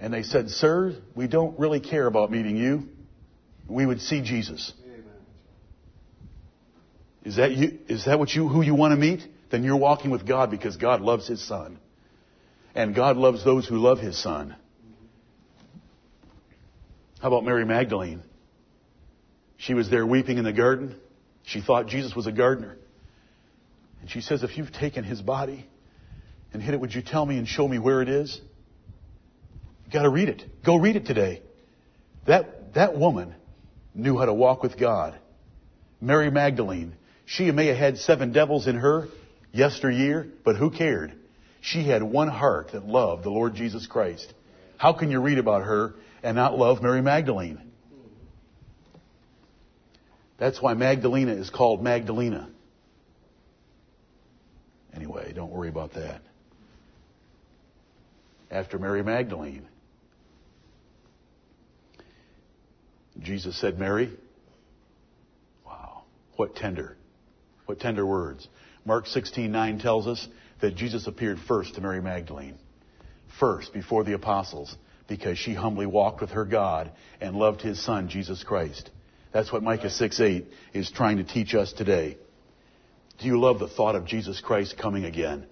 And 0.00 0.12
they 0.12 0.24
said, 0.24 0.50
Sir, 0.50 0.96
we 1.14 1.28
don't 1.28 1.56
really 1.58 1.78
care 1.78 2.08
about 2.08 2.32
meeting 2.32 2.56
you. 2.56 2.88
We 3.68 3.86
would 3.86 4.00
see 4.00 4.22
Jesus. 4.22 4.72
Is 7.24 7.36
that 7.36 7.52
you, 7.52 7.78
is 7.88 8.06
that 8.06 8.18
what 8.18 8.30
you, 8.30 8.48
who 8.48 8.62
you 8.62 8.74
want 8.74 8.92
to 8.92 8.96
meet? 8.96 9.26
then 9.50 9.62
you're 9.62 9.76
walking 9.76 10.10
with 10.10 10.26
God 10.26 10.50
because 10.50 10.76
God 10.76 11.00
loves 11.00 11.26
His 11.26 11.42
Son. 11.46 11.78
And 12.74 12.94
God 12.94 13.16
loves 13.16 13.44
those 13.44 13.66
who 13.66 13.78
love 13.78 13.98
His 13.98 14.20
Son. 14.20 14.56
How 17.20 17.28
about 17.28 17.44
Mary 17.44 17.64
Magdalene? 17.64 18.22
She 19.56 19.74
was 19.74 19.88
there 19.90 20.06
weeping 20.06 20.38
in 20.38 20.44
the 20.44 20.52
garden. 20.52 20.96
She 21.44 21.60
thought 21.60 21.86
Jesus 21.86 22.14
was 22.14 22.26
a 22.26 22.32
gardener. 22.32 22.76
And 24.00 24.10
she 24.10 24.20
says, 24.20 24.42
If 24.42 24.58
you've 24.58 24.72
taken 24.72 25.04
His 25.04 25.22
body 25.22 25.66
and 26.52 26.62
hid 26.62 26.74
it, 26.74 26.80
would 26.80 26.94
you 26.94 27.02
tell 27.02 27.24
me 27.24 27.38
and 27.38 27.48
show 27.48 27.66
me 27.66 27.78
where 27.78 28.02
it 28.02 28.08
is? 28.08 28.40
You've 29.84 29.92
gotta 29.92 30.10
read 30.10 30.28
it. 30.28 30.42
Go 30.64 30.76
read 30.76 30.96
it 30.96 31.06
today. 31.06 31.42
That, 32.26 32.74
that 32.74 32.98
woman 32.98 33.34
knew 33.94 34.18
how 34.18 34.26
to 34.26 34.34
walk 34.34 34.62
with 34.62 34.78
God. 34.78 35.18
Mary 36.00 36.30
Magdalene. 36.30 36.94
She 37.24 37.50
may 37.50 37.66
have 37.66 37.76
had 37.76 37.98
seven 37.98 38.32
devils 38.32 38.66
in 38.66 38.76
her, 38.76 39.08
yesteryear, 39.52 40.28
but 40.44 40.56
who 40.56 40.70
cared? 40.70 41.12
She 41.60 41.84
had 41.84 42.02
one 42.02 42.28
heart 42.28 42.72
that 42.72 42.86
loved 42.86 43.24
the 43.24 43.30
Lord 43.30 43.54
Jesus 43.54 43.86
Christ. 43.86 44.32
How 44.76 44.92
can 44.92 45.10
you 45.10 45.20
read 45.20 45.38
about 45.38 45.64
her 45.64 45.94
and 46.26 46.34
not 46.34 46.58
love 46.58 46.82
Mary 46.82 47.02
Magdalene? 47.02 47.60
That's 50.38 50.60
why 50.60 50.74
Magdalena 50.74 51.32
is 51.34 51.50
called 51.50 51.84
Magdalena. 51.84 52.50
Anyway, 54.92 55.32
don't 55.32 55.52
worry 55.52 55.68
about 55.68 55.94
that. 55.94 56.20
After 58.50 58.76
Mary 58.76 59.04
Magdalene, 59.04 59.68
Jesus 63.20 63.56
said, 63.60 63.78
Mary, 63.78 64.10
wow, 65.64 66.02
What 66.34 66.56
tender, 66.56 66.96
what 67.66 67.78
tender 67.78 68.04
words. 68.04 68.48
Mark 68.84 69.06
16:9 69.06 69.80
tells 69.80 70.08
us 70.08 70.26
that 70.60 70.74
Jesus 70.74 71.06
appeared 71.06 71.38
first 71.46 71.76
to 71.76 71.80
Mary 71.80 72.02
Magdalene. 72.02 72.58
First, 73.38 73.72
before 73.72 74.02
the 74.02 74.14
apostles, 74.14 74.76
because 75.08 75.38
she 75.38 75.54
humbly 75.54 75.86
walked 75.86 76.20
with 76.20 76.30
her 76.30 76.44
God 76.44 76.90
and 77.20 77.36
loved 77.36 77.62
his 77.62 77.82
son, 77.82 78.08
Jesus 78.08 78.42
Christ. 78.42 78.90
That's 79.32 79.52
what 79.52 79.62
Micah 79.62 79.90
6:8 79.90 80.46
is 80.72 80.90
trying 80.90 81.18
to 81.18 81.24
teach 81.24 81.54
us 81.54 81.72
today. 81.72 82.16
Do 83.18 83.26
you 83.26 83.40
love 83.40 83.58
the 83.58 83.68
thought 83.68 83.94
of 83.94 84.04
Jesus 84.04 84.40
Christ 84.40 84.76
coming 84.76 85.04
again? 85.04 85.46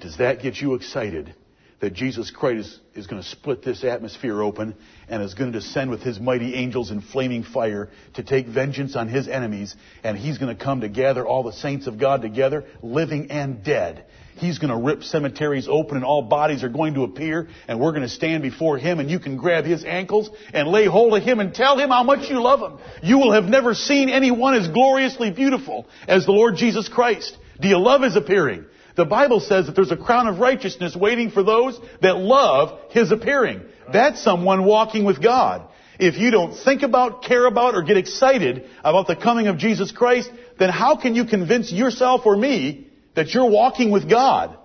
Does 0.00 0.16
that 0.18 0.42
get 0.42 0.60
you 0.60 0.74
excited 0.74 1.34
that 1.80 1.94
Jesus 1.94 2.30
Christ 2.30 2.80
is, 2.94 3.04
is, 3.04 3.06
going 3.06 3.20
to 3.20 3.28
split 3.28 3.62
this 3.62 3.82
atmosphere 3.82 4.40
open 4.40 4.76
and 5.08 5.22
is 5.22 5.34
going 5.34 5.50
to 5.52 5.58
descend 5.58 5.90
with 5.90 6.00
his 6.00 6.20
mighty 6.20 6.54
angels 6.54 6.90
in 6.90 7.00
flaming 7.00 7.42
fire 7.42 7.90
to 8.14 8.22
take 8.22 8.46
vengeance 8.46 8.94
on 8.94 9.08
his 9.08 9.26
enemies 9.26 9.74
and 10.04 10.16
he's 10.16 10.38
going 10.38 10.56
to 10.56 10.64
come 10.64 10.82
to 10.82 10.88
gather 10.88 11.26
all 11.26 11.42
the 11.42 11.52
saints 11.52 11.86
of 11.88 11.98
God 11.98 12.22
together, 12.22 12.64
living 12.82 13.30
and 13.32 13.64
dead. 13.64 14.04
He's 14.36 14.58
going 14.58 14.70
to 14.70 14.76
rip 14.76 15.04
cemeteries 15.04 15.68
open 15.68 15.96
and 15.96 16.04
all 16.04 16.22
bodies 16.22 16.64
are 16.64 16.68
going 16.68 16.94
to 16.94 17.04
appear 17.04 17.48
and 17.68 17.78
we're 17.78 17.92
going 17.92 18.02
to 18.02 18.08
stand 18.08 18.42
before 18.42 18.78
him 18.78 18.98
and 18.98 19.10
you 19.10 19.18
can 19.18 19.36
grab 19.36 19.64
his 19.64 19.84
ankles 19.84 20.30
and 20.52 20.68
lay 20.68 20.86
hold 20.86 21.14
of 21.14 21.22
him 21.22 21.38
and 21.38 21.54
tell 21.54 21.78
him 21.78 21.90
how 21.90 22.02
much 22.02 22.28
you 22.30 22.40
love 22.40 22.60
him. 22.60 22.78
You 23.02 23.18
will 23.18 23.32
have 23.32 23.44
never 23.44 23.74
seen 23.74 24.08
anyone 24.08 24.54
as 24.54 24.68
gloriously 24.68 25.30
beautiful 25.30 25.86
as 26.08 26.26
the 26.26 26.32
Lord 26.32 26.56
Jesus 26.56 26.88
Christ. 26.88 27.36
Do 27.60 27.68
you 27.68 27.78
love 27.78 28.02
his 28.02 28.16
appearing? 28.16 28.64
The 28.94 29.04
Bible 29.04 29.40
says 29.40 29.66
that 29.66 29.74
there's 29.74 29.90
a 29.90 29.96
crown 29.96 30.26
of 30.26 30.38
righteousness 30.38 30.94
waiting 30.94 31.30
for 31.30 31.42
those 31.42 31.80
that 32.02 32.18
love 32.18 32.78
His 32.90 33.10
appearing. 33.10 33.62
That's 33.90 34.22
someone 34.22 34.64
walking 34.64 35.04
with 35.04 35.22
God. 35.22 35.62
If 35.98 36.18
you 36.18 36.30
don't 36.30 36.54
think 36.54 36.82
about, 36.82 37.22
care 37.22 37.46
about, 37.46 37.74
or 37.74 37.82
get 37.82 37.96
excited 37.96 38.68
about 38.84 39.06
the 39.06 39.16
coming 39.16 39.46
of 39.46 39.56
Jesus 39.56 39.92
Christ, 39.92 40.30
then 40.58 40.68
how 40.68 40.96
can 40.96 41.14
you 41.14 41.24
convince 41.24 41.72
yourself 41.72 42.22
or 42.26 42.36
me 42.36 42.91
that 43.14 43.34
you're 43.34 43.50
walking 43.50 43.90
with 43.90 44.08
God? 44.08 44.56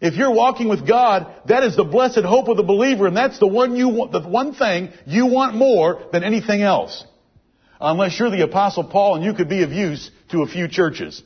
If 0.00 0.14
you're 0.14 0.32
walking 0.32 0.68
with 0.68 0.86
God, 0.86 1.34
that 1.46 1.62
is 1.62 1.74
the 1.74 1.84
blessed 1.84 2.20
hope 2.20 2.48
of 2.48 2.56
the 2.56 2.62
believer, 2.62 3.06
and 3.06 3.16
that's 3.16 3.38
the 3.38 3.46
one 3.46 3.76
you 3.76 3.88
want, 3.88 4.12
the 4.12 4.20
one 4.20 4.54
thing 4.54 4.90
you 5.06 5.26
want 5.26 5.54
more 5.54 6.02
than 6.12 6.22
anything 6.22 6.60
else. 6.60 7.04
Unless 7.80 8.18
you're 8.18 8.30
the 8.30 8.42
apostle 8.42 8.84
Paul 8.84 9.16
and 9.16 9.24
you 9.24 9.34
could 9.34 9.48
be 9.48 9.62
of 9.62 9.72
use 9.72 10.10
to 10.30 10.42
a 10.42 10.46
few 10.46 10.68
churches. 10.68 11.22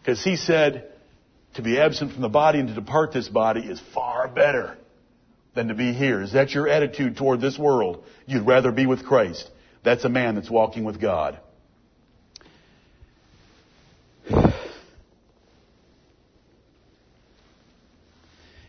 Because 0.00 0.22
he 0.22 0.36
said, 0.36 0.90
to 1.54 1.62
be 1.62 1.80
absent 1.80 2.12
from 2.12 2.22
the 2.22 2.28
body 2.28 2.60
and 2.60 2.68
to 2.68 2.74
depart 2.74 3.12
this 3.12 3.28
body 3.28 3.60
is 3.60 3.80
far 3.92 4.28
better 4.28 4.76
than 5.54 5.68
to 5.68 5.74
be 5.74 5.92
here. 5.92 6.22
Is 6.22 6.32
that 6.32 6.52
your 6.52 6.68
attitude 6.68 7.16
toward 7.16 7.40
this 7.40 7.58
world? 7.58 8.04
You'd 8.26 8.46
rather 8.46 8.70
be 8.70 8.86
with 8.86 9.04
Christ. 9.04 9.50
That's 9.84 10.04
a 10.04 10.08
man 10.08 10.34
that's 10.34 10.50
walking 10.50 10.84
with 10.84 11.00
God. 11.00 11.40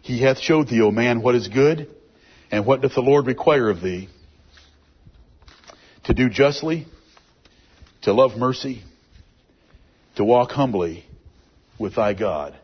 He 0.02 0.22
hath 0.22 0.39
showed 0.39 0.68
thee, 0.68 0.82
O 0.82 0.91
man, 0.91 1.22
what 1.22 1.36
is 1.36 1.47
good, 1.47 1.88
and 2.52 2.66
what 2.66 2.82
doth 2.82 2.95
the 2.95 3.02
Lord 3.02 3.28
require 3.28 3.70
of 3.70 3.82
thee? 3.82 4.10
To 6.06 6.14
do 6.14 6.30
justly, 6.30 6.88
to 8.04 8.14
love 8.14 8.38
mercy, 8.38 8.84
to 10.16 10.24
walk 10.24 10.52
humbly, 10.52 11.06
with 11.80 11.95
thy 11.95 12.14
God? 12.14 12.56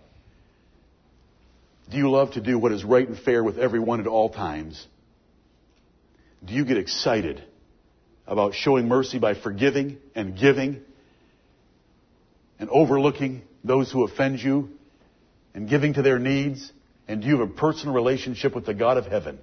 Do 1.90 1.98
you 1.98 2.12
love 2.12 2.34
to 2.34 2.42
do 2.42 2.60
what 2.60 2.72
is 2.72 2.84
right 2.84 3.08
and 3.08 3.18
fair 3.18 3.44
with 3.44 3.58
everyone 3.58 4.02
at 4.02 4.08
all 4.08 4.30
times? 4.30 4.86
Do 6.44 6.54
you 6.54 6.66
get 6.66 6.78
excited 6.78 7.42
about 8.28 8.54
showing 8.54 8.88
mercy 8.88 9.20
by 9.20 9.34
forgiving 9.36 9.98
and 10.14 10.38
giving 10.38 10.82
and 12.60 12.70
overlooking 12.70 13.44
those 13.64 13.92
who 13.92 14.04
offend 14.04 14.40
you 14.40 14.70
and 15.54 15.70
giving 15.70 15.94
to 15.94 16.02
their 16.02 16.20
needs? 16.20 16.72
And 17.08 17.24
you 17.24 17.39
have 17.39 17.49
a 17.49 17.53
personal 17.53 17.93
relationship 17.93 18.56
with 18.56 18.66
the 18.66 18.74
God 18.74 18.97
of 18.97 19.06
heaven 19.06 19.39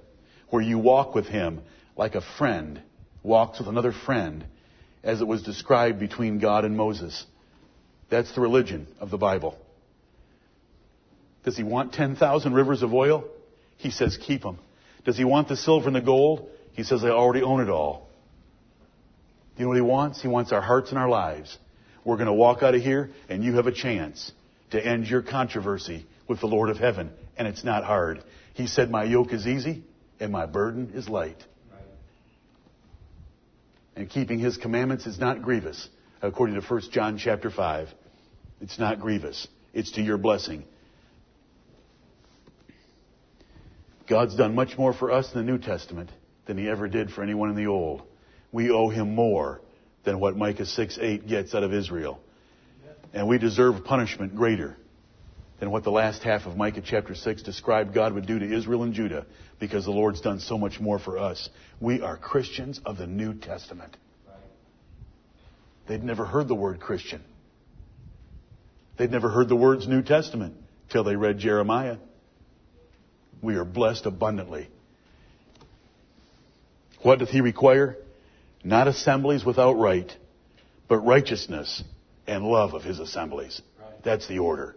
where 0.49 0.61
you 0.61 0.77
walk 0.77 1.15
with 1.15 1.27
Him 1.27 1.61
like 1.95 2.15
a 2.15 2.21
friend 2.37 2.81
walks 3.23 3.59
with 3.59 3.67
another 3.67 3.93
friend 3.93 4.45
as 5.03 5.21
it 5.21 5.27
was 5.27 5.41
described 5.41 5.99
between 5.99 6.39
God 6.39 6.65
and 6.65 6.77
Moses? 6.77 7.25
That's 8.09 8.33
the 8.35 8.41
religion 8.41 8.87
of 8.99 9.09
the 9.09 9.17
Bible. 9.17 9.57
Does 11.43 11.57
he 11.57 11.63
want 11.63 11.93
10,000 11.93 12.53
rivers 12.53 12.83
of 12.83 12.93
oil? 12.93 13.25
He 13.77 13.91
says, 13.91 14.17
keep 14.17 14.43
them. 14.43 14.59
Does 15.03 15.17
he 15.17 15.25
want 15.25 15.49
the 15.49 15.57
silver 15.57 15.87
and 15.87 15.95
the 15.95 16.01
gold? 16.01 16.49
He 16.73 16.83
says, 16.83 17.03
I 17.03 17.09
already 17.09 17.43
own 17.43 17.59
it 17.59 17.69
all. 17.69 18.07
You 19.57 19.63
know 19.63 19.69
what 19.69 19.75
he 19.75 19.81
wants? 19.81 20.21
He 20.21 20.27
wants 20.27 20.51
our 20.51 20.61
hearts 20.61 20.89
and 20.89 20.97
our 20.97 21.09
lives. 21.09 21.57
We're 22.05 22.15
going 22.15 22.27
to 22.27 22.33
walk 22.33 22.63
out 22.63 22.75
of 22.75 22.81
here 22.81 23.11
and 23.29 23.43
you 23.43 23.55
have 23.55 23.67
a 23.67 23.71
chance 23.71 24.31
to 24.71 24.83
end 24.83 25.07
your 25.07 25.21
controversy 25.21 26.05
with 26.27 26.39
the 26.39 26.47
Lord 26.47 26.69
of 26.69 26.77
heaven. 26.77 27.11
And 27.37 27.47
it's 27.47 27.63
not 27.63 27.83
hard. 27.83 28.23
He 28.53 28.67
said, 28.67 28.91
my 28.91 29.03
yoke 29.03 29.33
is 29.33 29.47
easy 29.47 29.83
and 30.19 30.31
my 30.31 30.45
burden 30.45 30.91
is 30.93 31.09
light. 31.09 31.43
And 33.95 34.09
keeping 34.09 34.39
his 34.39 34.57
commandments 34.57 35.05
is 35.05 35.19
not 35.19 35.41
grievous, 35.41 35.87
according 36.21 36.59
to 36.59 36.61
1 36.61 36.81
John 36.91 37.17
chapter 37.17 37.51
5. 37.51 37.89
It's 38.61 38.79
not 38.79 38.99
grievous. 38.99 39.47
It's 39.73 39.91
to 39.93 40.01
your 40.01 40.17
blessing. 40.17 40.63
God's 44.07 44.35
done 44.35 44.55
much 44.55 44.77
more 44.77 44.93
for 44.93 45.11
us 45.11 45.31
in 45.33 45.45
the 45.45 45.51
New 45.51 45.57
Testament 45.57 46.09
than 46.45 46.57
he 46.57 46.67
ever 46.69 46.87
did 46.87 47.11
for 47.11 47.23
anyone 47.23 47.49
in 47.49 47.55
the 47.55 47.67
Old. 47.67 48.03
We 48.51 48.69
owe 48.69 48.89
him 48.89 49.15
more 49.15 49.61
than 50.03 50.19
what 50.19 50.35
Micah 50.35 50.65
6 50.65 50.97
8 50.99 51.27
gets 51.27 51.55
out 51.55 51.63
of 51.63 51.73
Israel. 51.73 52.19
And 53.13 53.27
we 53.27 53.37
deserve 53.37 53.83
punishment 53.85 54.35
greater 54.35 54.77
than 55.63 55.71
what 55.71 55.85
the 55.85 55.91
last 55.91 56.23
half 56.23 56.45
of 56.45 56.57
Micah 56.57 56.81
chapter 56.83 57.15
6 57.15 57.41
described 57.43 57.93
God 57.93 58.11
would 58.11 58.25
do 58.25 58.37
to 58.37 58.53
Israel 58.53 58.83
and 58.83 58.93
Judah 58.93 59.25
because 59.61 59.85
the 59.85 59.91
Lord's 59.91 60.19
done 60.19 60.41
so 60.41 60.57
much 60.57 60.81
more 60.81 60.99
for 60.99 61.17
us. 61.17 61.49
We 61.79 62.01
are 62.01 62.17
Christians 62.17 62.81
of 62.85 62.97
the 62.97 63.07
New 63.07 63.33
Testament. 63.33 63.95
They'd 65.87 66.03
never 66.03 66.25
heard 66.25 66.49
the 66.49 66.53
word 66.53 66.81
Christian. 66.81 67.23
They'd 68.97 69.09
never 69.09 69.29
heard 69.29 69.47
the 69.47 69.55
words 69.55 69.87
New 69.87 70.01
Testament 70.01 70.57
till 70.89 71.05
they 71.05 71.15
read 71.15 71.39
Jeremiah. 71.39 71.95
We 73.41 73.55
are 73.55 73.63
blessed 73.63 74.05
abundantly. 74.05 74.67
What 77.03 77.19
doth 77.19 77.29
he 77.29 77.39
require? 77.39 77.95
Not 78.65 78.89
assemblies 78.89 79.45
without 79.45 79.75
right, 79.75 80.13
but 80.89 80.97
righteousness 80.97 81.81
and 82.27 82.43
love 82.43 82.73
of 82.73 82.83
his 82.83 82.99
assemblies. 82.99 83.61
That's 84.03 84.27
the 84.27 84.39
order. 84.39 84.75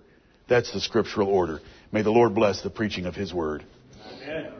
That's 0.49 0.72
the 0.72 0.80
scriptural 0.80 1.28
order. 1.28 1.61
May 1.92 2.03
the 2.03 2.11
Lord 2.11 2.34
bless 2.34 2.62
the 2.62 2.70
preaching 2.70 3.07
of 3.07 3.14
his 3.14 3.32
word. 3.34 3.64
Amen. 4.22 4.53